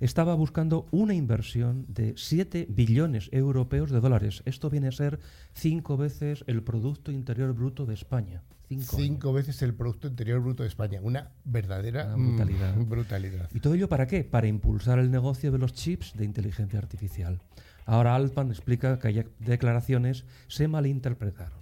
estaba 0.00 0.34
buscando 0.34 0.86
una 0.92 1.12
inversión 1.12 1.84
de 1.88 2.14
7 2.16 2.68
billones 2.70 3.28
europeos 3.32 3.90
de 3.90 4.00
dólares. 4.00 4.42
Esto 4.46 4.70
viene 4.70 4.88
a 4.88 4.92
ser 4.92 5.20
cinco 5.52 5.98
veces 5.98 6.42
el 6.46 6.62
Producto 6.62 7.12
Interior 7.12 7.52
Bruto 7.52 7.84
de 7.84 7.92
España. 7.92 8.42
Cinco. 8.66 8.96
Cinco 8.96 9.32
veces 9.34 9.60
el 9.60 9.74
Producto 9.74 10.08
Interior 10.08 10.40
Bruto 10.40 10.62
de 10.62 10.70
España. 10.70 11.00
Una 11.02 11.32
verdadera 11.44 12.14
Una 12.14 12.28
brutalidad. 12.28 12.76
mm, 12.76 12.88
brutalidad. 12.88 13.50
¿Y 13.52 13.60
todo 13.60 13.74
ello 13.74 13.90
para 13.90 14.06
qué? 14.06 14.24
Para 14.24 14.46
impulsar 14.46 14.98
el 14.98 15.10
negocio 15.10 15.52
de 15.52 15.58
los 15.58 15.74
chips 15.74 16.14
de 16.16 16.24
inteligencia 16.24 16.78
artificial. 16.78 17.42
Ahora 17.90 18.14
Altman 18.14 18.52
explica 18.52 19.00
que 19.00 19.08
aquellas 19.08 19.26
declaraciones 19.40 20.24
se 20.46 20.68
malinterpretaron. 20.68 21.58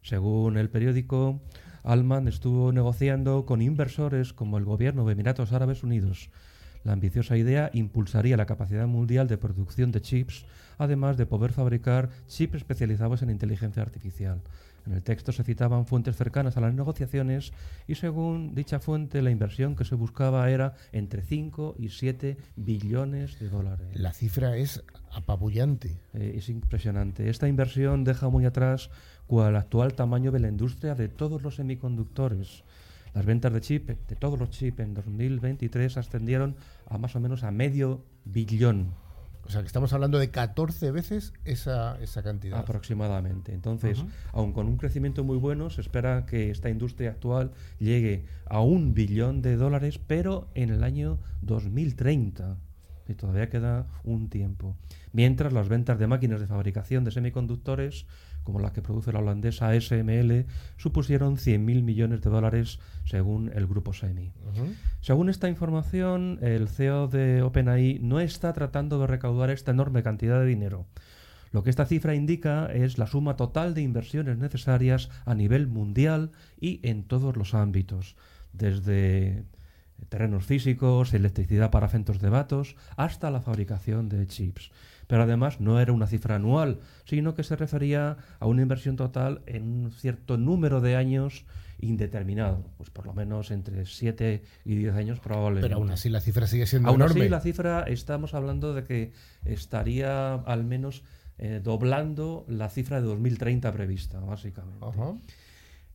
Según 0.00 0.56
el 0.56 0.70
periódico, 0.70 1.42
Altman 1.82 2.28
estuvo 2.28 2.70
negociando 2.70 3.46
con 3.46 3.60
inversores 3.60 4.32
como 4.32 4.58
el 4.58 4.64
gobierno 4.64 5.04
de 5.04 5.14
Emiratos 5.14 5.50
Árabes 5.50 5.82
Unidos. 5.82 6.30
La 6.84 6.92
ambiciosa 6.92 7.36
idea 7.36 7.68
impulsaría 7.72 8.36
la 8.36 8.46
capacidad 8.46 8.86
mundial 8.86 9.26
de 9.26 9.38
producción 9.38 9.90
de 9.90 10.00
chips, 10.02 10.46
además 10.78 11.16
de 11.16 11.26
poder 11.26 11.52
fabricar 11.52 12.10
chips 12.28 12.58
especializados 12.58 13.22
en 13.22 13.30
inteligencia 13.30 13.82
artificial. 13.82 14.40
En 14.86 14.92
el 14.92 15.02
texto 15.02 15.32
se 15.32 15.44
citaban 15.44 15.86
fuentes 15.86 16.16
cercanas 16.16 16.56
a 16.56 16.60
las 16.60 16.74
negociaciones 16.74 17.52
y 17.86 17.94
según 17.94 18.54
dicha 18.54 18.80
fuente 18.80 19.22
la 19.22 19.30
inversión 19.30 19.76
que 19.76 19.84
se 19.84 19.94
buscaba 19.94 20.50
era 20.50 20.74
entre 20.92 21.22
5 21.22 21.76
y 21.78 21.88
7 21.90 22.36
billones 22.56 23.38
de 23.38 23.48
dólares. 23.48 23.88
La 23.94 24.12
cifra 24.12 24.56
es 24.56 24.82
apabullante. 25.12 26.00
Eh, 26.14 26.34
es 26.36 26.48
impresionante. 26.48 27.28
Esta 27.28 27.48
inversión 27.48 28.04
deja 28.04 28.28
muy 28.28 28.44
atrás 28.44 28.90
cual 29.26 29.56
actual 29.56 29.94
tamaño 29.94 30.32
de 30.32 30.40
la 30.40 30.48
industria 30.48 30.94
de 30.94 31.08
todos 31.08 31.42
los 31.42 31.56
semiconductores. 31.56 32.64
Las 33.14 33.26
ventas 33.26 33.52
de 33.52 33.60
chip, 33.60 33.88
de 33.88 34.16
todos 34.16 34.38
los 34.38 34.50
chips 34.50 34.80
en 34.80 34.94
2023 34.94 35.98
ascendieron 35.98 36.56
a 36.88 36.98
más 36.98 37.14
o 37.14 37.20
menos 37.20 37.44
a 37.44 37.50
medio 37.50 38.04
billón. 38.24 38.94
O 39.44 39.50
sea, 39.50 39.60
que 39.60 39.66
estamos 39.66 39.92
hablando 39.92 40.18
de 40.18 40.30
14 40.30 40.90
veces 40.92 41.32
esa, 41.44 42.00
esa 42.00 42.22
cantidad. 42.22 42.58
Aproximadamente. 42.58 43.52
Entonces, 43.52 44.04
aun 44.32 44.52
con 44.52 44.66
un 44.66 44.76
crecimiento 44.76 45.24
muy 45.24 45.36
bueno, 45.36 45.68
se 45.70 45.80
espera 45.80 46.26
que 46.26 46.50
esta 46.50 46.70
industria 46.70 47.10
actual 47.10 47.52
llegue 47.78 48.24
a 48.46 48.60
un 48.60 48.94
billón 48.94 49.42
de 49.42 49.56
dólares, 49.56 49.98
pero 49.98 50.48
en 50.54 50.70
el 50.70 50.84
año 50.84 51.18
2030. 51.42 52.56
Y 53.08 53.14
todavía 53.14 53.50
queda 53.50 53.88
un 54.04 54.28
tiempo. 54.28 54.76
Mientras 55.12 55.52
las 55.52 55.68
ventas 55.68 55.98
de 55.98 56.06
máquinas 56.06 56.40
de 56.40 56.46
fabricación 56.46 57.04
de 57.04 57.10
semiconductores 57.10 58.06
como 58.44 58.60
la 58.60 58.72
que 58.72 58.82
produce 58.82 59.12
la 59.12 59.20
holandesa 59.20 59.68
ASML, 59.68 60.46
supusieron 60.76 61.36
100.000 61.36 61.82
millones 61.82 62.22
de 62.22 62.30
dólares 62.30 62.78
según 63.04 63.50
el 63.54 63.66
grupo 63.66 63.92
SEMI. 63.92 64.32
Según 65.00 65.28
esta 65.28 65.48
información, 65.48 66.38
el 66.42 66.68
CEO 66.68 67.08
de 67.08 67.42
OpenAI 67.42 67.98
no 68.00 68.20
está 68.20 68.52
tratando 68.52 68.98
de 68.98 69.06
recaudar 69.06 69.50
esta 69.50 69.70
enorme 69.70 70.02
cantidad 70.02 70.40
de 70.40 70.46
dinero. 70.46 70.86
Lo 71.52 71.62
que 71.62 71.70
esta 71.70 71.84
cifra 71.84 72.14
indica 72.14 72.66
es 72.72 72.98
la 72.98 73.06
suma 73.06 73.36
total 73.36 73.74
de 73.74 73.82
inversiones 73.82 74.38
necesarias 74.38 75.10
a 75.26 75.34
nivel 75.34 75.66
mundial 75.66 76.30
y 76.58 76.80
en 76.82 77.04
todos 77.04 77.36
los 77.36 77.54
ámbitos, 77.54 78.16
desde 78.52 79.44
terrenos 80.08 80.46
físicos, 80.46 81.12
electricidad 81.14 81.70
para 81.70 81.88
centros 81.88 82.20
de 82.20 82.30
datos, 82.30 82.76
hasta 82.96 83.30
la 83.30 83.40
fabricación 83.40 84.08
de 84.08 84.26
chips 84.26 84.72
pero 85.06 85.22
además 85.22 85.60
no 85.60 85.80
era 85.80 85.92
una 85.92 86.06
cifra 86.06 86.36
anual, 86.36 86.80
sino 87.04 87.34
que 87.34 87.42
se 87.42 87.56
refería 87.56 88.16
a 88.38 88.46
una 88.46 88.62
inversión 88.62 88.96
total 88.96 89.42
en 89.46 89.62
un 89.62 89.92
cierto 89.92 90.36
número 90.36 90.80
de 90.80 90.96
años 90.96 91.44
indeterminado, 91.78 92.64
pues 92.76 92.90
por 92.90 93.06
lo 93.06 93.12
menos 93.12 93.50
entre 93.50 93.84
7 93.84 94.42
y 94.64 94.74
10 94.76 94.94
años 94.94 95.20
probablemente. 95.20 95.68
Pero 95.68 95.80
aún 95.80 95.90
así 95.90 96.08
la 96.08 96.20
cifra 96.20 96.46
sigue 96.46 96.66
siendo 96.66 96.88
aún 96.88 97.00
enorme. 97.00 97.12
Aún 97.14 97.22
así 97.22 97.28
la 97.30 97.40
cifra, 97.40 97.82
estamos 97.82 98.34
hablando 98.34 98.72
de 98.72 98.84
que 98.84 99.12
estaría 99.44 100.34
al 100.34 100.64
menos 100.64 101.02
eh, 101.38 101.60
doblando 101.62 102.44
la 102.48 102.68
cifra 102.68 103.00
de 103.00 103.06
2030 103.08 103.72
prevista, 103.72 104.20
básicamente. 104.20 104.86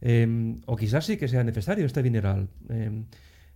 Em, 0.01 0.61
o 0.65 0.75
quizás 0.75 1.05
sí 1.05 1.17
que 1.17 1.27
sea 1.27 1.43
necesario 1.43 1.85
este 1.85 2.03
dineral. 2.03 2.49
Em, 2.69 3.05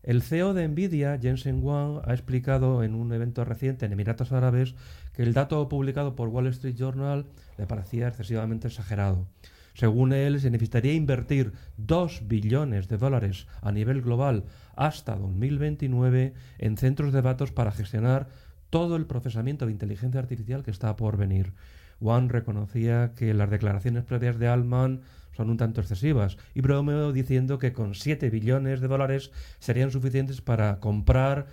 el 0.04 0.24
CEO 0.24 0.54
de 0.54 0.68
Nvidia, 0.68 1.20
Jensen 1.22 1.64
Huang, 1.64 2.02
ha 2.06 2.14
explicado 2.14 2.84
en 2.84 2.96
un 2.96 3.14
evento 3.14 3.46
reciente 3.46 3.86
en 3.86 3.94
Emiratos 3.94 4.32
Árabes 4.32 4.74
que 5.14 5.22
el 5.24 5.34
dato 5.34 5.68
publicado 5.70 6.16
por 6.16 6.30
Wall 6.30 6.48
Street 6.48 6.76
Journal 6.76 7.28
le 7.58 7.68
parecía 7.68 8.08
excesivamente 8.08 8.68
exagerado. 8.68 9.28
Según 9.74 10.12
él, 10.12 10.40
se 10.42 10.50
necesitaría 10.50 10.94
invertir 10.94 11.54
2 11.78 12.28
billones 12.28 12.88
de 12.88 12.98
dólares 12.98 13.48
a 13.62 13.72
nivel 13.72 14.02
global 14.02 14.46
hasta 14.76 15.16
2029 15.16 16.34
en 16.58 16.78
centros 16.78 17.14
de 17.14 17.22
datos 17.22 17.52
para 17.52 17.72
gestionar 17.72 18.28
todo 18.70 18.96
el 18.96 19.06
procesamiento 19.06 19.66
de 19.66 19.72
inteligencia 19.72 20.20
artificial 20.20 20.64
que 20.64 20.72
está 20.72 20.96
por 20.96 21.18
venir. 21.18 21.54
Wang 22.02 22.30
reconocía 22.30 23.14
que 23.16 23.34
las 23.34 23.50
declaraciones 23.50 24.04
previas 24.04 24.38
de 24.38 24.48
Altman 24.48 25.02
son 25.32 25.50
un 25.50 25.58
tanto 25.58 25.80
excesivas 25.80 26.38
y 26.54 26.62
bromeó 26.62 27.14
diciendo 27.14 27.58
que 27.58 27.72
con 27.72 27.96
7 27.96 28.30
billones 28.30 28.82
de 28.82 28.88
dólares 28.88 29.32
serían 29.60 29.92
suficientes 29.92 30.42
para 30.42 30.80
comprar 30.80 31.48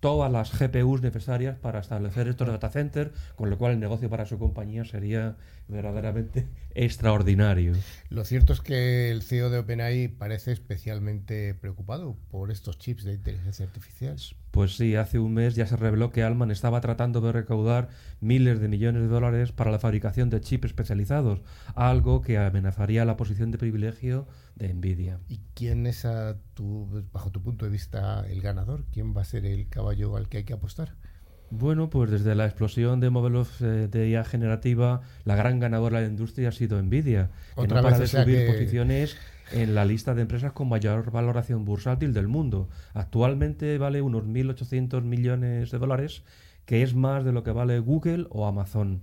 todas 0.00 0.32
las 0.32 0.58
GPUs 0.58 1.02
necesarias 1.02 1.58
para 1.58 1.80
establecer 1.80 2.26
estos 2.26 2.48
data 2.48 2.70
centers, 2.70 3.12
con 3.36 3.50
lo 3.50 3.58
cual 3.58 3.72
el 3.72 3.80
negocio 3.80 4.08
para 4.08 4.26
su 4.26 4.38
compañía 4.38 4.84
sería 4.84 5.36
verdaderamente 5.68 6.48
extraordinario. 6.74 7.74
Lo 8.08 8.24
cierto 8.24 8.54
es 8.54 8.60
que 8.60 9.10
el 9.10 9.22
CEO 9.22 9.50
de 9.50 9.58
OpenAI 9.58 10.08
parece 10.08 10.52
especialmente 10.52 11.54
preocupado 11.54 12.16
por 12.30 12.50
estos 12.50 12.78
chips 12.78 13.04
de 13.04 13.14
inteligencia 13.14 13.66
artificial. 13.66 14.16
Pues 14.50 14.76
sí, 14.76 14.96
hace 14.96 15.18
un 15.18 15.34
mes 15.34 15.54
ya 15.54 15.66
se 15.66 15.76
reveló 15.76 16.10
que 16.10 16.24
Alman 16.24 16.50
estaba 16.50 16.80
tratando 16.80 17.20
de 17.20 17.32
recaudar 17.32 17.88
miles 18.20 18.60
de 18.60 18.68
millones 18.68 19.02
de 19.02 19.08
dólares 19.08 19.52
para 19.52 19.70
la 19.70 19.78
fabricación 19.78 20.28
de 20.28 20.40
chips 20.40 20.66
especializados, 20.66 21.40
algo 21.74 22.20
que 22.20 22.36
amenazaría 22.38 23.04
la 23.04 23.16
posición 23.16 23.52
de 23.52 23.58
privilegio 23.58 24.26
de 24.56 24.74
Nvidia. 24.74 25.20
¿Y 25.28 25.40
quién 25.54 25.86
es, 25.86 26.04
a 26.04 26.36
tu, 26.54 27.04
bajo 27.12 27.30
tu 27.30 27.42
punto 27.42 27.64
de 27.64 27.70
vista, 27.70 28.26
el 28.28 28.40
ganador? 28.42 28.84
¿Quién 28.92 29.16
va 29.16 29.22
a 29.22 29.24
ser 29.24 29.46
el 29.46 29.68
caballo 29.68 30.16
al 30.16 30.28
que 30.28 30.38
hay 30.38 30.44
que 30.44 30.52
apostar? 30.52 30.94
Bueno, 31.50 31.90
pues 31.90 32.10
desde 32.10 32.34
la 32.36 32.46
explosión 32.46 33.00
de 33.00 33.10
modelos 33.10 33.60
eh, 33.60 33.88
de 33.90 34.08
IA 34.08 34.24
generativa, 34.24 35.00
la 35.24 35.34
gran 35.34 35.58
ganadora 35.58 35.98
de 35.98 36.06
la 36.06 36.10
industria 36.10 36.50
ha 36.50 36.52
sido 36.52 36.80
Nvidia, 36.80 37.30
que 37.56 37.66
no 37.66 37.82
para 37.82 37.98
de 37.98 38.06
subir 38.06 38.46
posiciones 38.46 39.16
en 39.52 39.74
la 39.74 39.84
lista 39.84 40.14
de 40.14 40.22
empresas 40.22 40.52
con 40.52 40.68
mayor 40.68 41.10
valoración 41.10 41.64
bursátil 41.64 42.12
del 42.12 42.28
mundo. 42.28 42.68
Actualmente 42.94 43.78
vale 43.78 44.02
unos 44.02 44.24
1.800 44.24 45.02
millones 45.02 45.70
de 45.70 45.78
dólares, 45.78 46.22
que 46.64 46.82
es 46.82 46.94
más 46.94 47.24
de 47.24 47.32
lo 47.32 47.42
que 47.42 47.52
vale 47.52 47.78
Google 47.80 48.26
o 48.30 48.46
Amazon. 48.46 49.02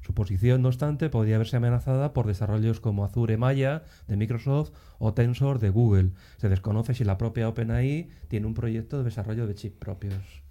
Su 0.00 0.14
posición, 0.14 0.62
no 0.62 0.68
obstante, 0.68 1.10
podría 1.10 1.38
verse 1.38 1.56
amenazada 1.56 2.12
por 2.12 2.26
desarrollos 2.26 2.80
como 2.80 3.04
Azure 3.04 3.36
Maya 3.36 3.82
de 4.06 4.16
Microsoft 4.16 4.70
o 4.98 5.12
Tensor 5.12 5.58
de 5.58 5.70
Google. 5.70 6.12
Se 6.38 6.48
desconoce 6.48 6.94
si 6.94 7.04
la 7.04 7.18
propia 7.18 7.48
OpenAI 7.48 8.08
tiene 8.28 8.46
un 8.46 8.54
proyecto 8.54 8.98
de 8.98 9.04
desarrollo 9.04 9.46
de 9.46 9.54
chips 9.54 9.76
propios. 9.76 10.47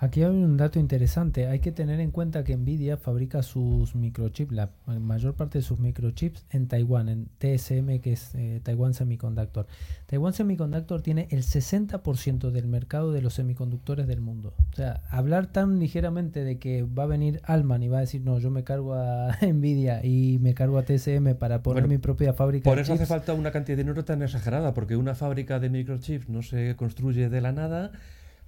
Aquí 0.00 0.22
hay 0.22 0.30
un 0.30 0.56
dato 0.56 0.78
interesante. 0.78 1.48
Hay 1.48 1.58
que 1.58 1.72
tener 1.72 1.98
en 1.98 2.12
cuenta 2.12 2.44
que 2.44 2.56
Nvidia 2.56 2.96
fabrica 2.96 3.42
sus 3.42 3.96
microchips, 3.96 4.52
la 4.52 4.70
mayor 4.86 5.34
parte 5.34 5.58
de 5.58 5.62
sus 5.62 5.80
microchips 5.80 6.46
en 6.50 6.68
Taiwán, 6.68 7.08
en 7.08 7.26
TSM, 7.38 7.98
que 7.98 8.12
es 8.12 8.32
eh, 8.36 8.60
Taiwan 8.62 8.94
Semiconductor. 8.94 9.66
Taiwan 10.06 10.32
Semiconductor 10.32 11.02
tiene 11.02 11.26
el 11.32 11.42
60% 11.42 12.50
del 12.52 12.68
mercado 12.68 13.10
de 13.10 13.22
los 13.22 13.34
semiconductores 13.34 14.06
del 14.06 14.20
mundo. 14.20 14.54
O 14.72 14.76
sea, 14.76 15.02
hablar 15.10 15.48
tan 15.48 15.80
ligeramente 15.80 16.44
de 16.44 16.60
que 16.60 16.84
va 16.84 17.02
a 17.02 17.06
venir 17.06 17.40
Alman 17.42 17.82
y 17.82 17.88
va 17.88 17.98
a 17.98 18.02
decir, 18.02 18.20
no, 18.20 18.38
yo 18.38 18.52
me 18.52 18.62
cargo 18.62 18.94
a 18.94 19.36
Nvidia 19.42 20.04
y 20.06 20.38
me 20.40 20.54
cargo 20.54 20.78
a 20.78 20.84
TSM 20.84 21.34
para 21.40 21.64
poner 21.64 21.88
mi 21.88 21.98
propia 21.98 22.32
fábrica. 22.34 22.70
Por 22.70 22.78
eso 22.78 22.92
hace 22.92 23.06
falta 23.06 23.34
una 23.34 23.50
cantidad 23.50 23.76
de 23.76 23.82
dinero 23.82 24.04
tan 24.04 24.22
exagerada, 24.22 24.74
porque 24.74 24.94
una 24.94 25.16
fábrica 25.16 25.58
de 25.58 25.70
microchips 25.70 26.28
no 26.28 26.42
se 26.42 26.76
construye 26.76 27.28
de 27.28 27.40
la 27.40 27.50
nada 27.50 27.90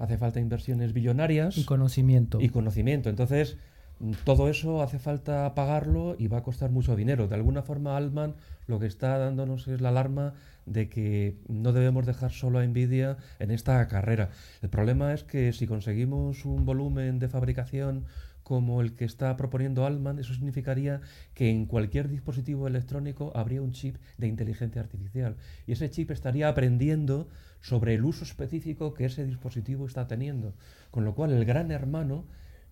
hace 0.00 0.18
falta 0.18 0.40
inversiones 0.40 0.92
billonarias. 0.92 1.56
Y 1.58 1.64
conocimiento. 1.64 2.40
Y 2.40 2.48
conocimiento. 2.48 3.10
Entonces, 3.10 3.58
mm, 4.00 4.12
todo 4.24 4.48
eso 4.48 4.82
hace 4.82 4.98
falta 4.98 5.54
pagarlo 5.54 6.16
y 6.18 6.26
va 6.26 6.38
a 6.38 6.42
costar 6.42 6.70
mucho 6.70 6.96
dinero. 6.96 7.28
De 7.28 7.36
alguna 7.36 7.62
forma, 7.62 7.96
Altman 7.96 8.34
lo 8.66 8.80
que 8.80 8.86
está 8.86 9.18
dándonos 9.18 9.68
es 9.68 9.80
la 9.80 9.90
alarma 9.90 10.34
de 10.64 10.88
que 10.88 11.36
no 11.48 11.72
debemos 11.72 12.06
dejar 12.06 12.32
solo 12.32 12.58
a 12.58 12.66
Nvidia 12.66 13.18
en 13.38 13.50
esta 13.50 13.86
carrera. 13.88 14.30
El 14.62 14.70
problema 14.70 15.12
es 15.12 15.22
que 15.22 15.52
si 15.52 15.66
conseguimos 15.66 16.44
un 16.44 16.64
volumen 16.64 17.18
de 17.18 17.28
fabricación 17.28 18.04
como 18.50 18.80
el 18.80 18.96
que 18.96 19.04
está 19.04 19.36
proponiendo 19.36 19.86
Altman, 19.86 20.18
eso 20.18 20.34
significaría 20.34 21.02
que 21.34 21.50
en 21.50 21.66
cualquier 21.66 22.08
dispositivo 22.08 22.66
electrónico 22.66 23.30
habría 23.36 23.62
un 23.62 23.70
chip 23.70 23.94
de 24.18 24.26
inteligencia 24.26 24.80
artificial. 24.82 25.36
Y 25.68 25.72
ese 25.74 25.88
chip 25.88 26.10
estaría 26.10 26.48
aprendiendo 26.48 27.28
sobre 27.60 27.94
el 27.94 28.04
uso 28.04 28.24
específico 28.24 28.92
que 28.92 29.04
ese 29.04 29.24
dispositivo 29.24 29.86
está 29.86 30.08
teniendo. 30.08 30.52
Con 30.90 31.04
lo 31.04 31.14
cual 31.14 31.30
el 31.30 31.44
gran 31.44 31.70
hermano 31.70 32.24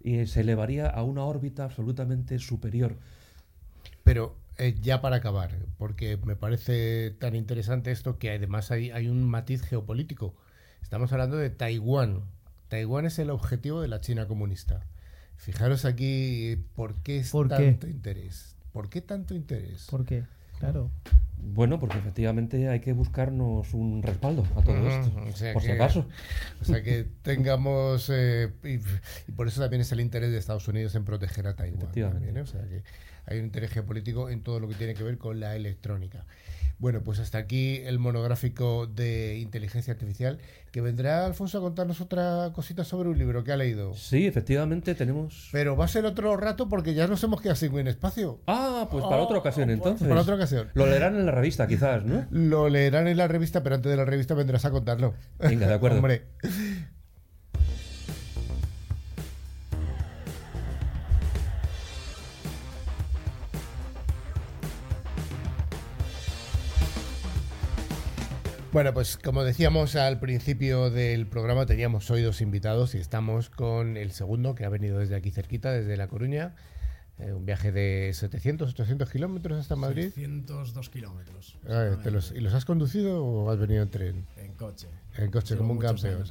eh, 0.03 0.27
se 0.27 0.41
elevaría 0.41 0.89
a 0.89 1.05
una 1.05 1.23
órbita 1.23 1.63
absolutamente 1.63 2.41
superior. 2.41 2.97
Pero 4.03 4.35
eh, 4.57 4.75
ya 4.83 5.01
para 5.01 5.19
acabar, 5.19 5.55
porque 5.77 6.17
me 6.17 6.35
parece 6.35 7.13
tan 7.21 7.37
interesante 7.37 7.93
esto 7.93 8.19
que 8.19 8.33
además 8.33 8.73
hay, 8.73 8.91
hay 8.91 9.07
un 9.07 9.23
matiz 9.23 9.63
geopolítico. 9.63 10.35
Estamos 10.83 11.13
hablando 11.13 11.37
de 11.37 11.51
Taiwán. 11.51 12.25
Taiwán 12.67 13.07
es 13.07 13.21
el 13.21 13.31
objetivo 13.31 13.81
de 13.81 13.87
la 13.87 14.01
China 14.01 14.27
comunista. 14.27 14.85
Fijaros 15.39 15.85
aquí 15.85 16.59
por 16.75 16.95
qué 16.97 17.19
es 17.19 17.31
tanto 17.31 17.87
interés. 17.87 18.57
¿Por 18.73 18.91
qué 18.91 19.01
tanto 19.01 19.35
interés? 19.35 19.87
¿Por 19.89 20.05
qué? 20.05 20.25
Claro. 20.59 20.91
Bueno, 21.41 21.79
porque 21.79 21.99
efectivamente 21.99 22.69
hay 22.69 22.81
que 22.81 22.93
buscarnos 22.93 23.73
un 23.73 24.03
respaldo 24.03 24.45
a 24.57 24.63
todo 24.63 24.89
esto, 24.89 25.11
por 25.53 25.63
si 25.63 25.71
acaso. 25.71 26.07
O 26.61 26.65
sea, 26.65 26.83
que 26.83 27.07
tengamos... 27.23 28.11
Eh, 28.13 28.51
y, 28.65 29.33
por 29.33 29.47
eso 29.47 29.61
también 29.61 29.83
es 29.83 29.93
el 29.93 30.01
interés 30.01 30.33
de 30.33 30.39
Estados 30.39 30.67
Unidos 30.67 30.95
en 30.97 31.05
proteger 31.05 31.47
a 31.47 31.55
Taiwán. 31.55 31.89
¿eh? 31.95 32.41
O 32.41 32.47
sea, 32.47 32.63
que 32.63 32.83
hay 33.27 33.39
un 33.39 33.47
interés 33.47 33.71
geopolítico 33.71 34.29
en 34.31 34.43
todo 34.43 34.59
lo 34.59 34.69
que 34.69 34.75
tiene 34.75 34.95
que 34.95 35.05
ver 35.05 35.17
con 35.17 35.39
la 35.39 35.55
electrónica. 35.55 36.27
Bueno, 36.79 37.03
pues 37.03 37.19
hasta 37.19 37.39
aquí 37.39 37.81
el 37.85 37.99
monográfico 37.99 38.87
de 38.87 39.39
inteligencia 39.39 39.93
artificial, 39.93 40.39
que 40.71 40.81
vendrá 40.81 41.27
Alfonso 41.27 41.59
a 41.59 41.61
contarnos 41.61 42.01
otra 42.01 42.53
cosita 42.55 42.85
sobre 42.85 43.09
un 43.09 43.19
libro 43.19 43.43
que 43.43 43.51
ha 43.51 43.57
leído. 43.57 43.95
Sí, 43.95 44.27
efectivamente 44.27 44.95
tenemos... 44.95 45.49
Pero 45.51 45.77
va 45.77 45.87
a 45.87 45.89
ser 45.89 46.05
otro 46.05 46.37
rato 46.37 46.69
porque 46.69 46.95
ya 46.95 47.09
nos 47.09 47.23
hemos 47.25 47.41
quedado 47.41 47.57
sin 47.57 47.89
espacio. 47.89 48.41
Ah, 48.47 48.87
pues 48.91 49.03
para 49.05 49.23
otra 49.23 49.39
ocasión 49.39 49.71
entonces. 49.71 50.07
Para 50.07 50.21
otra 50.21 50.37
ocasión. 50.37 50.69
Lo 50.75 50.87
leerán 50.87 51.17
en 51.17 51.27
la 51.27 51.33
revista 51.33 51.67
quizás, 51.67 52.05
¿no? 52.05 52.27
Lo 52.31 52.69
leerán 52.69 53.09
en 53.09 53.17
la 53.17 53.27
revista, 53.27 53.63
pero 53.63 53.75
antes 53.75 53.91
de 53.91 53.97
la 53.97 54.05
revista 54.05 54.35
vendrás 54.35 54.65
a 54.65 54.71
contarlo. 54.71 55.15
Venga, 55.39 55.67
de 55.67 55.75
acuerdo. 55.75 55.97
Hombre. 55.99 56.27
Bueno, 68.79 68.95
pues 68.95 69.17
como 69.19 69.43
decíamos 69.43 69.97
al 69.97 70.21
principio 70.21 70.89
del 70.89 71.27
programa, 71.27 71.67
teníamos 71.67 72.09
hoy 72.13 72.23
dos 72.23 72.41
invitados 72.41 72.95
y 72.95 72.99
estamos 72.99 73.51
con 73.51 73.97
el 73.97 74.13
segundo 74.13 74.55
que 74.55 74.65
ha 74.65 74.69
venido 74.69 75.01
desde 75.01 75.17
aquí 75.17 75.33
cerquita, 75.33 75.73
desde 75.73 75.97
La 75.97 76.07
Coruña. 76.07 76.55
Eh, 77.19 77.33
un 77.33 77.45
viaje 77.45 77.73
de 77.73 78.13
700, 78.15 78.71
800 78.71 79.11
kilómetros 79.11 79.59
hasta 79.59 79.75
Madrid. 79.75 80.13
602 80.15 80.91
kilómetros. 80.91 81.59
Ah, 81.69 81.97
¿te 82.05 82.13
los- 82.13 82.31
¿Y 82.31 82.39
los 82.39 82.55
has 82.55 82.65
conducido 82.65 83.25
o 83.27 83.51
has 83.51 83.59
venido 83.59 83.83
en 83.83 83.91
tren? 83.91 84.27
En 84.37 84.53
coche. 84.53 84.87
En 85.17 85.33
coche, 85.33 85.55
Llevo 85.55 85.67
como 85.67 85.73
un 85.73 85.81
campeón. 85.81 86.23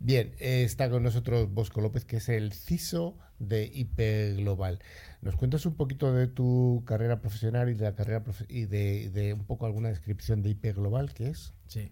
Bien, 0.00 0.32
eh, 0.40 0.64
está 0.64 0.90
con 0.90 1.04
nosotros 1.04 1.48
Bosco 1.54 1.80
López, 1.80 2.04
que 2.04 2.16
es 2.16 2.28
el 2.30 2.52
CISO 2.52 3.16
de 3.38 3.70
IP 3.72 4.36
Global. 4.36 4.80
¿Nos 5.22 5.36
cuentas 5.36 5.66
un 5.66 5.74
poquito 5.74 6.12
de 6.12 6.26
tu 6.26 6.82
carrera 6.86 7.20
profesional 7.20 7.68
y 7.68 7.74
de 7.74 7.84
la 7.84 7.94
carrera 7.94 8.22
y 8.48 8.66
de, 8.66 9.34
un 9.34 9.44
poco 9.44 9.66
alguna 9.66 9.88
descripción 9.88 10.42
de 10.42 10.50
IP 10.50 10.74
Global, 10.74 11.12
qué 11.12 11.28
es? 11.28 11.54
Sí. 11.66 11.90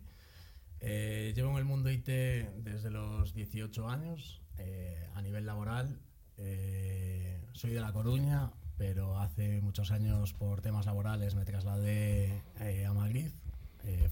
Eh, 0.81 1.33
llevo 1.35 1.51
en 1.53 1.57
el 1.59 1.65
mundo 1.65 1.91
IT 1.91 2.07
desde 2.07 2.91
los 2.91 3.35
18 3.35 3.89
años. 3.89 4.43
eh, 4.59 5.07
a 5.15 5.21
nivel 5.21 5.45
laboral, 5.45 5.99
eh, 6.39 7.43
soy 7.53 7.73
de 7.73 7.81
La 7.81 7.93
Coruña, 7.93 8.51
pero 8.79 9.19
hace 9.19 9.61
muchos 9.61 9.91
años 9.91 10.33
por 10.33 10.63
temas 10.63 10.87
laborales 10.87 11.35
me 11.35 11.45
trasladé 11.45 12.43
a 12.87 12.93
Madrid. 12.93 13.31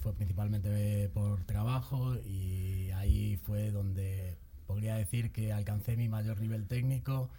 Fue 0.00 0.14
principalmente 0.14 1.08
por 1.08 1.44
trabajo 1.44 2.14
y 2.24 2.90
ahí 2.90 3.36
fue 3.38 3.72
donde 3.72 4.36
podría 4.64 4.96
decir 4.96 5.32
que 5.32 5.52
alcancé 5.52 5.96
mi 5.96 6.08
mayor 6.08 6.40
nivel 6.40 6.66
técnico 6.66 7.30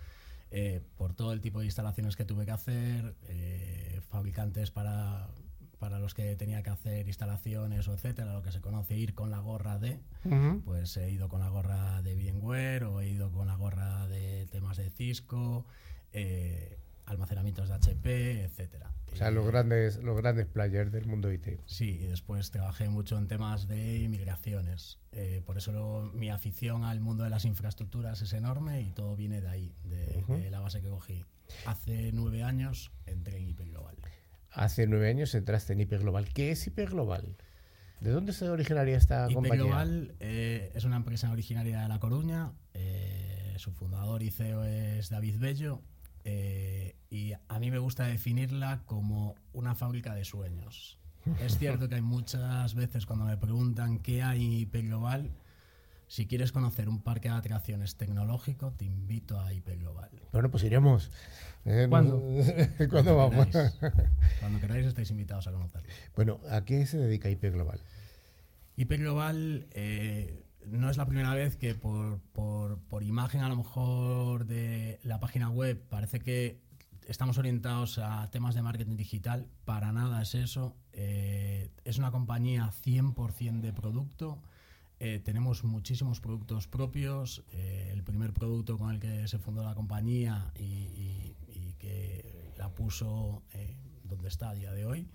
eh, 0.51 0.82
por 0.97 1.13
todo 1.13 1.34
el 1.34 1.41
tipo 1.41 1.59
de 1.59 1.65
instalaciones 1.65 2.15
que 2.15 2.23
tuve 2.23 2.45
que 2.45 2.51
hacer, 2.51 3.15
eh, 3.28 3.99
fabricantes 4.09 4.71
para, 4.71 5.28
para 5.80 5.99
los 5.99 6.13
que 6.13 6.36
tenía 6.36 6.63
que 6.63 6.69
hacer 6.69 7.07
instalaciones 7.07 7.88
o 7.88 7.93
etcétera, 7.93 8.34
lo 8.34 8.41
que 8.41 8.51
se 8.51 8.61
conoce 8.61 8.97
ir 8.97 9.13
con 9.13 9.32
la 9.32 9.39
gorra 9.39 9.80
de, 9.80 9.99
pues 10.63 10.95
he 10.97 11.11
ido 11.11 11.28
con 11.30 11.41
la 11.41 11.49
gorra 11.49 12.01
de 12.01 12.15
VMware 12.15 12.86
o 12.86 13.01
he 13.01 13.09
ido 13.09 13.32
con 13.32 13.47
la 13.47 13.55
gorra 13.55 14.07
de 14.07 14.47
temas 14.51 14.78
de 14.78 14.89
Cisco, 14.89 15.65
eh, 16.13 16.78
almacenamientos 17.05 17.67
de 17.69 17.75
HP, 17.75 18.43
etcétera. 18.43 18.91
O 19.13 19.15
sea, 19.15 19.31
los 19.31 19.45
grandes, 19.47 19.97
los 20.03 20.17
grandes 20.17 20.45
players 20.45 20.91
del 20.91 21.05
mundo 21.05 21.31
IT. 21.31 21.59
Sí, 21.65 21.99
y 22.01 22.05
después 22.05 22.51
trabajé 22.51 22.89
mucho 22.89 23.17
en 23.17 23.27
temas 23.27 23.67
de 23.67 23.99
inmigraciones. 23.99 24.99
Eh, 25.13 25.41
por 25.45 25.57
eso 25.57 25.71
lo- 25.71 26.11
mi 26.13 26.29
afición 26.29 26.83
al 26.83 26.99
mundo 26.99 27.23
de 27.23 27.29
las 27.29 27.45
infraestructuras 27.45 28.21
es 28.21 28.33
enorme 28.33 28.81
y 28.81 28.91
todo 28.91 29.15
viene 29.15 29.39
de 29.41 29.47
ahí, 29.47 29.75
de, 29.83 30.23
de 30.27 30.49
la 30.51 30.59
base 30.59 30.81
que 30.81 30.89
cogí. 30.89 31.23
Hace 31.65 32.11
nueve 32.11 32.43
años 32.43 32.91
entré 33.05 33.37
en 33.37 33.47
IP 33.49 33.61
Global. 33.69 33.95
Hace 34.51 34.87
nueve 34.87 35.09
años 35.09 35.33
entraste 35.35 35.73
en 35.73 35.81
IP 35.81 35.93
Global. 35.99 36.27
¿Qué 36.33 36.51
es 36.51 36.65
IP 36.67 36.79
Global? 36.89 37.37
¿De 38.01 38.09
dónde 38.11 38.33
se 38.33 38.49
originaría 38.49 38.97
esta 38.97 39.27
IP 39.29 39.35
compañía? 39.35 39.63
Global 39.63 40.15
eh, 40.19 40.71
es 40.75 40.83
una 40.83 40.97
empresa 40.97 41.31
originaria 41.31 41.81
de 41.81 41.87
La 41.87 41.99
Coruña. 41.99 42.51
eh, 42.73 43.53
su 43.57 43.71
fundador 43.71 44.21
y 44.21 44.31
CEO 44.31 44.65
es 44.65 45.09
David 45.09 45.39
Bello. 45.39 45.81
Eh, 46.26 46.95
y 47.09 47.34
a 47.34 47.59
mí 47.59 47.71
me 47.71 47.78
gusta 47.78 48.05
definirla 48.05 48.82
como 48.86 49.36
una 49.53 49.76
fábrica 49.76 50.13
de 50.15 50.26
sueños. 50.26 50.99
Es 51.39 51.57
cierto 51.59 51.88
que 51.88 51.95
hay 51.95 52.01
muchas 52.01 52.76
veces 52.76 53.05
cuando 53.05 53.26
me 53.26 53.38
preguntan 53.38 53.99
qué 53.99 54.21
hay 54.23 54.43
en 54.45 54.53
IP 54.53 54.76
Global, 54.88 55.32
si 56.07 56.28
quieres 56.28 56.51
conocer 56.51 56.89
un 56.89 57.01
parque 57.01 57.30
de 57.30 57.36
atracciones 57.36 57.95
tecnológico, 57.95 58.73
te 58.73 58.86
invito 58.86 59.39
a 59.39 59.53
IP 59.53 59.69
Global. 59.80 60.09
Bueno, 60.32 60.51
pues 60.51 60.63
iremos. 60.63 61.11
Eh, 61.65 61.88
¿Cuándo? 61.89 62.19
¿Cuándo 62.89 62.89
Cuando 62.89 63.15
vamos? 63.17 63.47
queráis. 63.47 63.73
Cuando 64.39 64.59
queráis 64.59 64.86
estáis 64.86 65.09
invitados 65.11 65.47
a 65.47 65.51
conocerlo. 65.51 65.89
bueno, 66.15 66.39
¿a 66.49 66.63
qué 66.65 66.86
se 66.86 66.97
dedica 66.97 67.30
IP 67.30 67.45
Global? 67.51 67.80
IP 68.78 68.91
Global 68.97 69.67
eh, 69.71 70.43
no 70.70 70.89
es 70.89 70.97
la 70.97 71.05
primera 71.05 71.34
vez 71.34 71.55
que 71.55 71.76
por, 71.76 72.20
por- 72.34 72.80
por 72.80 73.03
imagen 73.03 73.41
a 73.41 73.49
lo 73.49 73.55
mejor 73.57 74.45
de 74.45 74.99
la 75.03 75.20
página 75.20 75.49
web 75.49 75.82
parece 75.89 76.20
que 76.20 76.59
estamos 77.07 77.38
orientados 77.38 77.99
a 77.99 78.30
temas 78.32 78.55
de 78.55 78.61
marketing 78.61 78.95
digital. 78.95 79.47
Para 79.66 79.91
nada 79.91 80.22
es 80.22 80.34
eso. 80.36 80.76
Eh, 80.93 81.70
es 81.84 81.97
una 81.97 82.11
compañía 82.11 82.72
100% 82.84 83.61
de 83.61 83.74
producto. 83.74 84.41
Eh, 84.99 85.20
tenemos 85.24 85.63
muchísimos 85.63 86.20
productos 86.22 86.68
propios. 86.68 87.43
Eh, 87.51 87.89
el 87.91 88.03
primer 88.03 88.34
producto 88.34 88.78
con 88.78 88.91
el 88.93 88.99
que 88.99 89.28
se 89.28 89.38
fundó 89.38 89.63
la 89.63 89.76
compañía 89.76 90.51
y, 90.57 91.36
que 91.78 92.53
la 92.57 92.70
puso 92.70 93.43
donde 94.05 94.30
está 94.30 94.49
a 94.49 94.53
día 94.55 94.72
de 94.72 94.86
hoy 94.86 95.07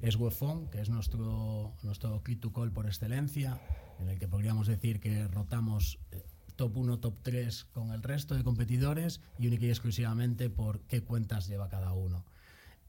es 0.00 0.16
Webphone, 0.16 0.70
que 0.70 0.80
es 0.80 0.88
nuestro, 0.88 1.74
nuestro 1.82 2.22
click 2.22 2.40
to 2.40 2.52
call 2.52 2.70
por 2.70 2.86
excelencia, 2.86 3.60
en 4.00 4.08
el 4.08 4.18
que 4.18 4.28
podríamos 4.28 4.66
decir 4.66 5.00
que 5.00 5.26
rotamos 5.28 5.98
eh, 6.12 6.24
top 6.56 6.76
1, 6.76 6.98
top 7.00 7.18
3 7.22 7.64
con 7.64 7.92
el 7.92 8.02
resto 8.02 8.34
de 8.34 8.44
competidores 8.44 9.20
y 9.38 9.46
única 9.46 9.66
y 9.66 9.70
exclusivamente 9.70 10.50
por 10.50 10.80
qué 10.82 11.02
cuentas 11.02 11.46
lleva 11.46 11.68
cada 11.68 11.92
uno. 11.92 12.24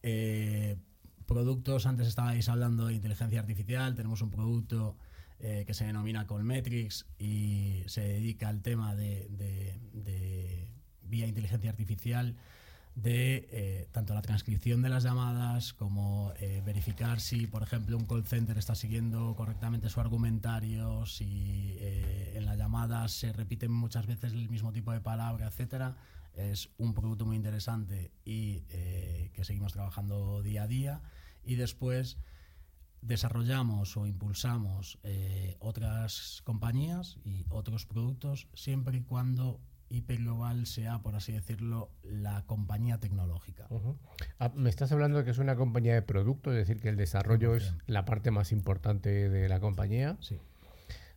Eh, 0.03 0.77
productos, 1.25 1.85
antes 1.85 2.07
estabais 2.07 2.47
hablando 2.49 2.87
de 2.87 2.93
inteligencia 2.93 3.39
artificial, 3.39 3.95
tenemos 3.95 4.21
un 4.21 4.29
producto 4.29 4.97
eh, 5.39 5.63
que 5.65 5.73
se 5.73 5.85
denomina 5.85 6.27
Colmetrics 6.27 7.07
y 7.17 7.83
se 7.87 8.01
dedica 8.01 8.49
al 8.49 8.61
tema 8.61 8.95
de, 8.95 9.79
vía 11.01 11.27
inteligencia 11.27 11.69
artificial 11.69 12.35
de 12.95 13.49
eh, 13.51 13.87
tanto 13.91 14.13
la 14.13 14.21
transcripción 14.21 14.81
de 14.81 14.87
las 14.87 15.03
llamadas 15.03 15.73
como 15.73 16.31
eh, 16.39 16.61
verificar 16.65 17.19
si, 17.19 17.45
por 17.45 17.61
ejemplo, 17.61 17.97
un 17.97 18.05
call 18.05 18.25
center 18.25 18.57
está 18.57 18.73
siguiendo 18.73 19.35
correctamente 19.35 19.89
su 19.89 19.99
argumentario, 19.99 21.05
si 21.05 21.75
eh, 21.79 22.33
en 22.35 22.45
la 22.45 22.55
llamada 22.55 23.07
se 23.09 23.33
repiten 23.33 23.71
muchas 23.71 24.07
veces 24.07 24.31
el 24.31 24.49
mismo 24.49 24.71
tipo 24.71 24.93
de 24.93 25.01
palabra, 25.01 25.47
etcétera. 25.47 25.97
Es 26.35 26.69
un 26.77 26.93
producto 26.93 27.25
muy 27.25 27.35
interesante 27.37 28.11
y 28.25 28.59
que 28.63 29.45
seguimos 29.45 29.71
trabajando 29.71 30.41
día 30.41 30.63
a 30.63 30.67
día. 30.67 31.01
Y 31.45 31.55
después 31.55 32.17
desarrollamos 33.01 33.95
o 33.95 34.05
impulsamos 34.05 34.99
otras 35.59 36.41
compañías 36.43 37.19
y 37.23 37.45
otros 37.47 37.85
productos 37.85 38.49
siempre 38.53 38.97
y 38.97 39.01
cuando 39.01 39.61
IP 39.89 40.17
Global 40.17 40.65
sea, 40.65 40.99
por 40.99 41.15
así 41.15 41.31
decirlo, 41.31 41.89
la 42.03 42.43
compañía 42.45 42.99
tecnológica. 42.99 43.67
Ah, 44.39 44.51
me 44.55 44.69
estás 44.69 44.91
hablando 44.91 45.19
de 45.19 45.25
que 45.25 45.31
es 45.31 45.37
una 45.37 45.55
compañía 45.55 45.93
de 45.93 46.01
producto, 46.01 46.51
es 46.51 46.57
decir, 46.57 46.81
que 46.81 46.89
el 46.89 46.97
desarrollo 46.97 47.55
es 47.55 47.73
100%. 47.73 47.81
la 47.87 48.05
parte 48.05 48.31
más 48.31 48.51
importante 48.51 49.29
de 49.29 49.49
la 49.49 49.59
compañía. 49.59 50.17
Sí. 50.21 50.39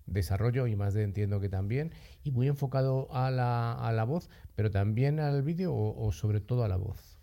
Desarrollo 0.07 0.67
y 0.67 0.77
más 0.77 0.95
de 0.95 1.03
entiendo 1.03 1.41
que 1.41 1.49
también. 1.49 1.93
Y 2.25 2.31
muy 2.31 2.49
enfocado 2.49 3.09
a 3.15 3.31
la, 3.31 3.73
a 3.73 3.93
la 3.93 4.05
voz, 4.05 4.31
pero 4.55 4.71
también 4.71 5.21
al 5.21 5.43
vídeo 5.43 5.75
o, 5.75 6.07
o 6.07 6.13
sobre 6.13 6.41
todo 6.41 6.65
a 6.65 6.69
la 6.69 6.77
voz. 6.77 7.19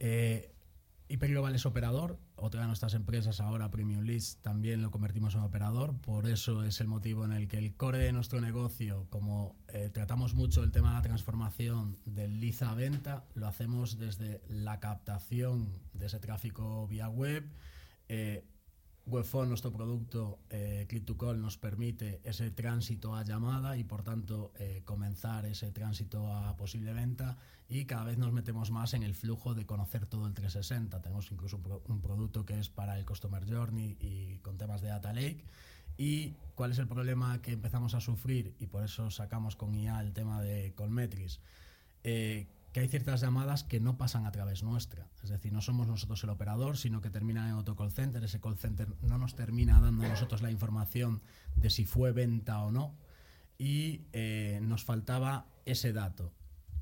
Eh, 0.00 0.52
IP 1.08 1.22
Global 1.28 1.54
es 1.54 1.66
operador, 1.66 2.18
otra 2.34 2.62
de 2.62 2.66
nuestras 2.66 2.94
empresas 2.94 3.40
ahora, 3.40 3.70
Premium 3.70 4.02
List, 4.02 4.42
también 4.42 4.82
lo 4.82 4.90
convertimos 4.90 5.34
en 5.36 5.42
operador, 5.42 5.96
por 6.00 6.26
eso 6.26 6.64
es 6.64 6.80
el 6.80 6.88
motivo 6.88 7.24
en 7.24 7.32
el 7.32 7.46
que 7.46 7.58
el 7.58 7.76
core 7.76 7.98
de 7.98 8.12
nuestro 8.12 8.40
negocio, 8.40 9.06
como 9.08 9.54
eh, 9.68 9.88
tratamos 9.92 10.34
mucho 10.34 10.64
el 10.64 10.72
tema 10.72 10.88
de 10.90 10.94
la 10.96 11.02
transformación 11.02 11.96
del 12.04 12.40
lead 12.40 12.60
a 12.62 12.74
venta, 12.74 13.24
lo 13.34 13.46
hacemos 13.46 13.98
desde 13.98 14.40
la 14.48 14.80
captación 14.80 15.68
de 15.92 16.06
ese 16.06 16.18
tráfico 16.18 16.88
vía 16.88 17.08
web, 17.08 17.44
eh, 18.08 18.44
Webphone, 19.06 19.48
nuestro 19.48 19.72
producto 19.72 20.40
eh, 20.50 20.84
Click 20.88 21.04
to 21.04 21.16
Call, 21.16 21.40
nos 21.40 21.56
permite 21.58 22.20
ese 22.24 22.50
tránsito 22.50 23.14
a 23.14 23.22
llamada 23.22 23.76
y 23.76 23.84
por 23.84 24.02
tanto 24.02 24.52
eh, 24.58 24.82
comenzar 24.84 25.46
ese 25.46 25.70
tránsito 25.70 26.32
a 26.34 26.56
posible 26.56 26.92
venta 26.92 27.36
y 27.68 27.84
cada 27.84 28.02
vez 28.04 28.18
nos 28.18 28.32
metemos 28.32 28.70
más 28.72 28.94
en 28.94 29.04
el 29.04 29.14
flujo 29.14 29.54
de 29.54 29.64
conocer 29.64 30.06
todo 30.06 30.26
el 30.26 30.34
360. 30.34 31.00
Tenemos 31.02 31.30
incluso 31.30 31.56
un, 31.56 31.62
pro- 31.62 31.82
un 31.86 32.00
producto 32.00 32.44
que 32.44 32.58
es 32.58 32.68
para 32.68 32.98
el 32.98 33.04
Customer 33.04 33.44
Journey 33.48 33.96
y 34.00 34.38
con 34.38 34.58
temas 34.58 34.80
de 34.80 34.88
Data 34.88 35.12
Lake. 35.12 35.44
¿Y 35.96 36.32
cuál 36.56 36.72
es 36.72 36.78
el 36.78 36.88
problema 36.88 37.40
que 37.40 37.52
empezamos 37.52 37.94
a 37.94 38.00
sufrir? 38.00 38.54
Y 38.58 38.66
por 38.66 38.82
eso 38.84 39.10
sacamos 39.10 39.54
con 39.56 39.74
IA 39.74 40.00
el 40.00 40.12
tema 40.12 40.42
de 40.42 40.72
Colmetrics. 40.74 41.40
Eh, 42.02 42.46
que 42.76 42.80
hay 42.80 42.88
ciertas 42.88 43.22
llamadas 43.22 43.64
que 43.64 43.80
no 43.80 43.96
pasan 43.96 44.26
a 44.26 44.32
través 44.32 44.62
nuestra. 44.62 45.08
Es 45.22 45.30
decir, 45.30 45.50
no 45.50 45.62
somos 45.62 45.86
nosotros 45.86 46.22
el 46.24 46.28
operador, 46.28 46.76
sino 46.76 47.00
que 47.00 47.08
termina 47.08 47.48
en 47.48 47.54
otro 47.54 47.74
call 47.74 47.90
center. 47.90 48.22
Ese 48.22 48.38
call 48.38 48.58
center 48.58 48.86
no 49.00 49.16
nos 49.16 49.34
termina 49.34 49.80
dando 49.80 50.04
a 50.04 50.08
nosotros 50.08 50.42
la 50.42 50.50
información 50.50 51.22
de 51.54 51.70
si 51.70 51.86
fue 51.86 52.12
venta 52.12 52.60
o 52.60 52.70
no. 52.70 52.94
Y 53.56 54.02
eh, 54.12 54.58
nos 54.60 54.84
faltaba 54.84 55.46
ese 55.64 55.94
dato. 55.94 56.34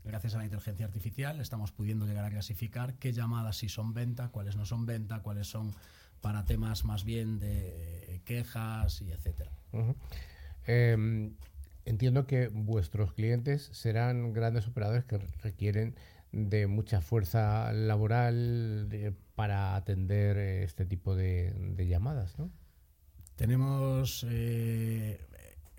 Gracias 0.03 0.35
a 0.35 0.39
la 0.39 0.45
inteligencia 0.47 0.85
artificial 0.85 1.41
estamos 1.41 1.71
pudiendo 1.71 2.07
llegar 2.07 2.25
a 2.25 2.31
clasificar 2.31 2.95
qué 2.95 3.13
llamadas 3.13 3.59
sí 3.59 3.69
son 3.69 3.95
venta, 3.95 4.31
cuáles 4.31 4.57
no 4.57 4.67
son 4.67 4.87
venta, 4.87 5.21
cuáles 5.21 5.47
son 5.47 5.73
para 6.21 6.45
temas 6.45 6.85
más 6.85 7.05
bien 7.05 7.39
de 7.39 8.21
quejas 8.25 9.01
y 9.01 9.13
etcétera. 9.13 9.53
Entiendo 11.85 12.27
que 12.27 12.49
vuestros 12.49 13.13
clientes 13.13 13.71
serán 13.73 14.33
grandes 14.33 14.67
operadores 14.67 15.05
que 15.05 15.19
requieren 15.43 15.95
de 16.33 16.67
mucha 16.67 17.01
fuerza 17.01 17.73
laboral 17.73 18.89
para 19.35 19.77
atender 19.77 20.37
este 20.37 20.85
tipo 20.85 21.15
de, 21.15 21.55
llamadas, 21.89 22.39
¿no? 22.39 22.51
Tenemos 23.37 24.27
eh, 24.29 25.21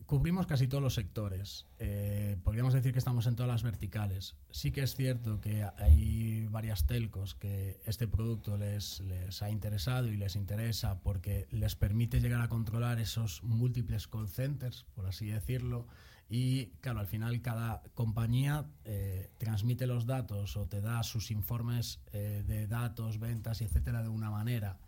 cubrimos 0.06 0.46
casi 0.48 0.68
todos 0.68 0.84
los 0.84 0.94
sectores. 0.94 1.66
Eh, 1.80 2.38
podríamos 2.44 2.74
decir 2.74 2.92
que 2.94 3.00
estamos 3.00 3.26
en 3.28 3.36
todas 3.36 3.52
las 3.52 3.64
verticales. 3.64 4.36
Sí 4.52 4.72
que 4.72 4.82
es 4.82 4.96
cierto 4.96 5.42
que 5.42 5.64
hay 5.78 6.48
varias 6.48 6.86
telcos 6.86 7.36
que 7.36 7.82
este 7.86 8.08
producto 8.08 8.58
les, 8.58 9.00
les 9.02 9.42
ha 9.42 9.50
interesado 9.50 10.08
y 10.08 10.18
les 10.18 10.36
interesa 10.36 11.02
porque 11.02 11.48
les 11.52 11.76
permite 11.76 12.20
llegar 12.20 12.42
a 12.42 12.50
controlar 12.50 13.00
esos 13.00 13.44
múltiples 13.44 14.08
call 14.08 14.28
centers, 14.28 14.86
por 14.96 15.08
así 15.08 15.28
decirlo. 15.28 15.88
Y 16.30 16.68
claro, 16.82 17.00
al 17.00 17.08
final 17.08 17.42
cada 17.42 17.84
compañía 17.94 18.66
eh, 18.84 19.30
transmite 19.38 19.86
los 19.86 20.06
datos 20.06 20.58
o 20.58 20.68
te 20.68 20.82
da 20.82 21.04
sus 21.04 21.30
informes 21.30 22.00
eh, 22.14 22.44
de 22.48 22.68
datos, 22.68 23.20
ventas 23.20 23.62
etcétera 23.62 24.02
de 24.02 24.10
una 24.10 24.32
manera. 24.32 24.80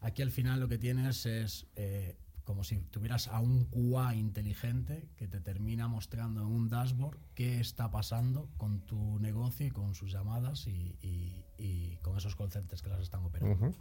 Aquí 0.00 0.22
al 0.22 0.30
final 0.30 0.60
lo 0.60 0.68
que 0.68 0.78
tienes 0.78 1.26
es 1.26 1.66
como 2.48 2.64
si 2.64 2.80
tuvieras 2.80 3.28
a 3.28 3.40
un 3.40 3.66
QA 3.66 4.14
inteligente 4.14 5.06
que 5.16 5.28
te 5.28 5.38
termina 5.38 5.86
mostrando 5.86 6.40
en 6.40 6.46
un 6.46 6.70
dashboard 6.70 7.18
qué 7.34 7.60
está 7.60 7.90
pasando 7.90 8.48
con 8.56 8.80
tu 8.86 9.18
negocio 9.18 9.66
y 9.66 9.70
con 9.70 9.94
sus 9.94 10.10
llamadas 10.10 10.66
y, 10.66 11.98
con 12.00 12.16
esos 12.16 12.36
conceptos 12.36 12.80
que 12.80 12.88
las 12.88 13.02
están 13.02 13.22
operando. 13.22 13.74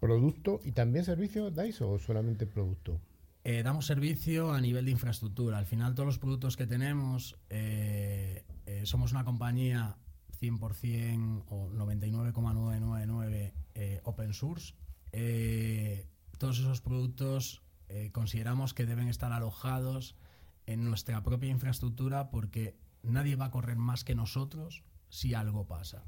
¿Producto 0.00 0.58
y 0.64 0.72
también 0.72 1.04
servicio 1.04 1.52
dais 1.52 1.80
o 1.80 2.00
solamente 2.00 2.44
producto? 2.44 3.00
Eh, 3.44 3.62
damos 3.62 3.86
servicio 3.86 4.52
a 4.52 4.60
nivel 4.60 4.86
de 4.86 4.90
infraestructura. 4.90 5.56
Al 5.56 5.66
final 5.66 5.94
todos 5.94 6.08
los 6.08 6.18
productos 6.18 6.56
que 6.56 6.66
tenemos, 6.66 7.38
eh, 7.50 8.44
eh, 8.66 8.84
somos 8.84 9.12
una 9.12 9.22
compañía 9.24 9.96
100% 10.40 11.44
o 11.50 11.70
99,999 11.70 13.54
open 14.02 14.32
source. 14.32 14.74
todos 16.36 16.58
esos 16.58 16.80
productos 16.80 17.62
eh, 17.88 18.10
consideramos 18.12 18.74
que 18.74 18.86
deben 18.86 19.08
estar 19.08 19.32
alojados 19.32 20.16
en 20.66 20.84
nuestra 20.84 21.22
propia 21.22 21.50
infraestructura 21.50 22.30
porque 22.30 22.76
nadie 23.02 23.36
va 23.36 23.46
a 23.46 23.50
correr 23.50 23.76
más 23.76 24.04
que 24.04 24.14
nosotros 24.14 24.84
si 25.08 25.34
algo 25.34 25.66
pasa. 25.66 26.04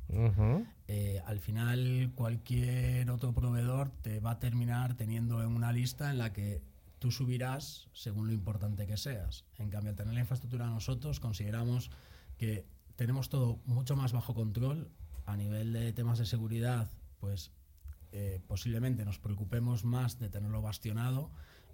Eh, 0.88 1.22
al 1.24 1.38
final, 1.38 2.12
cualquier 2.14 3.10
otro 3.10 3.32
proveedor 3.32 3.90
te 3.90 4.20
va 4.20 4.32
a 4.32 4.38
terminar 4.38 4.94
teniendo 4.94 5.42
en 5.42 5.48
una 5.48 5.72
lista 5.72 6.10
en 6.10 6.18
la 6.18 6.32
que 6.32 6.62
tú 6.98 7.10
subirás 7.12 7.88
según 7.92 8.26
lo 8.26 8.32
importante 8.32 8.86
que 8.86 8.96
seas. 8.96 9.44
En 9.56 9.70
cambio, 9.70 9.90
al 9.90 9.96
tener 9.96 10.14
la 10.14 10.20
infraestructura 10.20 10.66
nosotros, 10.66 11.20
consideramos 11.20 11.90
que 12.36 12.66
tenemos 12.96 13.28
todo 13.28 13.60
mucho 13.64 13.96
más 13.96 14.12
bajo 14.12 14.34
control 14.34 14.90
a 15.26 15.36
nivel 15.36 15.72
de 15.72 15.92
temas 15.92 16.18
de 16.18 16.26
seguridad, 16.26 16.90
pues 17.20 17.52
eh, 18.10 18.40
posiblemente 18.46 19.04
nos 19.04 19.18
preocupemos 19.18 19.84
más 19.84 20.18
de 20.18 20.28
tenerlo 20.28 20.62
bastionado 20.62 21.30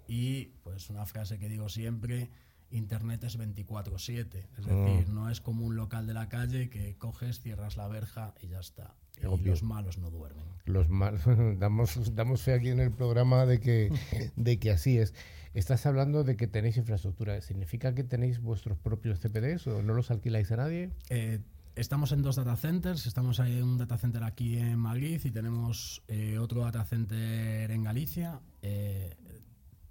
y 0.07 0.45
pues 0.63 0.89
una 0.89 1.05
frase 1.05 1.39
que 1.39 1.49
digo 1.49 1.69
siempre, 1.69 2.29
Internet 2.71 3.23
es 3.23 3.37
24/7, 3.37 4.47
es 4.57 4.65
mm. 4.65 4.69
decir, 4.69 5.09
no 5.09 5.29
es 5.29 5.41
como 5.41 5.65
un 5.65 5.75
local 5.75 6.07
de 6.07 6.13
la 6.13 6.29
calle 6.29 6.69
que 6.69 6.97
coges, 6.97 7.39
cierras 7.39 7.77
la 7.77 7.87
verja 7.87 8.33
y 8.41 8.47
ya 8.47 8.59
está. 8.59 8.95
Y 9.17 9.45
los 9.45 9.63
malos 9.63 9.97
no 9.97 10.09
duermen. 10.09 10.45
Los 10.65 10.89
malos, 10.89 11.21
damos, 11.59 12.15
damos 12.15 12.41
fe 12.41 12.53
aquí 12.53 12.69
en 12.69 12.79
el 12.79 12.91
programa 12.91 13.45
de 13.45 13.59
que, 13.59 13.91
de 14.35 14.59
que 14.59 14.71
así 14.71 14.97
es. 14.97 15.13
Estás 15.53 15.85
hablando 15.85 16.25
de 16.25 16.35
que 16.35 16.47
tenéis 16.47 16.75
infraestructura. 16.75 17.39
¿Significa 17.41 17.95
que 17.95 18.03
tenéis 18.03 18.41
vuestros 18.41 18.77
propios 18.77 19.19
CPDs 19.19 19.67
o 19.67 19.81
no 19.81 19.93
los 19.93 20.11
alquiláis 20.11 20.51
a 20.51 20.57
nadie? 20.57 20.89
Eh, 21.09 21.39
estamos 21.77 22.11
en 22.11 22.23
dos 22.23 22.35
data 22.35 22.57
centers. 22.57 23.05
Estamos 23.05 23.39
en 23.39 23.63
un 23.63 23.77
data 23.77 23.97
center 23.97 24.23
aquí 24.23 24.57
en 24.57 24.77
Madrid 24.77 25.21
y 25.23 25.31
tenemos 25.31 26.03
eh, 26.09 26.37
otro 26.39 26.61
data 26.61 26.83
center 26.83 27.71
en 27.71 27.83
Galicia. 27.83 28.41
Eh, 28.61 29.15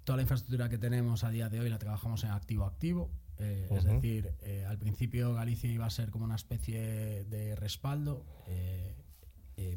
Toda 0.05 0.17
la 0.17 0.21
infraestructura 0.21 0.69
que 0.69 0.77
tenemos 0.77 1.23
a 1.23 1.31
día 1.31 1.49
de 1.49 1.59
hoy 1.59 1.67
la 1.67 1.79
trabajamos 1.79 2.23
en 2.23 2.29
activo-activo. 2.29 3.09
Eh, 3.39 3.67
es 3.71 3.83
decir, 3.85 4.31
eh, 4.43 4.63
al 4.69 4.77
principio 4.77 5.33
Galicia 5.33 5.69
iba 5.71 5.87
a 5.87 5.89
ser 5.89 6.11
como 6.11 6.25
una 6.25 6.35
especie 6.35 7.23
de 7.23 7.55
respaldo, 7.55 8.23
eh, 8.47 8.93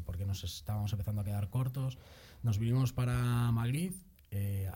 porque 0.05 0.27
nos 0.27 0.43
estábamos 0.43 0.93
empezando 0.93 1.21
a 1.21 1.25
quedar 1.25 1.49
cortos. 1.49 1.97
Nos 2.43 2.59
vinimos 2.59 2.93
para 2.93 3.51
Madrid. 3.51 3.91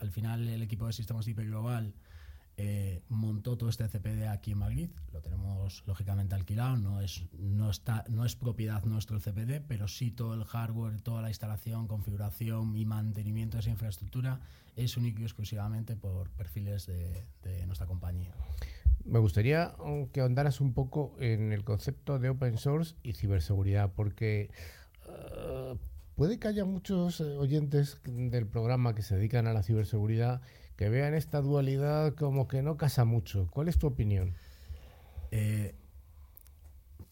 al 0.00 0.10
final, 0.10 0.48
el 0.48 0.60
equipo 0.60 0.88
de 0.88 0.92
sistemas 0.92 1.24
de 1.24 1.30
IP 1.30 1.44
Global 1.44 1.94
eh, 2.56 3.02
montó 3.08 3.58
todo 3.58 3.68
este 3.68 3.88
CPD 3.88 4.28
aquí 4.28 4.52
en 4.52 4.58
Madrid, 4.58 4.90
lo 5.12 5.20
tenemos 5.20 5.82
lógicamente 5.86 6.36
alquilado, 6.36 6.76
no 6.76 7.00
es, 7.00 7.24
no, 7.32 7.68
está, 7.68 8.04
no 8.08 8.24
es 8.24 8.36
propiedad 8.36 8.84
nuestro 8.84 9.16
el 9.16 9.22
CPD, 9.22 9.60
pero 9.66 9.88
sí 9.88 10.12
todo 10.12 10.34
el 10.34 10.44
hardware, 10.44 11.00
toda 11.00 11.20
la 11.20 11.28
instalación, 11.28 11.88
configuración 11.88 12.76
y 12.76 12.84
mantenimiento 12.84 13.56
de 13.56 13.62
esa 13.62 13.70
infraestructura 13.70 14.40
es 14.76 14.96
único 14.96 15.20
y 15.20 15.24
exclusivamente 15.24 15.96
por 15.96 16.30
perfiles 16.30 16.86
de, 16.86 17.26
nuestra 17.66 17.86
compañía. 17.86 18.32
Me 19.04 19.18
gustaría 19.18 19.74
que 20.12 20.20
ahondaras 20.20 20.60
un 20.60 20.74
poco 20.74 21.16
en 21.18 21.52
el 21.52 21.64
concepto 21.64 22.18
de 22.18 22.30
open 22.30 22.56
source 22.56 22.94
y 23.02 23.12
ciberseguridad, 23.14 23.92
porque 23.94 24.50
eh, 25.08 25.76
puede 26.14 26.38
que 26.38 26.48
haya 26.48 26.64
muchos 26.64 27.20
eh, 27.20 27.24
oyentes 27.36 28.00
del 28.04 28.46
programa 28.46 28.94
que 28.94 29.02
se 29.02 29.16
dedican 29.16 29.46
a 29.46 29.52
la 29.52 29.62
ciberseguridad 29.62 30.40
que 30.76 30.88
vean 30.88 31.14
esta 31.14 31.40
dualidad 31.40 32.14
como 32.14 32.48
que 32.48 32.62
no 32.62 32.76
casa 32.76 33.04
mucho. 33.04 33.48
¿Cuál 33.50 33.68
es 33.68 33.78
tu 33.78 33.86
opinión? 33.86 34.34
Eh, 35.30 35.74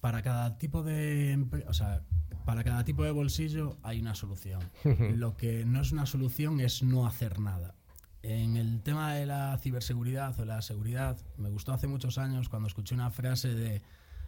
para 0.01 0.23
cada 0.23 0.59
tipo 0.59 0.83
de 0.83 1.47
o 1.69 1.73
sea, 1.73 2.03
para 2.45 2.65
cada 2.65 2.85
tipo 2.85 3.05
de 3.05 3.11
bolsillo 3.11 3.79
hay 3.83 4.01
una 4.01 4.15
solución. 4.15 4.61
Lo 5.17 5.37
que 5.37 5.65
no 5.65 5.81
es 5.81 5.93
una 5.93 6.07
solución 6.07 6.61
es 6.61 6.83
no 6.83 7.07
hacer 7.07 7.39
nada. 7.39 7.75
En 8.23 8.57
el 8.57 8.83
tema 8.83 9.15
de 9.15 9.27
la 9.27 9.59
ciberseguridad 9.59 10.39
o 10.39 10.45
la 10.45 10.63
seguridad, 10.63 11.19
me 11.37 11.51
gustó 11.51 11.73
hace 11.73 11.89
muchos 11.89 12.19
años 12.19 12.49
cuando 12.49 12.69
escuché 12.69 12.95
una 12.95 13.11
frase 13.11 13.55
de 13.55 13.83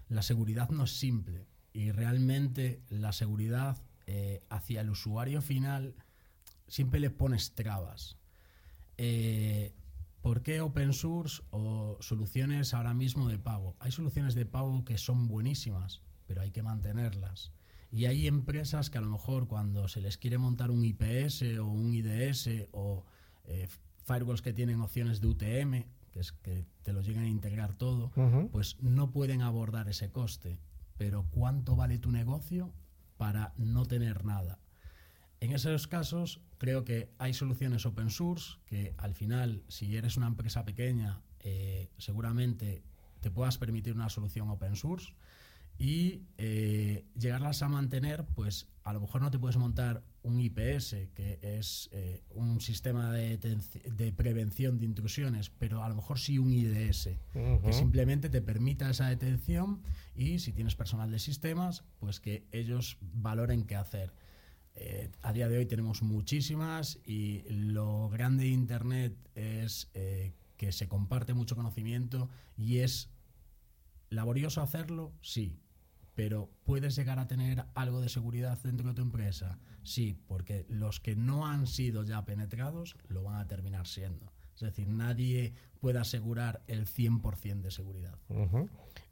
la 0.09 0.23
seguridad 0.23 0.71
no 0.71 0.85
es 0.85 0.99
simple 0.99 1.47
y 1.73 1.91
realmente 1.93 2.83
la 2.89 3.13
seguridad 3.13 3.83
eh, 4.07 4.43
hacia 4.51 4.81
el 4.81 4.91
usuario 4.91 5.41
final 5.43 5.95
siempre 6.67 7.01
le 7.01 7.11
pones 7.11 7.55
trabas. 7.55 8.17
Eh, 8.97 9.75
¿Por 10.23 10.43
qué 10.43 10.63
open 10.63 10.95
source 10.95 11.43
o 11.51 11.99
soluciones 12.01 12.73
ahora 12.73 12.95
mismo 12.95 13.29
de 13.29 13.39
pago? 13.39 13.77
Hay 13.79 13.93
soluciones 13.93 14.35
de 14.35 14.47
pago 14.47 14.85
que 14.85 14.97
son 14.97 15.29
buenísimas, 15.29 16.01
pero 16.27 16.41
hay 16.41 16.51
que 16.51 16.63
mantenerlas. 16.63 17.53
Y 17.91 18.07
hay 18.07 18.27
empresas 18.27 18.89
que 18.89 18.99
a 18.99 19.03
lo 19.03 19.11
mejor 19.11 19.47
cuando 19.47 19.87
se 19.87 20.01
les 20.01 20.17
quiere 20.17 20.39
montar 20.39 20.71
un 20.71 20.85
IPS 20.85 21.43
o 21.61 21.67
un 21.67 21.95
IDS 21.95 22.49
o 22.73 23.05
eh, 23.45 23.69
firewalls 24.05 24.41
que 24.41 24.53
tienen 24.53 24.81
opciones 24.81 25.21
de 25.21 25.27
UTM, 25.29 25.85
que 26.11 26.21
es 26.21 26.33
que 26.33 26.65
te 26.83 26.93
lo 26.93 27.03
lleguen 27.03 27.25
a 27.25 27.29
integrar 27.29 27.75
todo, 27.75 28.11
pues 28.51 28.81
no 28.81 29.11
pueden 29.11 29.43
abordar 29.43 29.89
ese 29.89 30.11
coste. 30.11 30.59
Pero 30.97 31.27
¿cuánto 31.31 31.77
vale 31.77 31.99
tu 31.99 32.11
negocio 32.11 32.73
para 33.17 33.53
no 33.59 33.85
tener 33.85 34.25
nada? 34.25 34.59
En 35.41 35.53
esos 35.53 35.87
casos 35.87 36.41
creo 36.65 36.83
que 36.83 37.11
hay 37.19 37.35
soluciones 37.35 37.85
open 37.85 38.09
source 38.09 38.57
que 38.65 38.95
al 38.97 39.15
final, 39.15 39.63
si 39.69 39.99
eres 39.99 40.17
una 40.17 40.29
empresa 40.29 40.65
pequeña, 40.65 41.21
eh, 41.41 41.91
seguramente 41.99 42.83
te 43.21 43.31
puedas 43.31 43.59
permitir 43.59 43.93
una 43.93 44.09
solución 44.09 44.49
open 44.49 44.75
source 44.75 45.13
y 45.77 46.23
eh, 46.39 47.05
llegarlas 47.19 47.61
a 47.61 47.69
mantener, 47.69 48.25
pues 48.25 48.67
a 48.83 48.95
lo 48.95 49.03
mejor 49.03 49.21
no 49.21 49.31
te 49.31 49.39
puedes 49.39 49.59
montar 49.59 50.05
un 50.23 50.41
IPS, 50.41 50.97
que 51.15 51.39
es 51.43 51.91
eh, 51.93 52.23
un 52.31 52.63
sistema 52.63 53.13
de, 53.13 53.37
prevención 54.17 54.79
de 54.79 54.87
intrusiones, 54.87 55.51
pero 55.51 55.85
a 55.85 55.89
lo 55.91 55.97
mejor 55.97 56.19
sí 56.19 56.39
un 56.39 56.51
IDS, 56.51 57.11
que 57.63 57.73
simplemente 57.75 58.31
te 58.31 58.41
permita 58.41 58.89
esa 58.89 59.11
detención 59.11 59.83
y 60.15 60.39
si 60.39 60.55
tienes 60.55 60.77
personal 60.77 61.11
de 61.11 61.19
sistemas, 61.19 61.85
pues 61.99 62.21
que 62.21 62.47
ellos 62.53 62.97
valoren 63.03 63.65
qué 63.65 63.77
hacer. 63.77 64.15
Eh, 64.77 65.11
a 65.23 65.33
día 65.33 65.49
de 65.49 65.59
hoy 65.59 65.67
tenemos 65.67 66.03
muchísimas 66.03 66.99
y 67.05 67.45
lo 67.49 68.09
grande 68.09 68.45
de 68.45 68.51
Internet 68.51 69.17
es 69.35 69.91
eh, 69.95 70.35
que 70.57 70.73
se 70.73 70.89
comparte 70.89 71.33
mucho 71.33 71.55
conocimiento 71.55 72.29
y 72.57 72.79
es 72.79 73.11
laborioso 74.11 74.63
hacerlo, 74.63 75.13
sí, 75.23 75.61
pero 76.15 76.51
¿puedes 76.65 76.97
llegar 76.97 77.19
a 77.19 77.29
tener 77.29 77.65
algo 77.75 78.01
de 78.01 78.09
seguridad 78.09 78.59
dentro 78.63 78.89
de 78.89 78.95
tu 78.95 79.03
empresa? 79.03 79.59
Sí, 79.83 80.19
porque 80.27 80.65
los 80.69 81.01
que 81.01 81.15
no 81.17 81.47
han 81.47 81.67
sido 81.67 82.05
ya 82.05 82.25
penetrados 82.25 82.97
lo 83.09 83.23
van 83.23 83.37
a 83.37 83.47
terminar 83.47 83.87
siendo. 83.87 84.33
Es 84.55 84.61
decir, 84.61 84.89
nadie 84.89 85.53
puede 85.81 85.99
asegurar 85.99 86.63
el 86.67 86.87
100% 86.87 87.61
de 87.61 87.71
seguridad. 87.71 88.19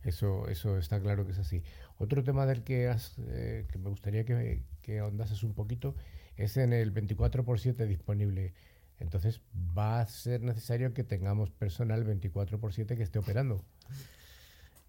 eso, 0.03 0.49
eso 0.49 0.78
está 0.78 1.01
claro 1.01 1.26
que 1.26 1.32
es 1.32 1.38
así. 1.38 1.62
Otro 1.99 2.22
tema 2.24 2.47
del 2.47 2.62
que, 2.62 2.88
has, 2.88 3.16
eh, 3.28 3.66
que 3.70 3.78
me 3.78 3.90
gustaría 3.90 4.24
que, 4.24 4.62
que 4.82 4.99
ahondases 4.99 5.43
un 5.43 5.55
poquito 5.55 5.95
es 6.36 6.57
en 6.57 6.72
el 6.72 6.90
24 6.90 7.45
por 7.45 7.61
7 7.61 7.86
disponible. 7.86 8.55
Entonces 8.99 9.43
va 9.76 10.01
a 10.01 10.07
ser 10.07 10.43
necesario 10.43 10.95
que 10.95 11.05
tengamos 11.05 11.51
personal 11.51 12.05
24 12.05 12.61
por 12.61 12.72
7 12.72 12.97
que 12.97 13.03
esté 13.03 13.18
operando. 13.18 13.64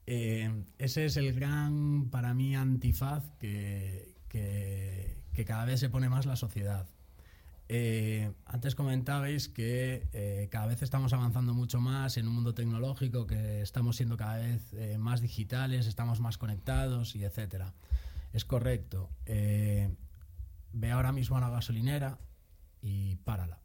Eh, 0.06 0.66
ese 0.78 1.06
es 1.06 1.18
el 1.18 1.34
gran, 1.34 2.10
para 2.10 2.34
mí, 2.34 2.56
antifaz 2.56 3.24
que, 3.40 4.14
que, 4.28 5.46
cada 5.46 5.66
vez 5.66 5.80
se 5.80 5.90
pone 5.90 6.10
más 6.10 6.26
la 6.26 6.36
sociedad. 6.36 6.88
Eh, 7.76 8.32
antes 8.46 8.76
comentabais 8.76 9.48
que 9.50 10.08
eh, 10.14 10.48
cada 10.52 10.68
vez 10.68 10.84
estamos 10.84 11.12
avanzando 11.12 11.56
mucho 11.56 11.82
más 11.82 12.18
en 12.18 12.28
un 12.28 12.36
mundo 12.36 12.54
tecnológico, 12.54 13.26
que 13.26 13.62
estamos 13.62 13.96
siendo 13.96 14.16
cada 14.16 14.38
vez 14.38 14.76
más 15.00 15.22
digitales, 15.22 15.88
estamos 15.88 16.20
más 16.20 16.38
conectados 16.38 17.16
y 17.16 17.24
etcétera. 17.24 17.74
Es 18.32 18.46
correcto. 18.46 19.10
ve 19.26 20.92
ahora 20.92 21.12
mismo 21.12 21.38
a 21.38 21.42
la 21.42 21.50
gasolinera 21.50 22.20
y 22.80 23.16
párala 23.18 23.64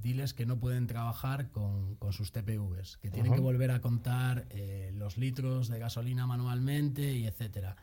diles 0.00 0.34
que 0.34 0.46
no 0.46 0.58
pueden 0.58 0.86
trabajar 0.86 1.50
con, 1.50 1.98
sus 2.10 2.32
TPVs, 2.32 2.98
que 2.98 3.10
tienen 3.10 3.34
que 3.34 3.40
volver 3.40 3.70
a 3.70 3.80
contar 3.80 4.46
eh, 4.50 4.90
los 4.94 5.18
litros 5.18 5.68
de 5.68 5.78
gasolina 5.78 6.26
manualmente 6.26 7.12
y 7.12 7.26
etcétera. 7.26 7.76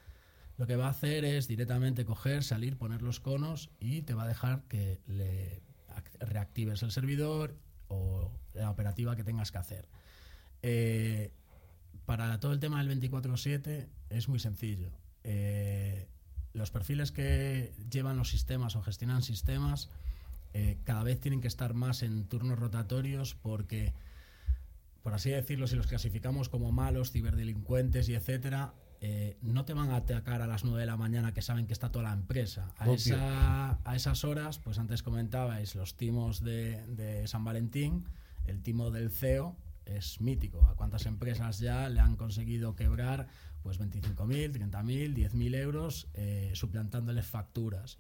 Lo 0.58 0.68
que 0.68 0.76
va 0.76 0.88
a 0.88 0.92
hacer 0.92 1.26
es 1.26 1.48
directamente 1.48 2.06
coger, 2.06 2.44
salir, 2.44 2.78
poner 2.78 3.02
los 3.02 3.20
conos 3.20 3.70
y 3.80 4.04
te 4.04 4.14
va 4.14 4.24
a 4.24 4.28
dejar 4.28 4.64
que 4.70 5.00
le 5.08 5.62
reactives 6.20 6.84
el 6.84 6.92
servidor 6.92 7.56
o 7.88 8.32
la 8.54 8.70
operativa 8.70 9.16
que 9.16 9.24
tengas 9.24 9.52
que 9.52 9.58
hacer. 9.58 9.88
Eh, 10.62 11.32
para 12.06 12.40
todo 12.40 12.54
el 12.54 12.60
tema 12.60 12.84
del 12.84 12.88
24/7 12.88 13.90
es 14.10 14.30
muy 14.30 14.40
sencillo. 14.40 14.92
Eh, 15.24 16.08
los 16.54 16.72
perfiles 16.72 17.12
que 17.12 17.74
llevan 17.90 18.18
los 18.18 18.30
sistemas 18.30 18.76
o 18.76 18.82
gestionan 18.82 19.24
sistemas 19.24 19.90
eh, 20.58 20.78
cada 20.86 21.04
vez 21.04 21.20
tienen 21.20 21.42
que 21.42 21.50
estar 21.50 21.74
más 21.74 22.02
en 22.02 22.30
turnos 22.30 22.58
rotatorios 22.58 23.36
porque, 23.36 23.94
por 25.04 25.14
así 25.14 25.30
decirlo, 25.30 25.68
si 25.68 25.76
los 25.76 25.88
clasificamos 25.88 26.48
como 26.48 26.72
malos, 26.72 27.12
ciberdelincuentes 27.12 28.08
y 28.08 28.16
etcétera, 28.16 28.74
eh, 29.08 29.38
no 29.44 29.66
te 29.66 29.76
van 29.76 29.92
a 29.92 29.98
atacar 29.98 30.42
a 30.42 30.48
las 30.48 30.64
9 30.64 30.80
de 30.80 30.88
la 30.88 30.98
mañana 30.98 31.32
que 31.32 31.44
saben 31.44 31.68
que 31.68 31.74
está 31.74 31.92
toda 31.92 32.06
la 32.06 32.14
empresa. 32.14 32.74
A, 32.80 33.78
a 33.84 33.96
esas 33.96 34.24
horas, 34.24 34.58
pues 34.58 34.80
antes 34.80 35.04
comentabais 35.04 35.76
los 35.76 35.96
timos 35.96 36.44
de, 36.44 36.84
de, 36.88 37.28
San 37.28 37.44
Valentín, 37.44 38.06
el 38.48 38.64
timo 38.64 38.90
del 38.90 39.12
CEO 39.12 39.56
es 39.86 40.22
mítico. 40.22 40.66
¿A 40.66 40.76
cuántas 40.76 41.06
empresas 41.06 41.60
ya 41.60 41.88
le 41.88 42.00
han 42.00 42.16
conseguido 42.16 42.76
quebrar 42.76 43.28
pues 43.62 43.80
25.000, 43.80 44.72
30.000, 44.72 45.14
10.000 45.14 45.56
euros 45.56 46.08
eh, 46.16 46.50
suplantándoles 46.56 47.28
facturas? 47.28 48.00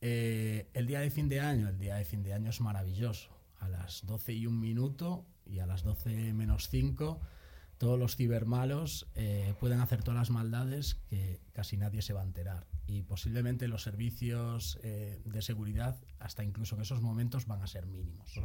Eh, 0.00 0.68
el 0.74 0.88
día 0.88 0.98
de 0.98 1.10
fin 1.10 1.28
de 1.28 1.38
año, 1.38 1.68
el 1.68 1.78
día 1.78 1.94
de 1.94 2.04
fin 2.04 2.24
de 2.24 2.34
año 2.34 2.50
es 2.50 2.60
maravilloso. 2.60 3.30
A 3.60 3.68
las 3.68 4.04
12 4.06 4.32
y 4.32 4.46
un 4.48 4.58
minuto 4.58 5.24
y 5.46 5.60
a 5.60 5.66
las 5.66 5.84
12 5.84 6.34
menos 6.34 6.68
5, 6.68 7.20
todos 7.82 7.98
los 7.98 8.14
cibermalos 8.14 9.08
eh, 9.16 9.54
pueden 9.58 9.80
hacer 9.80 10.04
todas 10.04 10.16
las 10.16 10.30
maldades 10.30 10.94
que 11.08 11.40
casi 11.52 11.76
nadie 11.76 12.00
se 12.00 12.12
va 12.12 12.20
a 12.20 12.24
enterar. 12.24 12.68
Y 12.86 13.02
posiblemente 13.02 13.66
los 13.66 13.82
servicios 13.82 14.78
eh, 14.84 15.20
de 15.24 15.42
seguridad, 15.42 15.96
hasta 16.20 16.44
incluso 16.44 16.76
en 16.76 16.82
esos 16.82 17.02
momentos, 17.02 17.48
van 17.48 17.60
a 17.60 17.66
ser 17.66 17.86
mínimos. 17.86 18.38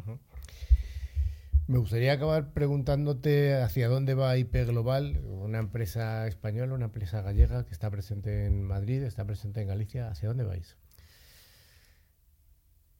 Me 1.67 1.77
gustaría 1.77 2.13
acabar 2.13 2.51
preguntándote 2.51 3.53
hacia 3.61 3.89
dónde 3.89 4.15
va 4.15 4.35
IP 4.39 4.55
Global, 4.65 5.21
una 5.23 5.59
empresa 5.59 6.25
española, 6.25 6.73
una 6.73 6.85
empresa 6.85 7.21
gallega 7.21 7.63
que 7.63 7.73
está 7.73 7.91
presente 7.91 8.47
en 8.47 8.63
Madrid, 8.63 9.03
está 9.03 9.23
presente 9.23 9.61
en 9.61 9.67
Galicia. 9.67 10.09
¿Hacia 10.09 10.29
dónde 10.29 10.45
vais? 10.45 10.77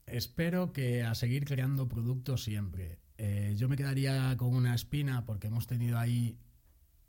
espero 0.06 0.72
que 0.72 1.04
a 1.04 1.16
seguir 1.16 1.46
creando 1.46 1.88
productos 1.88 2.44
siempre. 2.44 3.00
Eh, 3.18 3.56
yo 3.58 3.68
me 3.68 3.76
quedaría 3.76 4.36
con 4.38 4.54
una 4.54 4.76
espina 4.76 5.26
porque 5.26 5.48
hemos 5.48 5.68
tenido 5.68 5.98
ahí 5.98 6.38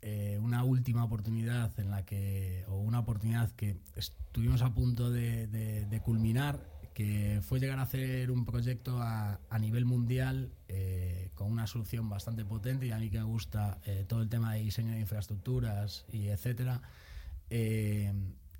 eh, 0.01 0.39
una 0.41 0.63
última 0.63 1.03
oportunidad 1.03 1.77
en 1.79 1.89
la 1.89 2.05
que, 2.05 2.63
o 2.67 2.77
una 2.77 2.99
oportunidad 2.99 3.51
que 3.51 3.77
estuvimos 3.95 4.61
a 4.61 4.73
punto 4.73 5.11
de, 5.11 6.01
culminar, 6.03 6.59
que 6.93 7.41
fue 7.43 7.59
llegar 7.59 7.79
a 7.79 7.83
hacer 7.83 8.31
un 8.31 8.45
proyecto 8.45 8.99
a, 9.01 9.39
nivel 9.59 9.85
mundial 9.85 10.51
eh, 10.67 11.29
con 11.35 11.51
una 11.51 11.67
solución 11.67 12.09
bastante 12.09 12.45
potente 12.45 12.87
y 12.87 12.91
a 12.91 12.97
mí 12.97 13.09
que 13.09 13.19
me 13.19 13.25
gusta 13.25 13.79
todo 14.07 14.21
el 14.21 14.29
tema 14.29 14.53
de 14.53 14.61
diseño 14.61 14.93
de 14.93 15.01
infraestructuras 15.01 16.05
y 16.11 16.27
etcétera 16.27 16.81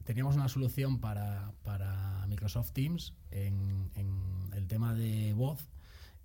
teníamos 0.09 0.35
una 0.35 0.49
solución 0.49 0.99
para, 0.99 1.53
Microsoft 2.27 2.71
Teams 2.71 3.13
en, 3.29 3.91
el 4.55 4.67
tema 4.67 4.95
de 4.95 5.33
voz 5.33 5.69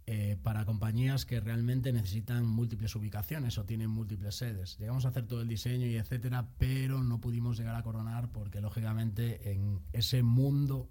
eh, 0.06 0.36
para 0.42 0.66
compañías 0.66 1.24
que 1.24 1.40
realmente 1.40 1.90
necesitan 1.92 2.46
múltiples 2.46 2.94
ubicaciones 2.94 3.56
o 3.56 3.64
tienen 3.64 3.88
múltiples 3.88 4.34
sedes. 4.34 4.76
Llegamos 4.78 5.06
a 5.06 5.08
hacer 5.08 5.26
todo 5.26 5.40
el 5.40 5.48
diseño 5.48 5.86
y 5.86 5.96
etcétera, 5.96 6.46
pero 6.58 7.02
no 7.02 7.20
pudimos 7.20 7.56
llegar 7.56 7.74
a 7.74 7.82
coronar 7.82 8.28
porque 8.28 8.60
lógicamente 8.60 9.52
en 9.52 9.80
ese 9.94 10.22
mundo 10.22 10.90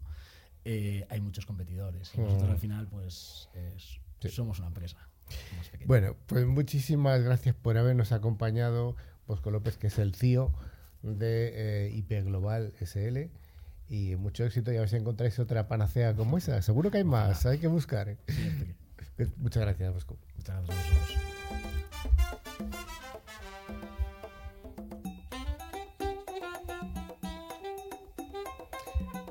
eh, 0.66 1.06
hay 1.10 1.22
muchos 1.22 1.46
competidores 1.46 2.12
y 2.16 2.22
nosotros 2.22 2.50
al 2.50 2.58
final 2.58 2.88
pues 2.88 3.50
somos 4.30 4.58
una 4.58 4.70
empresa. 4.70 4.98
Bueno, 5.86 6.16
pues 6.26 6.46
muchísimas 6.48 7.22
gracias 7.22 7.56
por 7.56 7.78
habernos 7.78 8.12
acompañado, 8.12 8.96
Bosco 9.28 9.52
López, 9.52 9.78
que 9.78 9.88
es 9.88 10.00
el 10.00 10.16
CIO 10.16 10.54
de 11.04 11.86
eh, 11.86 11.92
IP 11.92 12.24
Global 12.24 12.74
SL. 12.80 13.30
Y 13.90 14.16
mucho 14.16 14.44
éxito 14.44 14.72
y 14.72 14.78
a 14.78 14.80
ver 14.80 14.90
si 14.90 14.96
encontráis 14.96 15.38
otra 15.38 15.68
panacea 15.68 16.16
como 16.16 16.38
esa. 16.38 16.62
Seguro 16.62 16.90
que 16.90 16.98
hay 16.98 17.04
más, 17.04 17.46
hay 17.46 17.60
que 17.60 17.68
buscar. 17.68 18.10
¿eh? 18.10 18.18
Muchas 19.38 19.64
gracias, 19.64 19.94
Bosco. 19.94 20.18
Muchas 20.36 20.66
gracias 20.66 21.34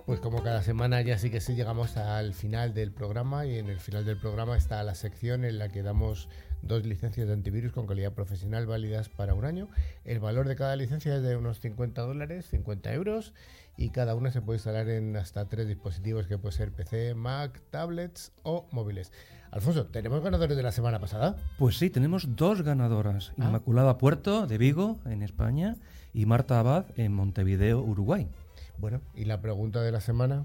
Pues 0.06 0.20
como 0.20 0.42
cada 0.42 0.62
semana 0.62 1.00
ya 1.00 1.16
sí 1.16 1.30
que 1.30 1.40
sí 1.40 1.54
llegamos 1.54 1.96
al 1.96 2.34
final 2.34 2.74
del 2.74 2.92
programa 2.92 3.46
y 3.46 3.58
en 3.58 3.70
el 3.70 3.80
final 3.80 4.04
del 4.04 4.18
programa 4.18 4.58
está 4.58 4.82
la 4.82 4.94
sección 4.94 5.44
en 5.44 5.58
la 5.58 5.70
que 5.70 5.82
damos 5.82 6.28
dos 6.62 6.86
licencias 6.86 7.26
de 7.26 7.32
antivirus 7.32 7.72
con 7.72 7.86
calidad 7.86 8.12
profesional 8.12 8.66
válidas 8.66 9.08
para 9.08 9.34
un 9.34 9.44
año. 9.44 9.68
El 10.04 10.20
valor 10.20 10.48
de 10.48 10.56
cada 10.56 10.76
licencia 10.76 11.14
es 11.16 11.22
de 11.22 11.36
unos 11.36 11.60
50 11.60 12.00
dólares, 12.02 12.46
50 12.50 12.92
euros, 12.94 13.34
y 13.76 13.90
cada 13.90 14.14
una 14.14 14.30
se 14.30 14.40
puede 14.40 14.58
instalar 14.58 14.88
en 14.88 15.16
hasta 15.16 15.48
tres 15.48 15.68
dispositivos 15.68 16.26
que 16.26 16.38
puede 16.38 16.56
ser 16.56 16.72
PC, 16.72 17.14
Mac, 17.14 17.60
tablets 17.70 18.32
o 18.42 18.66
móviles. 18.70 19.12
Alfonso, 19.50 19.86
¿tenemos 19.86 20.22
ganadores 20.22 20.56
de 20.56 20.62
la 20.62 20.72
semana 20.72 20.98
pasada? 20.98 21.36
Pues 21.58 21.76
sí, 21.76 21.90
tenemos 21.90 22.36
dos 22.36 22.62
ganadoras. 22.62 23.32
Ah. 23.38 23.46
Inmaculada 23.46 23.98
Puerto, 23.98 24.46
de 24.46 24.56
Vigo, 24.56 24.98
en 25.04 25.22
España, 25.22 25.76
y 26.14 26.26
Marta 26.26 26.58
Abad, 26.58 26.86
en 26.96 27.12
Montevideo, 27.12 27.80
Uruguay. 27.80 28.28
Bueno, 28.78 29.00
¿y 29.14 29.26
la 29.26 29.40
pregunta 29.40 29.82
de 29.82 29.92
la 29.92 30.00
semana? 30.00 30.44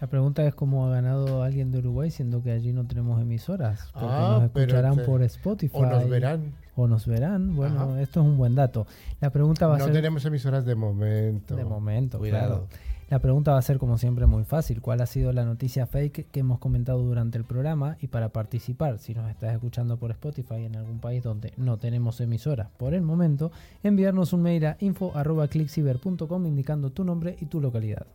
La 0.00 0.06
pregunta 0.06 0.46
es 0.46 0.54
cómo 0.54 0.86
ha 0.86 0.90
ganado 0.90 1.42
alguien 1.42 1.72
de 1.72 1.78
Uruguay, 1.78 2.10
siendo 2.10 2.40
que 2.42 2.52
allí 2.52 2.72
no 2.72 2.86
tenemos 2.86 3.20
emisoras. 3.20 3.90
Porque 3.92 4.06
ah, 4.08 4.38
nos 4.38 4.44
escucharán 4.44 4.96
por 5.04 5.22
Spotify. 5.22 5.76
O 5.76 5.86
nos 5.86 6.08
verán. 6.08 6.52
O 6.76 6.86
nos 6.86 7.06
verán. 7.06 7.56
Bueno, 7.56 7.96
esto 7.98 8.20
es 8.20 8.26
un 8.26 8.36
buen 8.36 8.54
dato. 8.54 8.86
La 9.20 9.30
pregunta 9.30 9.66
va 9.66 9.76
a 9.76 9.78
ser. 9.78 9.88
No 9.88 9.94
tenemos 9.94 10.24
emisoras 10.24 10.64
de 10.64 10.76
momento. 10.76 11.56
De 11.56 11.64
momento, 11.64 12.18
Cuidado. 12.18 12.68
La 13.10 13.20
pregunta 13.20 13.52
va 13.52 13.58
a 13.58 13.62
ser, 13.62 13.78
como 13.78 13.96
siempre, 13.96 14.26
muy 14.26 14.44
fácil. 14.44 14.82
¿Cuál 14.82 15.00
ha 15.00 15.06
sido 15.06 15.32
la 15.32 15.44
noticia 15.44 15.86
fake 15.86 16.30
que 16.30 16.40
hemos 16.40 16.58
comentado 16.58 17.02
durante 17.02 17.38
el 17.38 17.44
programa? 17.44 17.96
Y 18.02 18.08
para 18.08 18.28
participar, 18.28 18.98
si 18.98 19.14
nos 19.14 19.30
estás 19.30 19.54
escuchando 19.54 19.96
por 19.96 20.10
Spotify 20.10 20.66
en 20.66 20.76
algún 20.76 21.00
país 21.00 21.24
donde 21.24 21.54
no 21.56 21.78
tenemos 21.78 22.20
emisoras 22.20 22.68
por 22.76 22.92
el 22.92 23.00
momento, 23.00 23.50
enviarnos 23.82 24.34
un 24.34 24.42
mail 24.42 24.66
a 24.66 24.76
info.clickciber.com 24.80 26.46
indicando 26.46 26.90
tu 26.90 27.02
nombre 27.02 27.36
y 27.40 27.46
tu 27.46 27.62
localidad. 27.62 28.06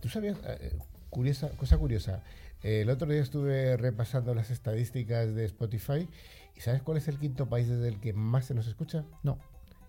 ¿Tú 0.00 0.08
sabías 0.08 0.36
eh, 0.44 0.76
curiosa, 1.10 1.48
cosa 1.50 1.78
curiosa. 1.78 2.22
El 2.62 2.90
otro 2.90 3.10
día 3.10 3.22
estuve 3.22 3.76
repasando 3.76 4.34
las 4.34 4.50
estadísticas 4.50 5.34
de 5.34 5.44
Spotify 5.44 6.08
y 6.56 6.60
¿sabes 6.60 6.82
cuál 6.82 6.98
es 6.98 7.06
el 7.08 7.18
quinto 7.18 7.48
país 7.48 7.68
desde 7.68 7.88
el 7.88 8.00
que 8.00 8.12
más 8.12 8.46
se 8.46 8.54
nos 8.54 8.66
escucha? 8.66 9.04
No. 9.22 9.38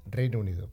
Reino 0.06 0.40
Unido. 0.40 0.70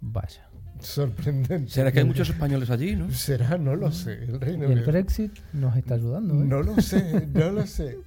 Vaya. 0.00 0.48
Sorprendente. 0.80 1.70
¿Será 1.70 1.92
que 1.92 2.00
hay 2.00 2.04
muchos 2.04 2.28
españoles 2.28 2.70
allí, 2.70 2.96
no? 2.96 3.10
Será, 3.12 3.56
no 3.56 3.76
lo 3.76 3.92
sé. 3.92 4.24
El, 4.24 4.40
Reino 4.40 4.68
¿Y 4.68 4.72
el 4.72 4.82
Brexit 4.82 5.32
nos 5.52 5.76
está 5.76 5.94
ayudando. 5.94 6.34
¿eh? 6.34 6.44
No 6.44 6.62
lo 6.62 6.80
sé, 6.80 7.26
no 7.32 7.50
lo 7.50 7.66
sé. 7.66 7.98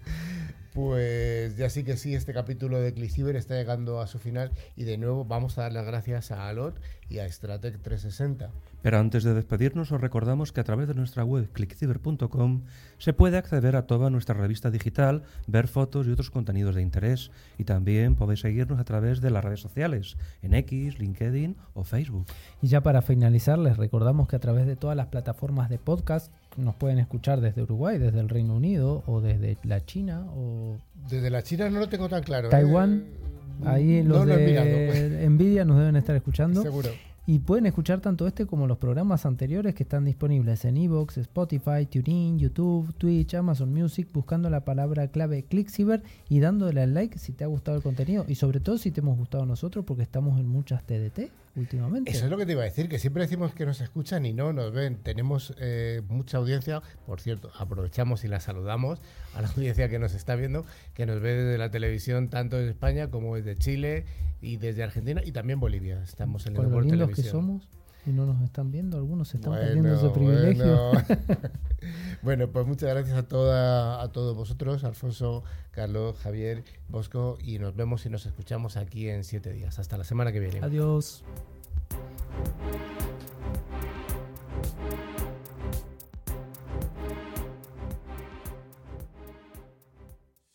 Pues 0.75 1.55
ya 1.55 1.69
sí 1.69 1.85
que 1.85 1.95
sí, 1.95 2.15
este 2.15 2.33
capítulo 2.33 2.81
de 2.81 2.93
Cliciber 2.93 3.37
está 3.37 3.55
llegando 3.55 4.01
a 4.01 4.07
su 4.07 4.19
final 4.19 4.51
y 4.75 4.83
de 4.83 4.97
nuevo 4.97 5.23
vamos 5.23 5.57
a 5.57 5.61
dar 5.61 5.71
las 5.71 5.85
gracias 5.85 6.31
a 6.31 6.49
Alot 6.49 6.81
y 7.07 7.19
a 7.19 7.31
Stratec 7.31 7.81
360. 7.81 8.49
Pero 8.81 8.99
antes 8.99 9.23
de 9.23 9.33
despedirnos 9.33 9.93
os 9.93 10.01
recordamos 10.01 10.51
que 10.51 10.59
a 10.59 10.65
través 10.65 10.89
de 10.89 10.93
nuestra 10.93 11.23
web 11.23 11.49
clickciber.com 11.53 12.63
se 12.97 13.13
puede 13.13 13.37
acceder 13.37 13.77
a 13.77 13.87
toda 13.87 14.09
nuestra 14.09 14.35
revista 14.35 14.69
digital, 14.69 15.23
ver 15.47 15.69
fotos 15.69 16.07
y 16.07 16.11
otros 16.11 16.29
contenidos 16.29 16.75
de 16.75 16.81
interés 16.81 17.31
y 17.57 17.63
también 17.63 18.15
podéis 18.15 18.41
seguirnos 18.41 18.77
a 18.77 18.83
través 18.83 19.21
de 19.21 19.31
las 19.31 19.45
redes 19.45 19.61
sociales 19.61 20.17
en 20.41 20.55
X, 20.55 20.99
LinkedIn 20.99 21.55
o 21.73 21.85
Facebook. 21.85 22.25
Y 22.61 22.67
ya 22.67 22.83
para 22.83 23.01
finalizar 23.01 23.57
les 23.59 23.77
recordamos 23.77 24.27
que 24.27 24.35
a 24.35 24.39
través 24.39 24.67
de 24.67 24.75
todas 24.75 24.97
las 24.97 25.07
plataformas 25.07 25.69
de 25.69 25.79
podcast 25.79 26.33
nos 26.57 26.75
pueden 26.75 26.99
escuchar 26.99 27.41
desde 27.41 27.63
Uruguay, 27.63 27.97
desde 27.97 28.19
el 28.19 28.29
Reino 28.29 28.55
Unido 28.55 29.03
o 29.07 29.21
desde 29.21 29.57
la 29.63 29.85
China 29.85 30.25
o 30.35 30.77
Desde 31.09 31.29
la 31.29 31.43
China 31.43 31.69
no 31.69 31.79
lo 31.79 31.89
tengo 31.89 32.09
tan 32.09 32.23
claro. 32.23 32.47
¿eh? 32.47 32.51
Taiwán. 32.51 33.05
Ahí 33.63 34.03
no 34.03 34.15
los 34.15 34.27
lo 34.27 34.35
de 34.35 35.29
Nvidia 35.29 35.63
nos 35.63 35.77
deben 35.77 35.95
estar 35.95 36.15
escuchando. 36.15 36.61
seguro. 36.61 36.89
Y 37.27 37.39
pueden 37.39 37.65
escuchar 37.65 38.01
tanto 38.01 38.27
este 38.27 38.45
como 38.45 38.67
los 38.67 38.77
programas 38.77 39.25
anteriores 39.25 39.73
que 39.73 39.81
están 39.81 40.05
disponibles 40.05 40.63
en 40.63 40.77
Evox, 40.77 41.17
Spotify, 41.17 41.87
TuneIn, 41.89 42.37
YouTube, 42.37 42.93
Twitch, 42.99 43.33
Amazon 43.33 43.73
Music, 43.73 44.07
buscando 44.13 44.47
la 44.51 44.63
palabra 44.63 45.07
clave 45.07 45.43
ClickCiber 45.43 46.03
y 46.29 46.39
dándole 46.39 46.81
al 46.81 46.93
like 46.93 47.17
si 47.17 47.33
te 47.33 47.43
ha 47.43 47.47
gustado 47.47 47.77
el 47.77 47.83
contenido 47.83 48.25
y 48.27 48.35
sobre 48.35 48.59
todo 48.59 48.77
si 48.77 48.91
te 48.91 49.01
hemos 49.01 49.17
gustado 49.17 49.47
nosotros 49.47 49.85
porque 49.85 50.03
estamos 50.03 50.39
en 50.39 50.47
muchas 50.47 50.83
TDT 50.83 51.31
últimamente. 51.55 52.11
Eso 52.11 52.25
es 52.25 52.31
lo 52.31 52.37
que 52.37 52.45
te 52.45 52.53
iba 52.53 52.61
a 52.61 52.65
decir, 52.65 52.89
que 52.89 52.99
siempre 52.99 53.23
decimos 53.23 53.53
que 53.53 53.65
nos 53.65 53.81
escuchan 53.81 54.25
y 54.25 54.33
no 54.33 54.53
nos 54.53 54.71
ven. 54.71 54.97
Tenemos 54.97 55.53
eh, 55.59 56.01
mucha 56.07 56.37
audiencia, 56.37 56.81
por 57.05 57.21
cierto, 57.21 57.51
aprovechamos 57.57 58.23
y 58.23 58.27
la 58.27 58.39
saludamos 58.39 59.01
a 59.33 59.41
la 59.41 59.47
audiencia 59.55 59.89
que 59.89 59.99
nos 59.99 60.13
está 60.13 60.35
viendo, 60.35 60.65
que 60.93 61.05
nos 61.05 61.21
ve 61.21 61.35
desde 61.35 61.57
la 61.57 61.69
televisión 61.71 62.29
tanto 62.29 62.57
de 62.57 62.69
España 62.69 63.09
como 63.09 63.35
desde 63.35 63.55
Chile 63.55 64.05
y 64.41 64.57
desde 64.57 64.83
Argentina 64.83 65.21
y 65.23 65.31
también 65.31 65.59
Bolivia. 65.59 66.01
Estamos 66.03 66.45
en 66.45 66.53
el 66.53 66.57
Con 66.57 66.65
lo 66.65 66.69
Network 66.69 66.85
lindos 66.91 67.09
que 67.09 67.15
Televisión. 67.15 67.41
somos 67.41 67.69
y 68.05 68.11
no 68.11 68.25
nos 68.25 68.41
están 68.41 68.71
viendo, 68.71 68.97
algunos 68.97 69.29
se 69.29 69.37
están 69.37 69.53
Bueno, 69.53 69.65
perdiendo 69.65 69.93
ese 69.95 70.09
privilegio. 70.09 70.91
Bueno. 70.91 71.05
Bueno, 72.21 72.49
pues 72.49 72.65
muchas 72.65 72.89
gracias 72.89 73.15
a 73.15 73.27
toda, 73.27 74.01
a 74.01 74.11
todos 74.11 74.35
vosotros, 74.35 74.83
Alfonso, 74.83 75.43
Carlos, 75.71 76.17
Javier, 76.17 76.63
Bosco, 76.89 77.37
y 77.39 77.59
nos 77.59 77.75
vemos 77.75 78.05
y 78.07 78.09
nos 78.09 78.25
escuchamos 78.25 78.77
aquí 78.77 79.09
en 79.09 79.23
siete 79.23 79.53
días. 79.53 79.77
Hasta 79.77 79.97
la 79.97 80.03
semana 80.03 80.31
que 80.31 80.39
viene. 80.39 80.59
Adiós. 80.63 81.23